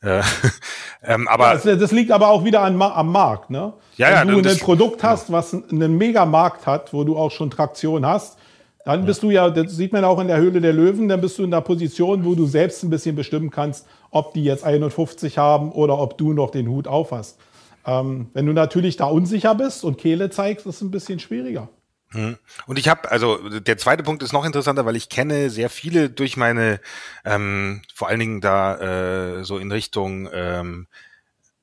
Äh, 0.00 0.22
ähm, 1.02 1.26
aber 1.26 1.48
ja, 1.48 1.54
das, 1.54 1.80
das, 1.80 1.92
liegt 1.92 2.12
aber 2.12 2.28
auch 2.28 2.44
wieder 2.44 2.62
an, 2.62 2.80
am 2.80 3.10
Markt, 3.10 3.50
ne? 3.50 3.74
Ja, 3.96 4.20
Wenn 4.20 4.28
ja, 4.28 4.40
du 4.42 4.48
ein 4.48 4.58
Produkt 4.58 5.02
hast, 5.02 5.32
was 5.32 5.52
einen 5.52 5.98
Megamarkt 5.98 6.66
hat, 6.66 6.92
wo 6.92 7.02
du 7.02 7.16
auch 7.16 7.30
schon 7.30 7.50
Traktion 7.50 8.06
hast, 8.06 8.38
dann 8.84 9.04
bist 9.04 9.22
du 9.22 9.30
ja, 9.30 9.50
das 9.50 9.76
sieht 9.76 9.92
man 9.92 10.04
auch 10.04 10.18
in 10.20 10.28
der 10.28 10.38
Höhle 10.38 10.60
der 10.60 10.72
Löwen, 10.72 11.08
dann 11.08 11.20
bist 11.20 11.38
du 11.38 11.44
in 11.44 11.50
der 11.50 11.60
Position, 11.60 12.24
wo 12.24 12.34
du 12.34 12.46
selbst 12.46 12.82
ein 12.82 12.90
bisschen 12.90 13.16
bestimmen 13.16 13.50
kannst, 13.50 13.86
ob 14.10 14.32
die 14.34 14.44
jetzt 14.44 14.64
51 14.64 15.36
haben 15.36 15.72
oder 15.72 15.98
ob 15.98 16.16
du 16.16 16.32
noch 16.32 16.50
den 16.50 16.68
Hut 16.68 16.86
auf 16.86 17.12
hast. 17.12 17.38
Ähm, 17.84 18.30
wenn 18.34 18.46
du 18.46 18.52
natürlich 18.52 18.96
da 18.96 19.06
unsicher 19.06 19.54
bist 19.54 19.84
und 19.84 19.98
Kehle 19.98 20.30
zeigst, 20.30 20.66
ist 20.66 20.76
es 20.76 20.80
ein 20.82 20.90
bisschen 20.90 21.18
schwieriger. 21.18 21.68
Hm. 22.10 22.38
Und 22.66 22.78
ich 22.78 22.88
habe, 22.88 23.10
also 23.10 23.60
der 23.60 23.76
zweite 23.76 24.02
Punkt 24.02 24.22
ist 24.22 24.32
noch 24.32 24.46
interessanter, 24.46 24.86
weil 24.86 24.96
ich 24.96 25.10
kenne 25.10 25.50
sehr 25.50 25.68
viele 25.68 26.08
durch 26.08 26.36
meine, 26.36 26.80
ähm, 27.24 27.82
vor 27.94 28.08
allen 28.08 28.20
Dingen 28.20 28.40
da 28.40 29.38
äh, 29.40 29.44
so 29.44 29.58
in 29.58 29.70
Richtung 29.70 30.28
ähm, 30.32 30.86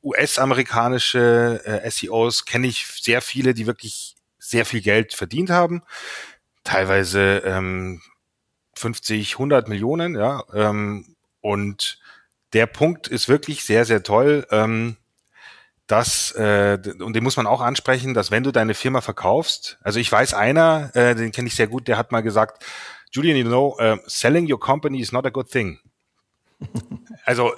US-amerikanische 0.03 1.61
äh, 1.65 1.89
SEOs, 1.89 2.45
kenne 2.45 2.67
ich 2.67 2.85
sehr 3.01 3.21
viele, 3.21 3.55
die 3.55 3.65
wirklich 3.65 4.15
sehr 4.37 4.65
viel 4.65 4.81
Geld 4.81 5.13
verdient 5.13 5.49
haben, 5.49 5.81
teilweise 6.65 7.37
ähm, 7.45 8.01
50, 8.75 9.35
100 9.35 9.69
Millionen, 9.69 10.15
ja. 10.15 10.43
Ähm, 10.53 11.15
und 11.39 11.99
der 12.51 12.65
Punkt 12.65 13.07
ist 13.07 13.29
wirklich 13.29 13.63
sehr, 13.63 13.85
sehr 13.85 14.03
toll. 14.03 14.45
Ähm, 14.51 14.97
dass, 15.87 16.31
äh, 16.31 16.79
und 16.99 17.13
den 17.13 17.23
muss 17.23 17.37
man 17.37 17.45
auch 17.45 17.61
ansprechen, 17.61 18.13
dass 18.13 18.31
wenn 18.31 18.43
du 18.43 18.51
deine 18.51 18.73
Firma 18.73 19.01
verkaufst, 19.01 19.77
also 19.83 19.99
ich 19.99 20.11
weiß 20.11 20.33
einer, 20.33 20.89
äh, 20.95 21.13
den 21.13 21.31
kenne 21.31 21.47
ich 21.47 21.55
sehr 21.55 21.67
gut, 21.67 21.87
der 21.87 21.97
hat 21.97 22.11
mal 22.11 22.21
gesagt, 22.21 22.65
Julian, 23.11 23.37
you 23.37 23.45
know, 23.45 23.77
uh, 23.79 23.97
selling 24.07 24.51
your 24.51 24.59
company 24.59 24.99
is 24.99 25.11
not 25.11 25.25
a 25.25 25.29
good 25.29 25.49
thing. 25.49 25.79
also 27.25 27.53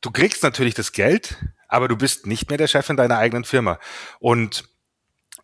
du 0.00 0.10
kriegst 0.10 0.42
natürlich 0.42 0.74
das 0.74 0.92
Geld, 0.92 1.36
aber 1.68 1.88
du 1.88 1.96
bist 1.96 2.26
nicht 2.26 2.48
mehr 2.48 2.58
der 2.58 2.68
Chef 2.68 2.88
in 2.88 2.96
deiner 2.96 3.18
eigenen 3.18 3.44
Firma. 3.44 3.78
Und 4.18 4.64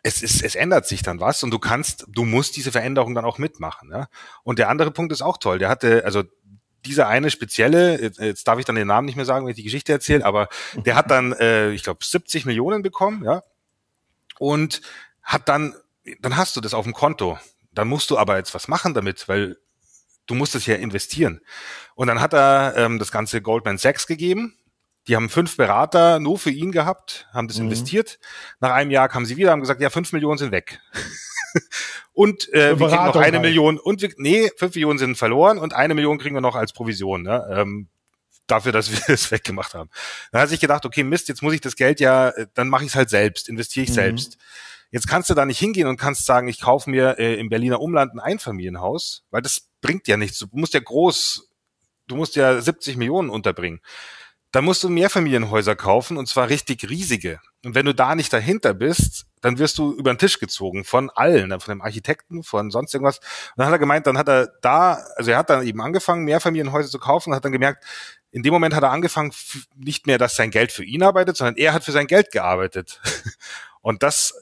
es, 0.05 0.21
ist, 0.21 0.43
es 0.43 0.53
ändert 0.53 0.85
sich 0.85 1.01
dann 1.01 1.19
was 1.19 1.41
und 1.41 1.49
du 1.49 1.57
kannst, 1.57 2.05
du 2.07 2.25
musst 2.25 2.55
diese 2.55 2.71
Veränderung 2.71 3.15
dann 3.15 3.25
auch 3.25 3.39
mitmachen. 3.39 3.89
Ja? 3.89 4.07
Und 4.43 4.59
der 4.59 4.69
andere 4.69 4.91
Punkt 4.91 5.11
ist 5.11 5.23
auch 5.23 5.37
toll. 5.37 5.57
Der 5.57 5.67
hatte, 5.67 6.05
also 6.05 6.23
dieser 6.85 7.07
eine 7.07 7.31
spezielle, 7.31 7.99
jetzt, 7.99 8.47
darf 8.47 8.59
ich 8.59 8.65
dann 8.65 8.75
den 8.75 8.87
Namen 8.87 9.07
nicht 9.07 9.15
mehr 9.15 9.25
sagen, 9.25 9.45
wenn 9.45 9.49
ich 9.49 9.55
die 9.55 9.63
Geschichte 9.63 9.91
erzähle, 9.91 10.23
aber 10.23 10.47
der 10.75 10.95
hat 10.95 11.09
dann, 11.09 11.33
äh, 11.33 11.71
ich 11.71 11.81
glaube, 11.81 12.05
70 12.05 12.45
Millionen 12.45 12.83
bekommen, 12.83 13.23
ja, 13.23 13.41
und 14.37 14.81
hat 15.23 15.49
dann, 15.49 15.73
dann 16.19 16.37
hast 16.37 16.55
du 16.55 16.61
das 16.61 16.75
auf 16.75 16.85
dem 16.85 16.93
Konto. 16.93 17.39
Dann 17.71 17.87
musst 17.87 18.11
du 18.11 18.19
aber 18.19 18.37
jetzt 18.37 18.53
was 18.53 18.67
machen 18.67 18.93
damit, 18.93 19.27
weil 19.27 19.57
du 20.27 20.35
musst 20.35 20.53
es 20.53 20.67
ja 20.67 20.75
investieren. 20.75 21.41
Und 21.95 22.07
dann 22.07 22.21
hat 22.21 22.33
er 22.33 22.75
ähm, 22.77 22.99
das 22.99 23.11
ganze 23.11 23.41
Goldman 23.41 23.79
Sachs 23.79 24.05
gegeben. 24.05 24.55
Die 25.07 25.15
haben 25.15 25.29
fünf 25.29 25.55
Berater 25.57 26.19
nur 26.19 26.39
für 26.39 26.49
ihn 26.49 26.71
gehabt, 26.71 27.27
haben 27.31 27.47
das 27.47 27.57
mhm. 27.57 27.65
investiert. 27.65 28.19
Nach 28.59 28.71
einem 28.71 28.89
Jahr 28.89 29.07
kamen 29.07 29.25
sie 29.25 29.37
wieder, 29.37 29.51
haben 29.51 29.61
gesagt, 29.61 29.81
ja, 29.81 29.89
fünf 29.89 30.11
Millionen 30.13 30.37
sind 30.37 30.51
weg. 30.51 30.79
und 32.13 32.51
äh, 32.53 32.79
wir 32.79 32.87
kriegen 32.87 33.05
noch 33.05 33.15
eine 33.15 33.37
halt. 33.37 33.41
Million 33.41 33.77
und 33.77 34.01
wir, 34.01 34.11
nee, 34.17 34.49
fünf 34.57 34.73
Millionen 34.73 34.97
sind 34.97 35.17
verloren 35.17 35.59
und 35.59 35.73
eine 35.73 35.93
Million 35.93 36.17
kriegen 36.17 36.35
wir 36.35 36.41
noch 36.41 36.55
als 36.55 36.73
Provision, 36.73 37.21
ne? 37.21 37.45
Ähm, 37.51 37.87
dafür, 38.47 38.71
dass 38.71 38.91
wir 38.91 38.99
es 39.13 39.31
weggemacht 39.31 39.75
haben. 39.75 39.89
Dann 40.31 40.41
hat 40.41 40.49
sich 40.49 40.59
gedacht, 40.59 40.85
okay, 40.85 41.03
Mist, 41.03 41.27
jetzt 41.29 41.43
muss 41.43 41.53
ich 41.53 41.61
das 41.61 41.75
Geld 41.75 41.99
ja, 41.99 42.29
äh, 42.29 42.47
dann 42.55 42.67
mache 42.67 42.83
ich 42.83 42.89
es 42.89 42.95
halt 42.95 43.09
selbst, 43.09 43.47
investiere 43.47 43.83
ich 43.83 43.91
mhm. 43.91 43.95
selbst. 43.95 44.37
Jetzt 44.91 45.07
kannst 45.07 45.29
du 45.29 45.33
da 45.33 45.45
nicht 45.45 45.59
hingehen 45.59 45.87
und 45.87 45.97
kannst 45.97 46.25
sagen, 46.25 46.47
ich 46.47 46.61
kaufe 46.61 46.89
mir 46.89 47.19
äh, 47.19 47.35
im 47.35 47.49
Berliner 47.49 47.81
Umland 47.81 48.13
ein 48.13 48.19
Einfamilienhaus, 48.19 49.23
weil 49.29 49.41
das 49.41 49.67
bringt 49.81 50.07
ja 50.07 50.17
nichts. 50.17 50.39
Du 50.39 50.47
musst 50.51 50.73
ja 50.73 50.79
groß, 50.79 51.49
du 52.07 52.15
musst 52.15 52.35
ja 52.35 52.59
70 52.59 52.97
Millionen 52.97 53.29
unterbringen 53.29 53.81
dann 54.55 54.63
musst 54.63 54.85
du 54.85 54.89
Mehrfamilienhäuser 54.89 55.75
kaufen 55.75 56.15
und 56.15 56.29
zwar 56.29 56.47
richtig 56.47 56.89
riesige. 56.89 57.41
Und 57.65 57.75
wenn 57.75 57.85
du 57.85 57.93
da 57.93 58.15
nicht 58.15 58.31
dahinter 58.31 58.73
bist, 58.73 59.25
dann 59.41 59.59
wirst 59.59 59.77
du 59.77 59.91
über 59.91 60.13
den 60.13 60.17
Tisch 60.17 60.39
gezogen 60.39 60.85
von 60.85 61.09
allen, 61.09 61.49
von 61.59 61.73
dem 61.73 61.81
Architekten, 61.81 62.41
von 62.41 62.71
sonst 62.71 62.93
irgendwas. 62.93 63.17
Und 63.17 63.57
dann 63.57 63.65
hat 63.67 63.73
er 63.73 63.79
gemeint, 63.79 64.07
dann 64.07 64.17
hat 64.17 64.29
er 64.29 64.47
da, 64.61 65.03
also 65.17 65.31
er 65.31 65.37
hat 65.39 65.49
dann 65.49 65.67
eben 65.67 65.81
angefangen, 65.81 66.23
Mehrfamilienhäuser 66.23 66.89
zu 66.89 66.99
kaufen 66.99 67.31
und 67.31 67.35
hat 67.35 67.43
dann 67.43 67.51
gemerkt, 67.51 67.83
in 68.31 68.43
dem 68.43 68.53
Moment 68.53 68.73
hat 68.73 68.83
er 68.83 68.91
angefangen, 68.91 69.33
nicht 69.75 70.07
mehr, 70.07 70.17
dass 70.17 70.37
sein 70.37 70.51
Geld 70.51 70.71
für 70.71 70.85
ihn 70.85 71.03
arbeitet, 71.03 71.35
sondern 71.35 71.57
er 71.57 71.73
hat 71.73 71.83
für 71.83 71.91
sein 71.91 72.07
Geld 72.07 72.31
gearbeitet. 72.31 73.01
Und 73.81 74.03
das 74.03 74.33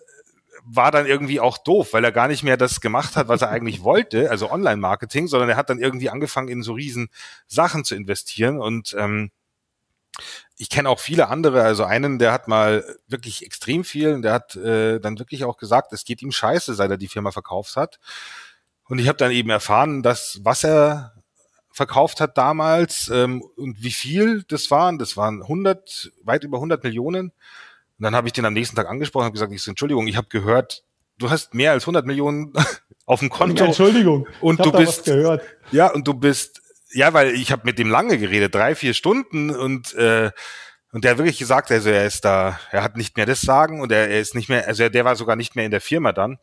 war 0.63 0.91
dann 0.91 1.07
irgendwie 1.07 1.39
auch 1.39 1.57
doof, 1.57 1.89
weil 1.91 2.03
er 2.03 2.11
gar 2.11 2.27
nicht 2.27 2.43
mehr 2.43 2.55
das 2.55 2.81
gemacht 2.81 3.15
hat, 3.15 3.29
was 3.29 3.41
er 3.41 3.49
eigentlich 3.49 3.83
wollte, 3.83 4.29
also 4.29 4.51
Online-Marketing, 4.51 5.27
sondern 5.27 5.49
er 5.49 5.57
hat 5.57 5.71
dann 5.71 5.79
irgendwie 5.79 6.11
angefangen, 6.11 6.49
in 6.49 6.61
so 6.61 6.73
riesen 6.73 7.09
Sachen 7.47 7.83
zu 7.83 7.95
investieren 7.95 8.61
und 8.61 8.95
ähm, 8.97 9.31
ich 10.57 10.69
kenne 10.69 10.89
auch 10.89 10.99
viele 10.99 11.29
andere, 11.29 11.63
also 11.63 11.83
einen, 11.83 12.19
der 12.19 12.31
hat 12.31 12.47
mal 12.47 12.85
wirklich 13.07 13.45
extrem 13.45 13.83
viel 13.83 14.13
und 14.13 14.21
der 14.21 14.33
hat 14.33 14.55
äh, 14.55 14.99
dann 14.99 15.19
wirklich 15.19 15.43
auch 15.45 15.57
gesagt, 15.57 15.93
es 15.93 16.05
geht 16.05 16.21
ihm 16.21 16.31
scheiße, 16.31 16.73
seit 16.75 16.91
er 16.91 16.97
die 16.97 17.07
Firma 17.07 17.31
verkauft 17.31 17.75
hat. 17.75 17.99
Und 18.87 18.99
ich 18.99 19.07
habe 19.07 19.17
dann 19.17 19.31
eben 19.31 19.49
erfahren, 19.49 20.03
dass 20.03 20.39
was 20.43 20.63
er 20.63 21.13
verkauft 21.71 22.21
hat 22.21 22.37
damals 22.37 23.09
ähm, 23.09 23.41
und 23.57 23.81
wie 23.81 23.91
viel 23.91 24.43
das 24.43 24.69
waren, 24.69 24.99
das 24.99 25.17
waren 25.17 25.41
100, 25.41 26.11
weit 26.23 26.43
über 26.43 26.57
100 26.57 26.83
Millionen. 26.83 27.31
Und 27.97 28.03
dann 28.03 28.15
habe 28.15 28.27
ich 28.27 28.33
den 28.33 28.45
am 28.45 28.53
nächsten 28.53 28.75
Tag 28.75 28.87
angesprochen 28.87 29.27
und 29.27 29.33
gesagt, 29.33 29.51
ich 29.51 29.61
so, 29.63 29.71
Entschuldigung, 29.71 30.07
ich 30.07 30.17
habe 30.17 30.27
gehört, 30.27 30.83
du 31.17 31.31
hast 31.31 31.53
mehr 31.53 31.71
als 31.71 31.83
100 31.83 32.05
Millionen 32.05 32.53
auf 33.05 33.21
dem 33.21 33.29
Konto. 33.29 33.65
Entschuldigung. 33.65 34.27
Und 34.39 34.63
du 34.63 34.71
bist 34.71 35.07
ja 35.71 35.91
und 35.91 36.07
du 36.07 36.13
bist 36.13 36.61
ja, 36.93 37.13
weil 37.13 37.35
ich 37.35 37.51
habe 37.51 37.63
mit 37.65 37.79
dem 37.79 37.89
lange 37.89 38.17
geredet, 38.17 38.55
drei, 38.55 38.75
vier 38.75 38.93
Stunden 38.93 39.49
und 39.51 39.93
äh, 39.95 40.31
und 40.93 41.03
der 41.03 41.11
hat 41.11 41.17
wirklich 41.17 41.39
gesagt, 41.39 41.71
also 41.71 41.89
er 41.89 42.05
ist 42.05 42.23
da, 42.23 42.59
er 42.69 42.83
hat 42.83 42.97
nicht 42.97 43.17
mehr 43.17 43.25
das 43.25 43.41
Sagen 43.41 43.81
und 43.81 43.91
er, 43.91 44.09
er 44.09 44.21
ist 44.21 44.35
nicht 44.35 44.47
mehr, 44.47 44.67
also 44.67 44.87
der 44.89 45.03
war 45.03 45.15
sogar 45.15 45.35
nicht 45.35 45.55
mehr 45.55 45.65
in 45.65 45.71
der 45.71 45.81
Firma 45.81 46.13
dann. 46.13 46.37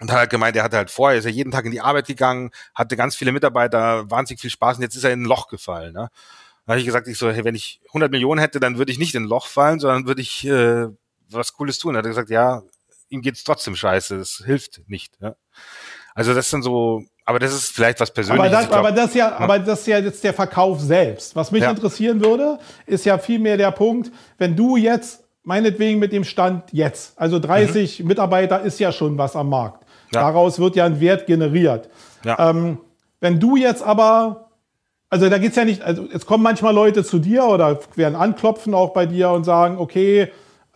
Und 0.00 0.10
hat 0.10 0.18
halt 0.18 0.30
gemeint, 0.30 0.56
er 0.56 0.62
hatte 0.62 0.76
halt 0.76 0.88
vorher, 0.88 1.18
ist 1.18 1.24
er 1.24 1.32
jeden 1.32 1.50
Tag 1.50 1.64
in 1.64 1.72
die 1.72 1.80
Arbeit 1.80 2.06
gegangen, 2.06 2.52
hatte 2.76 2.96
ganz 2.96 3.16
viele 3.16 3.32
Mitarbeiter, 3.32 4.08
wahnsinnig 4.08 4.40
viel 4.40 4.50
Spaß 4.50 4.76
und 4.76 4.84
jetzt 4.84 4.94
ist 4.94 5.02
er 5.02 5.12
in 5.12 5.22
ein 5.22 5.26
Loch 5.26 5.48
gefallen. 5.48 5.92
Ne? 5.92 6.10
Dann 6.64 6.74
habe 6.74 6.78
ich 6.78 6.86
gesagt, 6.86 7.08
ich 7.08 7.18
so, 7.18 7.28
hey, 7.28 7.44
wenn 7.44 7.56
ich 7.56 7.80
100 7.88 8.12
Millionen 8.12 8.40
hätte, 8.40 8.60
dann 8.60 8.78
würde 8.78 8.92
ich 8.92 8.98
nicht 8.98 9.16
in 9.16 9.24
ein 9.24 9.28
Loch 9.28 9.48
fallen, 9.48 9.80
sondern 9.80 10.06
würde 10.06 10.22
ich 10.22 10.46
äh, 10.46 10.86
was 11.28 11.52
Cooles 11.52 11.78
tun. 11.78 11.94
Dann 11.94 11.98
hat 11.98 12.06
er 12.06 12.10
gesagt, 12.10 12.30
ja, 12.30 12.62
ihm 13.08 13.20
geht's 13.20 13.42
trotzdem 13.42 13.74
scheiße, 13.74 14.16
das 14.16 14.42
hilft 14.46 14.82
nicht. 14.86 15.18
Ja? 15.20 15.34
Also 16.14 16.34
das 16.34 16.50
sind 16.50 16.62
so 16.62 17.04
aber 17.30 17.38
das 17.38 17.54
ist 17.54 17.72
vielleicht 17.72 18.00
was 18.00 18.10
Persönliches. 18.10 18.52
Aber 18.52 18.62
das, 18.66 18.72
aber 18.72 18.92
das, 18.92 19.14
ja, 19.14 19.36
aber 19.36 19.58
das 19.60 19.80
ist 19.80 19.86
ja 19.86 19.98
jetzt 19.98 20.24
der 20.24 20.34
Verkauf 20.34 20.80
selbst. 20.80 21.36
Was 21.36 21.52
mich 21.52 21.62
ja. 21.62 21.70
interessieren 21.70 22.20
würde, 22.20 22.58
ist 22.86 23.04
ja 23.04 23.18
vielmehr 23.18 23.56
der 23.56 23.70
Punkt, 23.70 24.10
wenn 24.36 24.56
du 24.56 24.76
jetzt, 24.76 25.22
meinetwegen 25.44 26.00
mit 26.00 26.12
dem 26.12 26.24
Stand 26.24 26.64
jetzt, 26.72 27.12
also 27.16 27.38
30 27.38 28.00
mhm. 28.00 28.08
Mitarbeiter 28.08 28.60
ist 28.62 28.80
ja 28.80 28.90
schon 28.90 29.16
was 29.16 29.36
am 29.36 29.48
Markt. 29.48 29.86
Ja. 30.12 30.22
Daraus 30.22 30.58
wird 30.58 30.74
ja 30.74 30.84
ein 30.84 31.00
Wert 31.00 31.26
generiert. 31.26 31.88
Ja. 32.24 32.50
Ähm, 32.50 32.78
wenn 33.20 33.38
du 33.38 33.54
jetzt 33.54 33.82
aber, 33.84 34.50
also 35.08 35.28
da 35.28 35.38
geht's 35.38 35.54
ja 35.54 35.64
nicht, 35.64 35.82
also 35.82 36.08
es 36.12 36.26
kommen 36.26 36.42
manchmal 36.42 36.74
Leute 36.74 37.04
zu 37.04 37.20
dir 37.20 37.44
oder 37.44 37.78
werden 37.94 38.16
anklopfen 38.16 38.74
auch 38.74 38.92
bei 38.92 39.06
dir 39.06 39.30
und 39.30 39.44
sagen, 39.44 39.78
okay, 39.78 40.32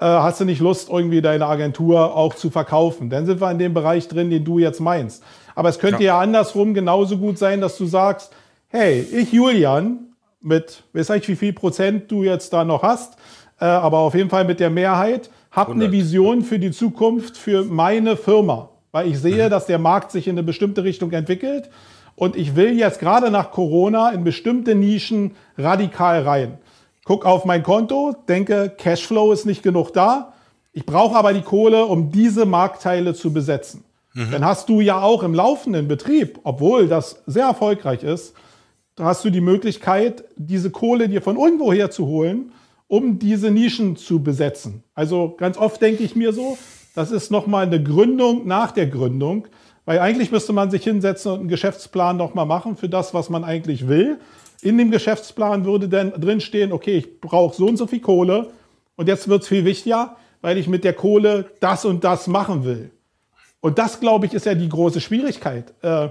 hast 0.07 0.41
du 0.41 0.45
nicht 0.45 0.61
Lust, 0.61 0.89
irgendwie 0.91 1.23
deine 1.23 1.47
Agentur 1.47 2.15
auch 2.15 2.35
zu 2.35 2.51
verkaufen? 2.51 3.11
Dann 3.11 3.27
sind 3.27 3.41
wir 3.41 3.51
in 3.51 3.59
dem 3.59 3.75
Bereich 3.75 4.09
drin, 4.09 4.31
den 4.31 4.45
du 4.45 4.59
jetzt 4.59 4.81
meinst. 4.81 5.23
Aber 5.55 5.69
es 5.69 5.79
könnte 5.79 6.03
ja. 6.03 6.15
ja 6.15 6.21
andersrum 6.21 6.75
genauso 6.75 7.19
gut 7.19 7.39
sein, 7.39 7.61
dass 7.61 7.77
du 7.79 7.87
sagst, 7.87 8.33
hey, 8.69 9.01
ich 9.01 9.33
Julian, 9.33 9.99
mit, 10.41 10.83
weiß 10.93 11.11
ich, 11.11 11.29
wie 11.29 11.37
viel 11.37 11.53
Prozent 11.53 12.11
du 12.11 12.23
jetzt 12.23 12.53
da 12.53 12.65
noch 12.65 12.83
hast, 12.83 13.17
äh, 13.61 13.65
aber 13.65 13.99
auf 13.99 14.15
jeden 14.15 14.31
Fall 14.31 14.45
mit 14.45 14.61
der 14.61 14.71
Mehrheit, 14.71 15.31
habe 15.51 15.73
eine 15.73 15.93
Vision 15.93 16.43
für 16.43 16.59
die 16.59 16.73
Zukunft 16.73 17.37
für 17.37 17.65
meine 17.65 18.17
Firma, 18.17 18.71
weil 18.91 19.09
ich 19.09 19.19
sehe, 19.21 19.47
mhm. 19.47 19.51
dass 19.51 19.67
der 19.67 19.79
Markt 19.79 20.11
sich 20.11 20.27
in 20.27 20.35
eine 20.35 20.43
bestimmte 20.43 20.83
Richtung 20.83 21.13
entwickelt 21.13 21.71
und 22.17 22.37
ich 22.37 22.57
will 22.57 22.79
jetzt 22.79 23.01
gerade 23.01 23.31
nach 23.31 23.51
Corona 23.51 24.11
in 24.11 24.25
bestimmte 24.25 24.75
Nischen 24.75 25.33
radikal 25.57 26.23
rein. 26.23 26.59
Guck 27.05 27.27
auf 27.27 27.45
mein 27.45 27.63
Konto, 27.63 28.17
denke, 28.29 28.73
Cashflow 28.77 29.33
ist 29.33 29.45
nicht 29.45 29.63
genug 29.63 29.93
da. 29.93 30.33
Ich 30.73 30.87
brauche 30.87 31.17
aber 31.17 31.33
die 31.33 31.43
Kohle, 31.43 31.85
um 31.85 32.11
diese 32.11 32.47
Marktteile 32.47 33.15
zu 33.15 33.33
besetzen. 33.33 33.85
Mhm. 34.15 34.31
Dann 34.31 34.45
hast 34.45 34.69
du 34.69 34.81
ja 34.81 35.01
auch 35.03 35.23
im 35.23 35.35
laufenden 35.35 35.87
Betrieb, 35.87 36.41
obwohl 36.45 36.89
das 36.89 37.23
sehr 37.27 37.47
erfolgreich 37.47 38.03
ist, 38.03 38.35
hast 38.99 39.25
du 39.25 39.31
die 39.31 39.41
Möglichkeit, 39.41 40.25
diese 40.37 40.71
Kohle 40.71 41.09
dir 41.09 41.21
von 41.21 41.37
irgendwo 41.37 41.73
her 41.73 41.91
zu 41.91 42.07
holen, 42.07 42.53
um 42.89 43.19
diese 43.19 43.51
Nischen 43.51 43.97
zu 43.97 44.23
besetzen. 44.23 44.85
Also 44.95 45.35
ganz 45.37 45.59
oft 45.59 45.83
denke 45.83 46.05
ich 46.05 46.17
mir 46.17 46.33
so, 46.33 46.57
das 46.95 47.11
ist 47.11 47.31
nochmal 47.31 47.67
eine 47.67 47.83
Gründung 47.83 48.47
nach 48.47 48.71
der 48.71 48.87
Gründung. 48.87 49.49
Weil 49.85 49.99
eigentlich 49.99 50.31
müsste 50.31 50.53
man 50.53 50.71
sich 50.71 50.85
hinsetzen 50.85 51.33
und 51.33 51.41
einen 51.41 51.49
Geschäftsplan 51.49 52.17
nochmal 52.17 52.47
machen 52.47 52.77
für 52.77 52.89
das, 52.89 53.13
was 53.13 53.29
man 53.29 53.45
eigentlich 53.45 53.87
will. 53.87 54.19
In 54.65 54.79
dem 54.79 54.91
Geschäftsplan 54.91 55.67
würde 55.67 55.89
dann 55.89 56.13
drinstehen, 56.13 56.73
okay, 56.73 56.97
ich 56.97 57.21
brauche 57.21 57.55
so 57.55 57.67
und 57.67 57.77
so 57.77 57.87
viel 57.87 58.01
Kohle. 58.01 58.51
Und 58.97 59.09
jetzt 59.09 59.29
wird 59.29 59.43
es 59.43 59.49
viel 59.49 59.65
wichtiger, 59.65 60.17
weil 60.41 60.57
ich 60.57 60.69
mit 60.69 60.85
der 60.85 60.95
Kohle 60.95 61.51
das 61.61 61.85
und 61.85 62.03
das 62.03 62.27
machen 62.27 62.65
will. 62.65 62.91
Und 63.61 63.79
das, 63.79 64.01
glaube 64.01 64.25
ich, 64.27 64.33
ist 64.33 64.47
ja 64.47 64.55
die 64.55 64.69
große 64.69 65.01
Schwierigkeit. 65.01 65.75
Äh, 65.83 66.09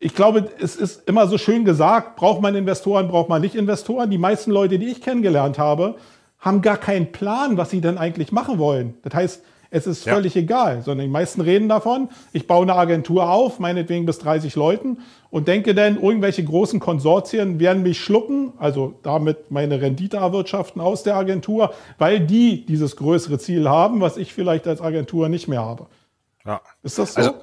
ich 0.00 0.14
glaube, 0.14 0.50
es 0.60 0.74
ist 0.74 1.08
immer 1.08 1.26
so 1.28 1.38
schön 1.38 1.64
gesagt, 1.64 2.16
braucht 2.16 2.42
man 2.42 2.56
Investoren, 2.56 3.08
braucht 3.08 3.28
man 3.28 3.42
nicht 3.42 3.54
Investoren. 3.54 4.10
Die 4.10 4.18
meisten 4.18 4.50
Leute, 4.50 4.78
die 4.78 4.86
ich 4.86 5.00
kennengelernt 5.00 5.58
habe, 5.58 5.96
haben 6.38 6.62
gar 6.62 6.78
keinen 6.78 7.12
Plan, 7.12 7.56
was 7.56 7.70
sie 7.70 7.80
denn 7.80 7.98
eigentlich 7.98 8.32
machen 8.32 8.58
wollen. 8.58 8.94
Das 9.02 9.14
heißt, 9.14 9.44
es 9.70 9.86
ist 9.86 10.06
ja. 10.06 10.14
völlig 10.14 10.34
egal, 10.36 10.82
sondern 10.82 11.06
die 11.06 11.12
meisten 11.12 11.40
reden 11.40 11.68
davon, 11.68 12.08
ich 12.32 12.46
baue 12.46 12.62
eine 12.62 12.74
Agentur 12.74 13.30
auf, 13.30 13.58
meinetwegen 13.58 14.06
bis 14.06 14.18
30 14.18 14.54
Leuten 14.56 14.98
und 15.30 15.46
denke 15.46 15.74
dann, 15.74 16.00
irgendwelche 16.00 16.42
großen 16.42 16.80
Konsortien 16.80 17.60
werden 17.60 17.82
mich 17.82 18.00
schlucken, 18.00 18.52
also 18.58 18.98
damit 19.02 19.50
meine 19.50 19.80
Rendite 19.80 20.18
erwirtschaften 20.18 20.80
aus 20.80 21.02
der 21.02 21.16
Agentur, 21.16 21.74
weil 21.98 22.20
die 22.20 22.64
dieses 22.64 22.96
größere 22.96 23.38
Ziel 23.38 23.68
haben, 23.68 24.00
was 24.00 24.16
ich 24.16 24.32
vielleicht 24.32 24.66
als 24.66 24.80
Agentur 24.80 25.28
nicht 25.28 25.48
mehr 25.48 25.62
habe. 25.62 25.86
Ja. 26.46 26.62
Ist 26.82 26.98
das 26.98 27.14
so? 27.14 27.20
Also, 27.20 27.34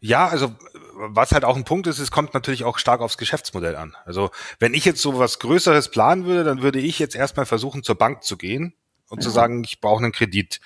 ja, 0.00 0.26
also 0.28 0.52
was 0.94 1.32
halt 1.32 1.44
auch 1.44 1.56
ein 1.56 1.64
Punkt 1.64 1.86
ist, 1.86 1.98
es 1.98 2.10
kommt 2.10 2.34
natürlich 2.34 2.64
auch 2.64 2.78
stark 2.78 3.00
aufs 3.00 3.16
Geschäftsmodell 3.16 3.76
an. 3.76 3.96
Also 4.04 4.30
wenn 4.58 4.74
ich 4.74 4.84
jetzt 4.84 5.00
so 5.00 5.18
was 5.18 5.38
Größeres 5.38 5.90
planen 5.90 6.26
würde, 6.26 6.44
dann 6.44 6.60
würde 6.60 6.78
ich 6.78 6.98
jetzt 6.98 7.14
erstmal 7.14 7.46
versuchen, 7.46 7.82
zur 7.82 7.94
Bank 7.94 8.22
zu 8.22 8.36
gehen 8.36 8.74
und 9.08 9.18
ja. 9.18 9.22
zu 9.22 9.30
sagen, 9.30 9.64
ich 9.64 9.80
brauche 9.80 10.02
einen 10.02 10.12
Kredit. 10.12 10.60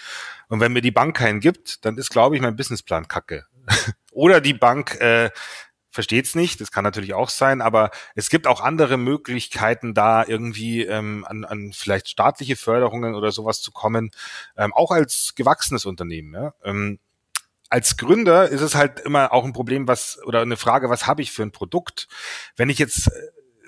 Und 0.49 0.61
wenn 0.61 0.73
mir 0.73 0.83
die 0.83 0.91
Bank 0.91 1.17
keinen 1.17 1.41
gibt, 1.41 1.85
dann 1.85 1.99
ist, 1.99 2.11
glaube 2.11 2.37
ich, 2.37 2.43
mein 2.43 2.57
Businessplan 2.57 3.09
kacke. 3.09 3.47
Oder 4.13 4.41
die 4.41 4.55
Bank 4.55 5.01
äh, 5.01 5.31
versteht 5.95 6.27
es 6.27 6.35
nicht, 6.35 6.61
das 6.61 6.73
kann 6.73 6.83
natürlich 6.83 7.15
auch 7.15 7.29
sein, 7.29 7.61
aber 7.61 7.91
es 8.17 8.29
gibt 8.29 8.49
auch 8.49 8.61
andere 8.61 8.97
Möglichkeiten, 8.97 9.95
da 9.95 10.25
irgendwie 10.27 10.85
ähm, 10.85 11.25
an, 11.27 11.45
an 11.45 11.73
vielleicht 11.73 12.09
staatliche 12.09 12.57
Förderungen 12.57 13.15
oder 13.15 13.31
sowas 13.31 13.63
zu 13.63 13.71
kommen, 13.71 14.11
ähm, 14.57 14.73
auch 14.73 14.91
als 14.91 15.35
gewachsenes 15.37 15.87
Unternehmen. 15.87 16.35
Ja? 16.35 16.55
Ähm, 16.65 16.99
als 17.71 17.97
Gründer 17.97 18.49
ist 18.49 18.61
es 18.61 18.75
halt 18.75 19.01
immer 19.01 19.33
auch 19.33 19.45
ein 19.45 19.53
Problem, 19.53 19.87
was 19.87 20.21
oder 20.25 20.43
eine 20.43 20.57
Frage, 20.57 20.91
was 20.91 21.07
habe 21.07 21.23
ich 21.23 21.31
für 21.31 21.43
ein 21.43 21.53
Produkt? 21.53 22.09
Wenn 22.57 22.71
ich 22.71 22.79
jetzt 22.79 23.07
äh, 23.07 23.11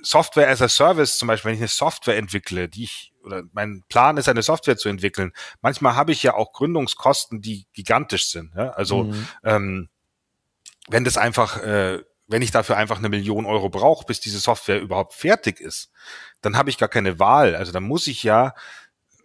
Software 0.02 0.48
as 0.48 0.62
a 0.62 0.68
Service, 0.68 1.18
zum 1.18 1.28
Beispiel, 1.28 1.50
wenn 1.50 1.56
ich 1.56 1.62
eine 1.62 1.68
Software 1.68 2.16
entwickle, 2.16 2.68
die 2.68 2.84
ich 2.84 3.12
oder 3.26 3.42
mein 3.52 3.82
Plan 3.88 4.16
ist, 4.16 4.28
eine 4.28 4.42
Software 4.42 4.76
zu 4.76 4.88
entwickeln. 4.88 5.32
Manchmal 5.60 5.96
habe 5.96 6.12
ich 6.12 6.22
ja 6.22 6.34
auch 6.34 6.52
Gründungskosten, 6.52 7.40
die 7.40 7.66
gigantisch 7.72 8.30
sind. 8.30 8.54
Ja? 8.56 8.70
Also 8.70 9.04
mhm. 9.04 9.28
ähm, 9.44 9.88
wenn 10.88 11.04
das 11.04 11.18
einfach, 11.18 11.62
äh, 11.62 12.02
wenn 12.28 12.42
ich 12.42 12.50
dafür 12.50 12.76
einfach 12.76 12.98
eine 12.98 13.08
Million 13.08 13.46
Euro 13.46 13.68
brauche, 13.68 14.06
bis 14.06 14.20
diese 14.20 14.38
Software 14.38 14.80
überhaupt 14.80 15.14
fertig 15.14 15.60
ist, 15.60 15.90
dann 16.40 16.56
habe 16.56 16.70
ich 16.70 16.78
gar 16.78 16.88
keine 16.88 17.18
Wahl. 17.18 17.54
Also 17.54 17.72
dann 17.72 17.84
muss 17.84 18.06
ich 18.06 18.22
ja, 18.22 18.54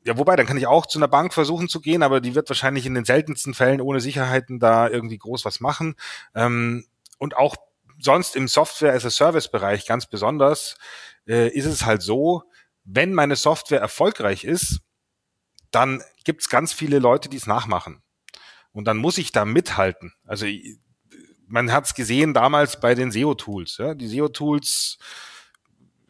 ja, 0.03 0.17
wobei, 0.17 0.35
dann 0.35 0.47
kann 0.47 0.57
ich 0.57 0.67
auch 0.67 0.87
zu 0.87 0.97
einer 0.97 1.07
Bank 1.07 1.33
versuchen 1.33 1.69
zu 1.69 1.79
gehen, 1.79 2.01
aber 2.01 2.21
die 2.21 2.33
wird 2.33 2.49
wahrscheinlich 2.49 2.85
in 2.87 2.95
den 2.95 3.05
seltensten 3.05 3.53
Fällen 3.53 3.81
ohne 3.81 3.99
Sicherheiten 3.99 4.59
da 4.59 4.89
irgendwie 4.89 5.19
groß 5.19 5.45
was 5.45 5.59
machen. 5.59 5.95
Ähm, 6.33 6.85
und 7.19 7.37
auch 7.37 7.55
sonst 7.99 8.35
im 8.35 8.47
Software-as-a-Service-Bereich 8.47 9.85
ganz 9.85 10.07
besonders 10.07 10.77
äh, 11.27 11.49
ist 11.49 11.65
es 11.65 11.85
halt 11.85 12.01
so, 12.01 12.43
wenn 12.83 13.13
meine 13.13 13.35
Software 13.35 13.79
erfolgreich 13.79 14.43
ist, 14.43 14.81
dann 15.71 16.03
gibt 16.25 16.41
es 16.41 16.49
ganz 16.49 16.73
viele 16.73 16.99
Leute, 16.99 17.29
die 17.29 17.37
es 17.37 17.47
nachmachen. 17.47 18.01
Und 18.71 18.85
dann 18.85 18.97
muss 18.97 19.17
ich 19.17 19.31
da 19.31 19.45
mithalten. 19.45 20.13
Also 20.25 20.45
man 21.47 21.71
hat 21.71 21.85
es 21.85 21.93
gesehen 21.93 22.33
damals 22.33 22.79
bei 22.79 22.95
den 22.95 23.11
SEO-Tools. 23.11 23.77
Ja? 23.77 23.93
Die 23.93 24.07
SEO-Tools 24.07 24.97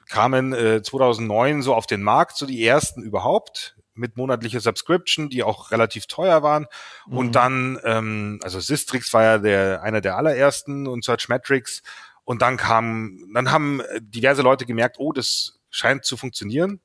kamen 0.07 0.53
äh, 0.53 0.81
2009 0.83 1.61
so 1.61 1.73
auf 1.73 1.87
den 1.87 2.03
Markt, 2.03 2.37
so 2.37 2.45
die 2.45 2.63
ersten 2.63 3.01
überhaupt 3.01 3.75
mit 3.93 4.17
monatlicher 4.17 4.59
Subscription, 4.59 5.29
die 5.29 5.43
auch 5.43 5.71
relativ 5.71 6.05
teuer 6.05 6.43
waren. 6.43 6.67
Mhm. 7.07 7.17
Und 7.17 7.35
dann, 7.35 7.79
ähm, 7.83 8.39
also 8.43 8.59
Sistrix 8.59 9.13
war 9.13 9.23
ja 9.23 9.37
der 9.37 9.81
einer 9.83 10.01
der 10.01 10.17
allerersten 10.17 10.87
und 10.87 11.03
Searchmetrics. 11.03 11.81
Und 12.23 12.41
dann 12.41 12.57
kam, 12.57 13.29
dann 13.33 13.51
haben 13.51 13.81
diverse 13.99 14.41
Leute 14.41 14.65
gemerkt, 14.65 14.97
oh, 14.99 15.11
das 15.11 15.60
scheint 15.71 16.05
zu 16.05 16.17
funktionieren. 16.17 16.81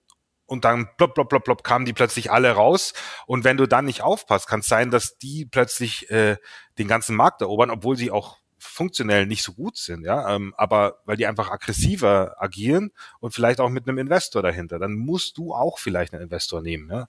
Und 0.46 0.64
dann 0.64 0.88
plopp, 0.96 1.14
plopp, 1.14 1.29
plopp, 1.29 1.44
plopp 1.44 1.64
kamen 1.64 1.85
die 1.85 1.92
plötzlich 1.92 2.31
alle 2.31 2.53
raus. 2.53 2.94
Und 3.27 3.42
wenn 3.44 3.57
du 3.57 3.66
dann 3.66 3.85
nicht 3.85 4.03
aufpasst, 4.03 4.46
kann 4.46 4.61
es 4.61 4.66
sein, 4.66 4.90
dass 4.90 5.18
die 5.18 5.44
plötzlich 5.44 6.09
äh, 6.11 6.37
den 6.79 6.88
ganzen 6.88 7.16
Markt 7.16 7.40
erobern, 7.40 7.70
obwohl 7.70 7.96
sie 7.96 8.12
auch 8.12 8.38
funktionell 8.59 9.27
nicht 9.27 9.42
so 9.42 9.53
gut 9.53 9.77
sind, 9.77 10.05
ja, 10.05 10.35
ähm, 10.35 10.55
aber 10.57 11.01
weil 11.05 11.16
die 11.16 11.27
einfach 11.27 11.51
aggressiver 11.51 12.37
agieren 12.38 12.90
und 13.20 13.33
vielleicht 13.33 13.61
auch 13.61 13.68
mit 13.68 13.87
einem 13.87 13.99
Investor 13.99 14.42
dahinter, 14.42 14.79
dann 14.79 14.94
musst 14.94 15.38
du 15.38 15.55
auch 15.55 15.79
vielleicht 15.79 16.14
einen 16.14 16.22
Investor 16.22 16.62
nehmen, 16.62 16.90
ja. 16.90 17.09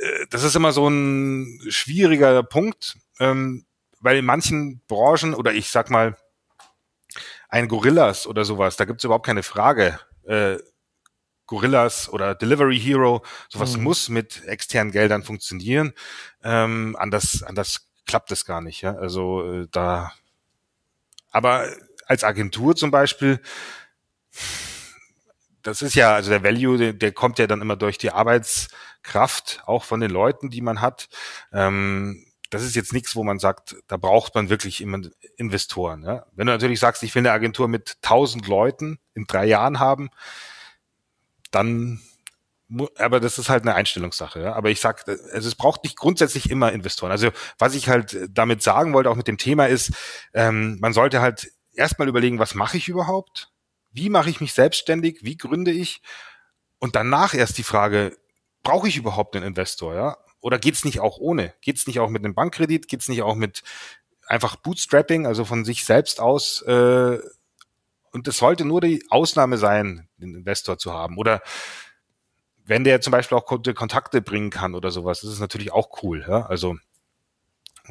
Äh, 0.00 0.26
das 0.30 0.42
ist 0.42 0.56
immer 0.56 0.72
so 0.72 0.88
ein 0.88 1.60
schwieriger 1.68 2.42
Punkt, 2.42 2.96
ähm, 3.20 3.66
weil 4.00 4.18
in 4.18 4.24
manchen 4.24 4.82
Branchen 4.86 5.34
oder 5.34 5.52
ich 5.52 5.70
sag 5.70 5.90
mal 5.90 6.16
ein 7.48 7.68
Gorillas 7.68 8.26
oder 8.26 8.44
sowas, 8.44 8.76
da 8.76 8.84
gibt's 8.84 9.04
überhaupt 9.04 9.26
keine 9.26 9.42
Frage. 9.42 10.00
Äh, 10.26 10.58
Gorillas 11.46 12.08
oder 12.08 12.34
Delivery 12.34 12.78
Hero, 12.78 13.24
sowas 13.48 13.76
mhm. 13.76 13.84
muss 13.84 14.08
mit 14.08 14.44
externen 14.46 14.92
Geldern 14.92 15.22
funktionieren. 15.22 15.92
Ähm, 16.42 16.96
anders, 16.98 17.42
anders 17.42 17.88
klappt 18.06 18.32
es 18.32 18.44
gar 18.44 18.60
nicht. 18.60 18.82
Ja? 18.82 18.94
Also 18.96 19.52
äh, 19.52 19.68
da, 19.70 20.12
aber 21.30 21.68
als 22.06 22.24
Agentur 22.24 22.76
zum 22.76 22.90
Beispiel, 22.90 23.40
das 25.62 25.82
ist 25.82 25.94
ja, 25.94 26.14
also 26.14 26.30
der 26.30 26.44
Value, 26.44 26.78
der, 26.78 26.92
der 26.92 27.12
kommt 27.12 27.38
ja 27.38 27.46
dann 27.46 27.62
immer 27.62 27.76
durch 27.76 27.98
die 27.98 28.10
Arbeitskraft, 28.10 29.62
auch 29.66 29.84
von 29.84 30.00
den 30.00 30.10
Leuten, 30.10 30.50
die 30.50 30.60
man 30.60 30.80
hat. 30.80 31.08
Ähm, 31.52 32.26
das 32.50 32.62
ist 32.62 32.76
jetzt 32.76 32.92
nichts, 32.92 33.16
wo 33.16 33.24
man 33.24 33.38
sagt, 33.38 33.76
da 33.88 33.96
braucht 33.96 34.34
man 34.34 34.48
wirklich 34.48 34.80
immer 34.80 35.00
Investoren. 35.36 36.04
Ja? 36.04 36.26
Wenn 36.32 36.46
du 36.46 36.52
natürlich 36.52 36.80
sagst, 36.80 37.02
ich 37.02 37.14
will 37.14 37.22
eine 37.22 37.32
Agentur 37.32 37.68
mit 37.68 38.00
tausend 38.02 38.46
Leuten 38.46 38.98
in 39.14 39.26
drei 39.26 39.46
Jahren 39.46 39.80
haben, 39.80 40.10
dann 41.54 42.00
aber 42.96 43.20
das 43.20 43.38
ist 43.38 43.48
halt 43.48 43.62
eine 43.62 43.74
Einstellungssache. 43.74 44.40
Ja? 44.40 44.54
Aber 44.54 44.70
ich 44.70 44.80
sag, 44.80 45.06
also 45.06 45.48
es 45.48 45.54
braucht 45.54 45.84
nicht 45.84 45.96
grundsätzlich 45.96 46.50
immer 46.50 46.72
Investoren. 46.72 47.12
Also 47.12 47.30
was 47.58 47.74
ich 47.74 47.88
halt 47.88 48.16
damit 48.30 48.62
sagen 48.62 48.94
wollte, 48.94 49.10
auch 49.10 49.16
mit 49.16 49.28
dem 49.28 49.38
Thema 49.38 49.66
ist, 49.66 49.92
ähm, 50.32 50.78
man 50.80 50.92
sollte 50.92 51.20
halt 51.20 51.52
erstmal 51.74 52.08
überlegen, 52.08 52.38
was 52.38 52.54
mache 52.54 52.76
ich 52.76 52.88
überhaupt? 52.88 53.50
Wie 53.92 54.08
mache 54.08 54.30
ich 54.30 54.40
mich 54.40 54.52
selbstständig? 54.52 55.20
Wie 55.22 55.36
gründe 55.36 55.70
ich? 55.70 56.02
Und 56.78 56.96
danach 56.96 57.34
erst 57.34 57.58
die 57.58 57.62
Frage, 57.62 58.16
brauche 58.62 58.88
ich 58.88 58.96
überhaupt 58.96 59.36
einen 59.36 59.44
Investor? 59.44 59.94
Ja? 59.94 60.16
Oder 60.40 60.58
geht's 60.58 60.84
nicht 60.84 61.00
auch 61.00 61.18
ohne? 61.18 61.54
Geht's 61.60 61.86
nicht 61.86 62.00
auch 62.00 62.10
mit 62.10 62.24
einem 62.24 62.34
Bankkredit? 62.34 62.88
Geht's 62.88 63.08
nicht 63.08 63.22
auch 63.22 63.34
mit 63.34 63.62
einfach 64.26 64.56
Bootstrapping, 64.56 65.26
also 65.26 65.44
von 65.44 65.64
sich 65.64 65.84
selbst 65.84 66.18
aus 66.18 66.62
äh, 66.62 67.18
und 68.14 68.28
es 68.28 68.38
sollte 68.38 68.64
nur 68.64 68.80
die 68.80 69.04
Ausnahme 69.10 69.58
sein, 69.58 70.08
den 70.18 70.36
Investor 70.36 70.78
zu 70.78 70.92
haben. 70.92 71.18
Oder 71.18 71.42
wenn 72.64 72.84
der 72.84 73.00
zum 73.00 73.10
Beispiel 73.10 73.36
auch 73.36 73.44
Kontakte 73.44 74.22
bringen 74.22 74.50
kann 74.50 74.76
oder 74.76 74.92
sowas, 74.92 75.20
das 75.20 75.32
ist 75.32 75.40
natürlich 75.40 75.72
auch 75.72 76.02
cool. 76.02 76.24
Ja? 76.26 76.46
Also, 76.46 76.76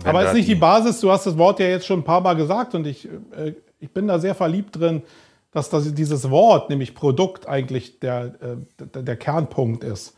Aber 0.04 0.26
ist 0.26 0.34
nicht 0.34 0.48
die, 0.48 0.56
Basis, 0.56 1.02
du 1.02 1.12
hast 1.12 1.26
das 1.26 1.38
Wort 1.38 1.60
ja 1.60 1.68
jetzt 1.68 1.86
schon 1.86 2.00
ein 2.00 2.06
paar 2.06 2.22
Mal 2.22 2.36
gesagt 2.36 2.74
und 2.74 2.88
ich, 2.88 3.08
äh, 3.36 3.54
ich 3.80 3.92
bin 3.92 4.08
da 4.08 4.18
sehr 4.18 4.34
verliebt 4.34 4.78
drin, 4.78 5.04
dass 5.52 5.70
das, 5.70 5.94
dieses 5.94 6.30
Wort, 6.30 6.70
nämlich 6.70 6.96
Produkt, 6.96 7.48
eigentlich 7.48 8.00
der, 8.00 8.34
äh, 8.42 8.86
der, 8.86 9.04
der 9.04 9.18
Kernpunkt 9.18 9.84
ist. 9.84 10.16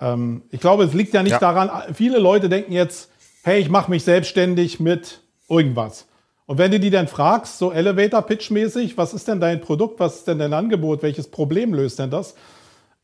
Ähm, 0.00 0.42
ich 0.50 0.60
glaube, 0.60 0.84
es 0.84 0.94
liegt 0.94 1.12
ja 1.12 1.22
nicht 1.22 1.32
ja. 1.32 1.38
daran, 1.38 1.94
viele 1.94 2.18
Leute 2.18 2.48
denken 2.48 2.72
jetzt, 2.72 3.10
hey, 3.42 3.60
ich 3.60 3.68
mache 3.68 3.90
mich 3.90 4.04
selbstständig 4.04 4.80
mit 4.80 5.20
irgendwas. 5.50 6.08
Und 6.46 6.58
wenn 6.58 6.70
du 6.70 6.78
die 6.78 6.90
dann 6.90 7.08
fragst, 7.08 7.58
so 7.58 7.72
Elevator-Pitch-mäßig, 7.72 8.98
was 8.98 9.14
ist 9.14 9.28
denn 9.28 9.40
dein 9.40 9.60
Produkt, 9.60 9.98
was 9.98 10.16
ist 10.16 10.28
denn 10.28 10.38
dein 10.38 10.52
Angebot, 10.52 11.02
welches 11.02 11.28
Problem 11.28 11.72
löst 11.72 11.98
denn 11.98 12.10
das? 12.10 12.34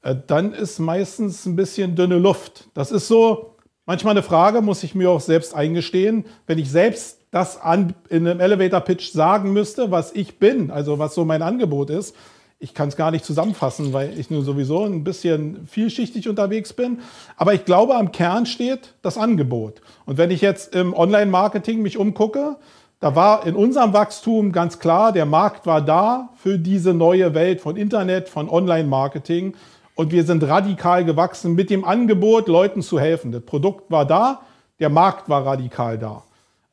Äh, 0.02 0.16
dann 0.26 0.52
ist 0.52 0.78
meistens 0.78 1.46
ein 1.46 1.56
bisschen 1.56 1.96
dünne 1.96 2.18
Luft. 2.18 2.68
Das 2.74 2.92
ist 2.92 3.08
so 3.08 3.56
manchmal 3.86 4.12
eine 4.12 4.22
Frage, 4.22 4.60
muss 4.60 4.82
ich 4.82 4.94
mir 4.94 5.10
auch 5.10 5.20
selbst 5.20 5.54
eingestehen. 5.54 6.26
Wenn 6.46 6.58
ich 6.58 6.70
selbst 6.70 7.20
das 7.30 7.60
an, 7.60 7.94
in 8.08 8.26
einem 8.26 8.40
Elevator-Pitch 8.40 9.12
sagen 9.12 9.52
müsste, 9.52 9.90
was 9.90 10.12
ich 10.12 10.38
bin, 10.38 10.70
also 10.70 10.98
was 10.98 11.14
so 11.14 11.24
mein 11.24 11.42
Angebot 11.42 11.90
ist, 11.90 12.14
ich 12.62 12.74
kann 12.74 12.90
es 12.90 12.96
gar 12.96 13.10
nicht 13.10 13.24
zusammenfassen, 13.24 13.94
weil 13.94 14.18
ich 14.18 14.28
nur 14.28 14.44
sowieso 14.44 14.84
ein 14.84 15.02
bisschen 15.02 15.66
vielschichtig 15.66 16.28
unterwegs 16.28 16.74
bin. 16.74 16.98
Aber 17.38 17.54
ich 17.54 17.64
glaube, 17.64 17.94
am 17.94 18.12
Kern 18.12 18.44
steht 18.44 18.94
das 19.00 19.16
Angebot. 19.16 19.80
Und 20.04 20.18
wenn 20.18 20.30
ich 20.30 20.42
jetzt 20.42 20.74
im 20.74 20.92
Online-Marketing 20.92 21.80
mich 21.80 21.96
umgucke, 21.96 22.58
da 23.00 23.16
war 23.16 23.46
in 23.46 23.56
unserem 23.56 23.94
Wachstum 23.94 24.52
ganz 24.52 24.78
klar, 24.78 25.12
der 25.12 25.24
Markt 25.24 25.66
war 25.66 25.80
da 25.80 26.28
für 26.36 26.58
diese 26.58 26.92
neue 26.92 27.34
Welt 27.34 27.62
von 27.62 27.76
Internet, 27.76 28.28
von 28.28 28.50
Online-Marketing. 28.50 29.54
Und 29.94 30.12
wir 30.12 30.24
sind 30.24 30.46
radikal 30.46 31.04
gewachsen 31.06 31.54
mit 31.54 31.70
dem 31.70 31.84
Angebot, 31.84 32.46
Leuten 32.46 32.82
zu 32.82 33.00
helfen. 33.00 33.32
Das 33.32 33.42
Produkt 33.42 33.90
war 33.90 34.04
da, 34.04 34.42
der 34.78 34.90
Markt 34.90 35.30
war 35.30 35.46
radikal 35.46 35.98
da. 35.98 36.24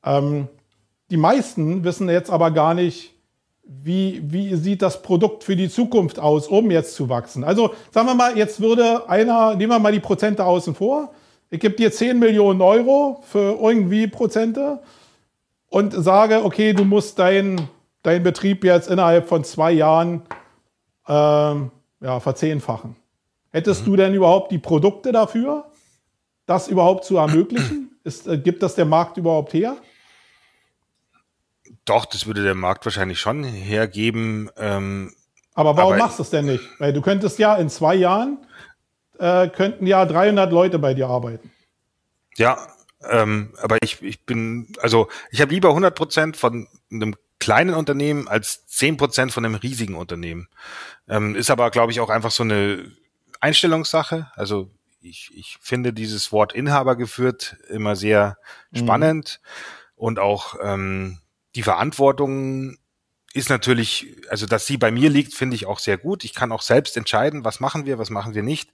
Ähm, 0.06 0.50
die 1.10 1.18
meisten 1.18 1.86
wissen 1.86 2.10
jetzt 2.10 2.30
aber 2.30 2.52
gar 2.52 2.74
nicht, 2.74 3.14
wie, 3.64 4.22
wie 4.24 4.56
sieht 4.56 4.82
das 4.82 5.02
Produkt 5.02 5.46
für 5.46 5.56
die 5.56 5.70
Zukunft 5.70 6.20
aus, 6.20 6.48
um 6.48 6.72
jetzt 6.72 6.96
zu 6.96 7.08
wachsen. 7.08 7.46
Also 7.46 7.74
sagen 7.92 8.08
wir 8.08 8.16
mal, 8.16 8.38
jetzt 8.38 8.60
würde 8.60 9.10
einer, 9.10 9.56
nehmen 9.56 9.72
wir 9.72 9.80
mal 9.80 9.92
die 9.94 10.00
Prozente 10.02 10.44
außen 10.44 10.76
vor, 10.76 11.12
ich 11.50 11.62
gebe 11.62 11.76
dir 11.76 11.90
10 11.90 12.20
Millionen 12.20 12.62
Euro 12.62 13.24
für 13.24 13.58
irgendwie 13.62 14.08
Prozente 14.08 14.80
und 15.70 15.94
sage, 15.94 16.44
okay, 16.44 16.74
du 16.74 16.86
musst 16.86 17.20
deinen 17.20 17.70
dein 18.08 18.24
Betrieb 18.24 18.64
jetzt 18.64 18.90
innerhalb 18.90 19.28
von 19.28 19.44
zwei 19.44 19.72
Jahren 19.72 20.22
ähm, 21.08 21.72
ja, 22.00 22.20
verzehnfachen. 22.22 22.96
Hättest 23.50 23.82
mhm. 23.82 23.86
du 23.86 23.96
denn 23.98 24.14
überhaupt 24.14 24.52
die 24.52 24.60
Produkte 24.60 25.12
dafür, 25.12 25.66
das 26.46 26.70
überhaupt 26.70 27.04
zu 27.04 27.18
ermöglichen? 27.18 27.84
Ist, 28.04 28.26
äh, 28.26 28.38
gibt 28.38 28.64
das 28.64 28.76
der 28.76 28.86
Markt 28.86 29.18
überhaupt 29.18 29.54
her? 29.54 29.76
Doch, 31.84 32.06
das 32.06 32.26
würde 32.26 32.44
der 32.44 32.56
Markt 32.56 32.86
wahrscheinlich 32.86 33.20
schon 33.20 33.44
hergeben. 33.44 34.50
Ähm, 34.56 35.14
aber 35.54 35.76
warum 35.76 35.94
aber 35.94 36.04
machst 36.04 36.20
du 36.20 36.24
es 36.24 36.30
denn 36.30 36.46
nicht? 36.46 36.64
Weil 36.80 36.94
du 36.94 37.02
könntest 37.02 37.38
ja 37.40 37.56
in 37.58 37.70
zwei 37.70 37.96
Jahren, 37.96 38.38
äh, 39.20 39.50
könnten 39.50 39.86
ja 39.86 40.06
300 40.06 40.50
Leute 40.54 40.80
bei 40.80 40.94
dir 40.94 41.10
arbeiten. 41.10 41.52
Ja, 42.38 42.68
ähm, 43.04 43.54
aber 43.62 43.78
ich, 43.82 44.02
ich 44.02 44.26
bin, 44.26 44.74
also 44.80 45.08
ich 45.32 45.42
habe 45.42 45.54
lieber 45.54 45.70
100 45.70 45.96
Prozent 45.96 46.38
von 46.38 46.68
einem 46.92 47.16
kleinen 47.40 47.76
Unternehmen 47.76 48.28
als 48.28 48.66
10 48.68 48.98
Prozent 48.98 49.32
von 49.32 49.46
einem 49.46 49.56
riesigen 49.56 49.96
Unternehmen. 49.96 50.48
Ähm, 51.08 51.36
ist 51.36 51.52
aber, 51.52 51.70
glaube 51.70 51.92
ich, 51.92 52.00
auch 52.00 52.10
einfach 52.10 52.32
so 52.32 52.44
eine 52.44 52.92
Einstellungssache. 53.40 54.32
Also 54.36 54.72
ich, 55.02 55.32
ich 55.36 55.58
finde 55.62 55.94
dieses 55.94 56.32
Wort 56.32 56.54
Inhaber 56.54 56.96
geführt 56.96 57.58
immer 57.70 57.96
sehr 57.96 58.38
mhm. 58.72 58.78
spannend 58.78 59.40
mhm. 59.42 59.48
und 59.96 60.20
auch 60.20 60.56
ähm, 60.62 61.20
die 61.56 61.64
Verantwortung 61.64 62.78
ist 63.38 63.50
natürlich, 63.50 64.08
also 64.30 64.46
dass 64.46 64.66
sie 64.66 64.78
bei 64.78 64.92
mir 64.92 65.10
liegt, 65.10 65.34
finde 65.34 65.56
ich 65.56 65.66
auch 65.66 65.80
sehr 65.80 65.98
gut. 65.98 66.24
Ich 66.24 66.34
kann 66.34 66.52
auch 66.52 66.62
selbst 66.62 66.98
entscheiden, 66.98 67.46
was 67.46 67.60
machen 67.60 67.86
wir, 67.86 68.00
was 68.00 68.10
machen 68.10 68.34
wir 68.34 68.44
nicht. 68.44 68.72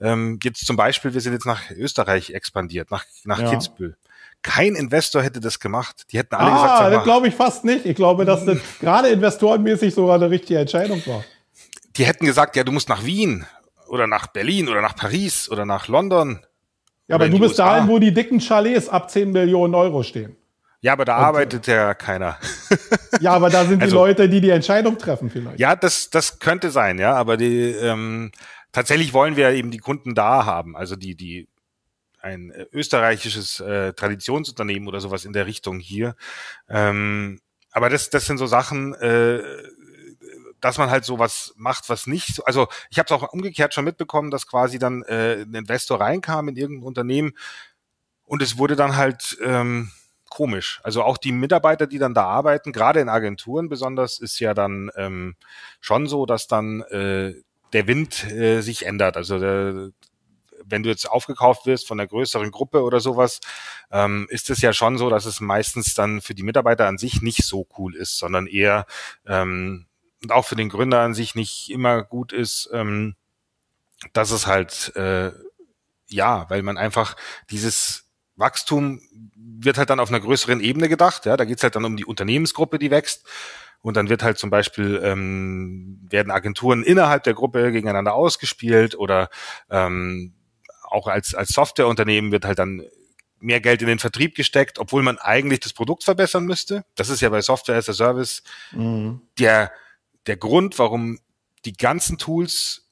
Ähm, 0.00 0.38
jetzt 0.42 0.66
zum 0.66 0.76
Beispiel, 0.76 1.14
wir 1.14 1.20
sind 1.20 1.32
jetzt 1.32 1.46
nach 1.46 1.70
Österreich 1.70 2.30
expandiert, 2.30 2.90
nach, 2.90 3.04
nach 3.24 3.40
ja. 3.40 3.50
Kitzbühel. 3.50 3.96
Kein 4.42 4.74
Investor 4.74 5.22
hätte 5.22 5.40
das 5.40 5.60
gemacht. 5.60 6.04
Die 6.10 6.18
hätten 6.18 6.34
alle 6.34 6.50
ah, 6.50 6.62
gesagt, 6.62 6.94
das 6.94 7.04
glaube 7.04 7.28
ich 7.28 7.34
fast 7.34 7.64
nicht. 7.64 7.86
Ich 7.86 7.96
glaube, 7.96 8.24
dass 8.24 8.44
das 8.44 8.58
gerade 8.80 9.08
investorenmäßig 9.08 9.94
sogar 9.94 10.16
eine 10.16 10.30
richtige 10.30 10.58
Entscheidung 10.60 11.02
war. 11.06 11.24
Die 11.96 12.04
hätten 12.04 12.26
gesagt, 12.26 12.56
ja, 12.56 12.64
du 12.64 12.72
musst 12.72 12.88
nach 12.88 13.04
Wien 13.04 13.46
oder 13.86 14.06
nach 14.06 14.26
Berlin 14.26 14.68
oder 14.68 14.80
nach 14.80 14.96
Paris 14.96 15.48
oder 15.48 15.64
nach 15.64 15.88
London. 15.88 16.40
Ja, 17.08 17.16
aber 17.16 17.28
du 17.28 17.38
bist 17.38 17.58
dahin, 17.58 17.88
wo 17.88 17.98
die 17.98 18.12
dicken 18.12 18.40
Chalets 18.40 18.88
ab 18.88 19.10
10 19.10 19.32
Millionen 19.32 19.74
Euro 19.74 20.02
stehen. 20.02 20.36
Ja, 20.82 20.92
aber 20.94 21.04
da 21.04 21.16
und, 21.16 21.24
arbeitet 21.24 21.66
ja 21.68 21.94
keiner. 21.94 22.38
ja, 23.20 23.32
aber 23.32 23.50
da 23.50 23.64
sind 23.64 23.78
die 23.78 23.84
also, 23.84 23.96
Leute, 23.96 24.28
die 24.28 24.40
die 24.40 24.50
Entscheidung 24.50 24.98
treffen 24.98 25.30
vielleicht. 25.30 25.60
Ja, 25.60 25.76
das, 25.76 26.10
das 26.10 26.40
könnte 26.40 26.70
sein, 26.70 26.98
ja, 26.98 27.14
aber 27.14 27.36
die, 27.36 27.70
ähm, 27.70 28.32
tatsächlich 28.72 29.14
wollen 29.14 29.36
wir 29.36 29.50
eben 29.50 29.70
die 29.70 29.78
Kunden 29.78 30.16
da 30.16 30.44
haben, 30.44 30.76
also 30.76 30.96
die, 30.96 31.14
die 31.14 31.48
ein 32.20 32.52
österreichisches 32.72 33.60
äh, 33.60 33.92
Traditionsunternehmen 33.92 34.88
oder 34.88 35.00
sowas 35.00 35.24
in 35.24 35.32
der 35.32 35.46
Richtung 35.46 35.78
hier. 35.78 36.16
Ähm, 36.68 37.40
aber 37.70 37.88
das, 37.88 38.10
das 38.10 38.26
sind 38.26 38.38
so 38.38 38.46
Sachen, 38.46 38.94
äh, 38.94 39.40
dass 40.60 40.78
man 40.78 40.90
halt 40.90 41.04
sowas 41.04 41.52
macht, 41.56 41.88
was 41.88 42.08
nicht 42.08 42.34
so, 42.34 42.44
also 42.44 42.66
ich 42.90 42.98
habe 42.98 43.06
es 43.06 43.12
auch 43.12 43.32
umgekehrt 43.32 43.72
schon 43.72 43.84
mitbekommen, 43.84 44.32
dass 44.32 44.48
quasi 44.48 44.80
dann 44.80 45.02
äh, 45.02 45.42
ein 45.42 45.54
Investor 45.54 46.00
reinkam 46.00 46.48
in 46.48 46.56
irgendein 46.56 46.86
Unternehmen 46.86 47.32
und 48.24 48.42
es 48.42 48.58
wurde 48.58 48.76
dann 48.76 48.96
halt 48.96 49.38
ähm, 49.44 49.90
komisch. 50.32 50.80
Also 50.82 51.02
auch 51.02 51.18
die 51.18 51.32
Mitarbeiter, 51.32 51.86
die 51.86 51.98
dann 51.98 52.14
da 52.14 52.24
arbeiten, 52.24 52.72
gerade 52.72 53.00
in 53.00 53.08
Agenturen 53.08 53.68
besonders, 53.68 54.18
ist 54.18 54.38
ja 54.40 54.54
dann 54.54 54.90
ähm, 54.96 55.36
schon 55.80 56.06
so, 56.06 56.26
dass 56.26 56.46
dann 56.46 56.80
äh, 56.82 57.34
der 57.72 57.86
Wind 57.86 58.30
äh, 58.30 58.60
sich 58.60 58.86
ändert. 58.86 59.16
Also 59.16 59.38
der, 59.38 59.90
wenn 60.64 60.82
du 60.82 60.88
jetzt 60.88 61.10
aufgekauft 61.10 61.66
wirst 61.66 61.86
von 61.86 62.00
einer 62.00 62.08
größeren 62.08 62.50
Gruppe 62.50 62.82
oder 62.82 63.00
sowas, 63.00 63.40
ähm, 63.90 64.26
ist 64.30 64.50
es 64.50 64.60
ja 64.60 64.72
schon 64.72 64.98
so, 64.98 65.10
dass 65.10 65.26
es 65.26 65.40
meistens 65.40 65.94
dann 65.94 66.20
für 66.20 66.34
die 66.34 66.44
Mitarbeiter 66.44 66.86
an 66.86 66.98
sich 66.98 67.22
nicht 67.22 67.44
so 67.44 67.66
cool 67.78 67.94
ist, 67.94 68.18
sondern 68.18 68.46
eher 68.46 68.86
ähm, 69.26 69.86
und 70.22 70.30
auch 70.30 70.44
für 70.44 70.56
den 70.56 70.68
Gründer 70.68 71.00
an 71.00 71.14
sich 71.14 71.34
nicht 71.34 71.68
immer 71.68 72.02
gut 72.02 72.32
ist, 72.32 72.70
ähm, 72.72 73.16
dass 74.12 74.30
es 74.30 74.46
halt 74.46 74.94
äh, 74.94 75.32
ja, 76.12 76.48
weil 76.48 76.62
man 76.62 76.78
einfach 76.78 77.16
dieses 77.50 78.08
Wachstum 78.36 79.00
wird 79.36 79.78
halt 79.78 79.90
dann 79.90 80.00
auf 80.00 80.08
einer 80.08 80.20
größeren 80.20 80.60
Ebene 80.60 80.88
gedacht. 80.88 81.26
Ja, 81.26 81.36
da 81.36 81.44
geht's 81.44 81.62
halt 81.62 81.76
dann 81.76 81.84
um 81.84 81.96
die 81.96 82.04
Unternehmensgruppe, 82.04 82.78
die 82.78 82.90
wächst. 82.90 83.26
Und 83.80 83.96
dann 83.96 84.08
wird 84.08 84.22
halt 84.22 84.38
zum 84.38 84.50
Beispiel 84.50 85.00
ähm, 85.02 85.98
werden 86.08 86.30
Agenturen 86.30 86.84
innerhalb 86.84 87.24
der 87.24 87.34
Gruppe 87.34 87.72
gegeneinander 87.72 88.14
ausgespielt 88.14 88.94
oder 88.94 89.28
ähm, 89.70 90.34
auch 90.82 91.08
als 91.08 91.34
als 91.34 91.48
Softwareunternehmen 91.48 92.30
wird 92.30 92.44
halt 92.44 92.60
dann 92.60 92.86
mehr 93.40 93.60
Geld 93.60 93.82
in 93.82 93.88
den 93.88 93.98
Vertrieb 93.98 94.36
gesteckt, 94.36 94.78
obwohl 94.78 95.02
man 95.02 95.18
eigentlich 95.18 95.58
das 95.60 95.72
Produkt 95.72 96.04
verbessern 96.04 96.44
müsste. 96.44 96.84
Das 96.94 97.08
ist 97.08 97.20
ja 97.20 97.28
bei 97.28 97.42
Software 97.42 97.76
as 97.76 97.88
a 97.88 97.92
Service 97.92 98.44
mhm. 98.70 99.20
der 99.38 99.72
der 100.26 100.36
Grund, 100.36 100.78
warum 100.78 101.18
die 101.64 101.72
ganzen 101.72 102.18
Tools, 102.18 102.88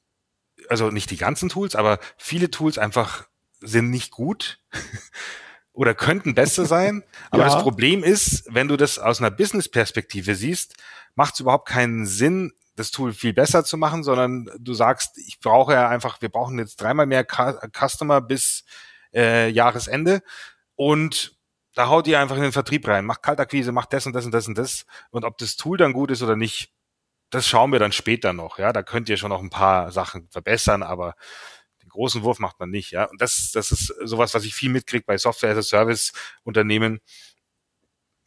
also 0.67 0.91
nicht 0.91 1.09
die 1.09 1.17
ganzen 1.17 1.47
Tools, 1.47 1.75
aber 1.75 1.99
viele 2.17 2.51
Tools 2.51 2.77
einfach 2.77 3.27
sind 3.61 3.89
nicht 3.89 4.11
gut 4.11 4.59
oder 5.73 5.93
könnten 5.93 6.35
besser 6.35 6.65
sein. 6.65 7.03
Aber 7.31 7.43
ja. 7.43 7.53
das 7.53 7.61
Problem 7.61 8.03
ist, 8.03 8.45
wenn 8.49 8.67
du 8.67 8.77
das 8.77 8.99
aus 8.99 9.19
einer 9.19 9.31
Business-Perspektive 9.31 10.35
siehst, 10.35 10.75
macht 11.15 11.35
es 11.35 11.39
überhaupt 11.39 11.67
keinen 11.67 12.05
Sinn, 12.05 12.53
das 12.75 12.91
Tool 12.91 13.13
viel 13.13 13.33
besser 13.33 13.63
zu 13.63 13.77
machen, 13.77 14.03
sondern 14.03 14.49
du 14.57 14.73
sagst, 14.73 15.17
ich 15.17 15.39
brauche 15.39 15.73
ja 15.73 15.89
einfach, 15.89 16.21
wir 16.21 16.29
brauchen 16.29 16.57
jetzt 16.57 16.81
dreimal 16.81 17.05
mehr 17.05 17.25
Customer 17.25 18.21
bis 18.21 18.63
äh, 19.13 19.49
Jahresende 19.49 20.21
und 20.75 21.37
da 21.73 21.87
haut 21.87 22.07
ihr 22.07 22.19
einfach 22.19 22.37
in 22.37 22.43
den 22.43 22.51
Vertrieb 22.51 22.87
rein, 22.87 23.05
macht 23.05 23.23
Kaltakquise, 23.23 23.71
macht 23.71 23.93
das 23.93 24.05
und 24.05 24.13
das 24.13 24.25
und 24.25 24.31
das 24.31 24.47
und 24.47 24.57
das 24.57 24.85
und 25.09 25.25
ob 25.25 25.37
das 25.37 25.55
Tool 25.57 25.77
dann 25.77 25.93
gut 25.93 26.11
ist 26.11 26.23
oder 26.23 26.35
nicht, 26.35 26.73
das 27.29 27.47
schauen 27.47 27.71
wir 27.71 27.79
dann 27.79 27.93
später 27.93 28.33
noch. 28.33 28.59
Ja, 28.59 28.73
da 28.73 28.83
könnt 28.83 29.09
ihr 29.09 29.17
schon 29.17 29.29
noch 29.29 29.41
ein 29.41 29.49
paar 29.49 29.91
Sachen 29.91 30.27
verbessern, 30.29 30.83
aber 30.83 31.15
großen 31.91 32.23
Wurf 32.23 32.39
macht 32.39 32.59
man 32.59 32.69
nicht, 32.69 32.91
ja. 32.91 33.05
Und 33.05 33.21
das, 33.21 33.51
das 33.53 33.71
ist 33.71 33.93
sowas, 34.03 34.33
was 34.33 34.43
ich 34.45 34.53
viel 34.53 34.69
mitkriege 34.69 35.03
bei 35.05 35.17
Software 35.17 35.51
as 35.51 35.57
a 35.57 35.63
Service 35.63 36.13
Unternehmen, 36.43 36.99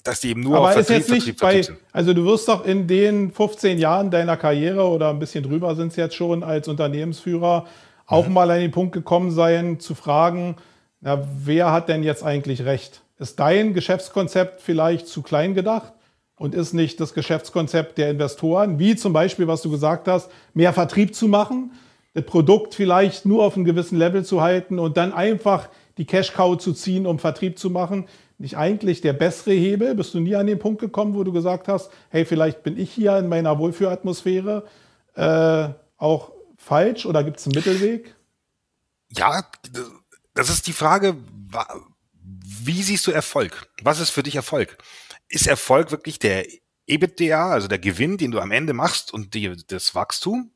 dass 0.02 0.20
die 0.20 0.30
eben 0.30 0.42
nur 0.42 0.58
Aber 0.58 0.68
auf 0.68 0.72
Vertrieb, 0.74 0.98
ist 0.98 1.08
jetzt 1.08 1.26
nicht 1.26 1.40
bei, 1.40 1.62
sind. 1.62 1.78
Also 1.92 2.12
du 2.12 2.24
wirst 2.26 2.48
doch 2.48 2.64
in 2.64 2.86
den 2.86 3.32
15 3.32 3.78
Jahren 3.78 4.10
deiner 4.10 4.36
Karriere 4.36 4.86
oder 4.86 5.10
ein 5.10 5.18
bisschen 5.18 5.42
drüber 5.42 5.74
sind 5.74 5.88
es 5.88 5.96
jetzt 5.96 6.14
schon 6.14 6.42
als 6.42 6.68
Unternehmensführer 6.68 7.66
auch 8.06 8.26
mhm. 8.26 8.34
mal 8.34 8.50
an 8.50 8.60
den 8.60 8.70
Punkt 8.70 8.92
gekommen 8.92 9.30
sein, 9.30 9.80
zu 9.80 9.94
fragen, 9.94 10.56
na, 11.00 11.26
wer 11.38 11.72
hat 11.72 11.88
denn 11.88 12.02
jetzt 12.02 12.22
eigentlich 12.22 12.64
recht? 12.64 13.02
Ist 13.18 13.38
dein 13.38 13.74
Geschäftskonzept 13.74 14.60
vielleicht 14.60 15.08
zu 15.08 15.22
klein 15.22 15.54
gedacht? 15.54 15.92
Und 16.36 16.54
ist 16.54 16.72
nicht 16.72 16.98
das 16.98 17.14
Geschäftskonzept 17.14 17.96
der 17.96 18.10
Investoren, 18.10 18.80
wie 18.80 18.96
zum 18.96 19.12
Beispiel, 19.12 19.46
was 19.46 19.62
du 19.62 19.70
gesagt 19.70 20.08
hast, 20.08 20.30
mehr 20.52 20.72
Vertrieb 20.72 21.14
zu 21.14 21.28
machen? 21.28 21.70
Das 22.14 22.24
Produkt 22.24 22.74
vielleicht 22.74 23.26
nur 23.26 23.44
auf 23.44 23.56
einem 23.56 23.64
gewissen 23.64 23.98
Level 23.98 24.24
zu 24.24 24.40
halten 24.40 24.78
und 24.78 24.96
dann 24.96 25.12
einfach 25.12 25.68
die 25.98 26.06
Cash-Cow 26.06 26.56
zu 26.56 26.72
ziehen, 26.72 27.06
um 27.06 27.18
Vertrieb 27.18 27.58
zu 27.58 27.70
machen, 27.70 28.08
nicht 28.38 28.56
eigentlich 28.56 29.00
der 29.00 29.12
bessere 29.12 29.52
Hebel? 29.52 29.94
Bist 29.94 30.14
du 30.14 30.20
nie 30.20 30.34
an 30.34 30.46
den 30.46 30.58
Punkt 30.58 30.80
gekommen, 30.80 31.14
wo 31.14 31.24
du 31.24 31.32
gesagt 31.32 31.68
hast, 31.68 31.90
hey, 32.10 32.24
vielleicht 32.24 32.62
bin 32.62 32.78
ich 32.78 32.92
hier 32.92 33.18
in 33.18 33.28
meiner 33.28 33.58
Wohlfühlatmosphäre 33.58 34.64
äh, 35.14 35.68
auch 35.96 36.32
falsch 36.56 37.06
oder 37.06 37.22
gibt 37.22 37.38
es 37.38 37.46
einen 37.46 37.54
Mittelweg? 37.54 38.14
Ja, 39.10 39.44
das 40.34 40.50
ist 40.50 40.66
die 40.66 40.72
Frage, 40.72 41.16
wie 42.20 42.82
siehst 42.82 43.06
du 43.06 43.10
Erfolg? 43.10 43.68
Was 43.82 44.00
ist 44.00 44.10
für 44.10 44.22
dich 44.22 44.36
Erfolg? 44.36 44.78
Ist 45.28 45.46
Erfolg 45.46 45.90
wirklich 45.90 46.18
der 46.18 46.46
EBITDA, 46.86 47.50
also 47.50 47.68
der 47.68 47.78
Gewinn, 47.78 48.18
den 48.18 48.30
du 48.30 48.40
am 48.40 48.50
Ende 48.50 48.72
machst 48.72 49.12
und 49.12 49.34
die, 49.34 49.52
das 49.66 49.94
Wachstum? 49.94 50.50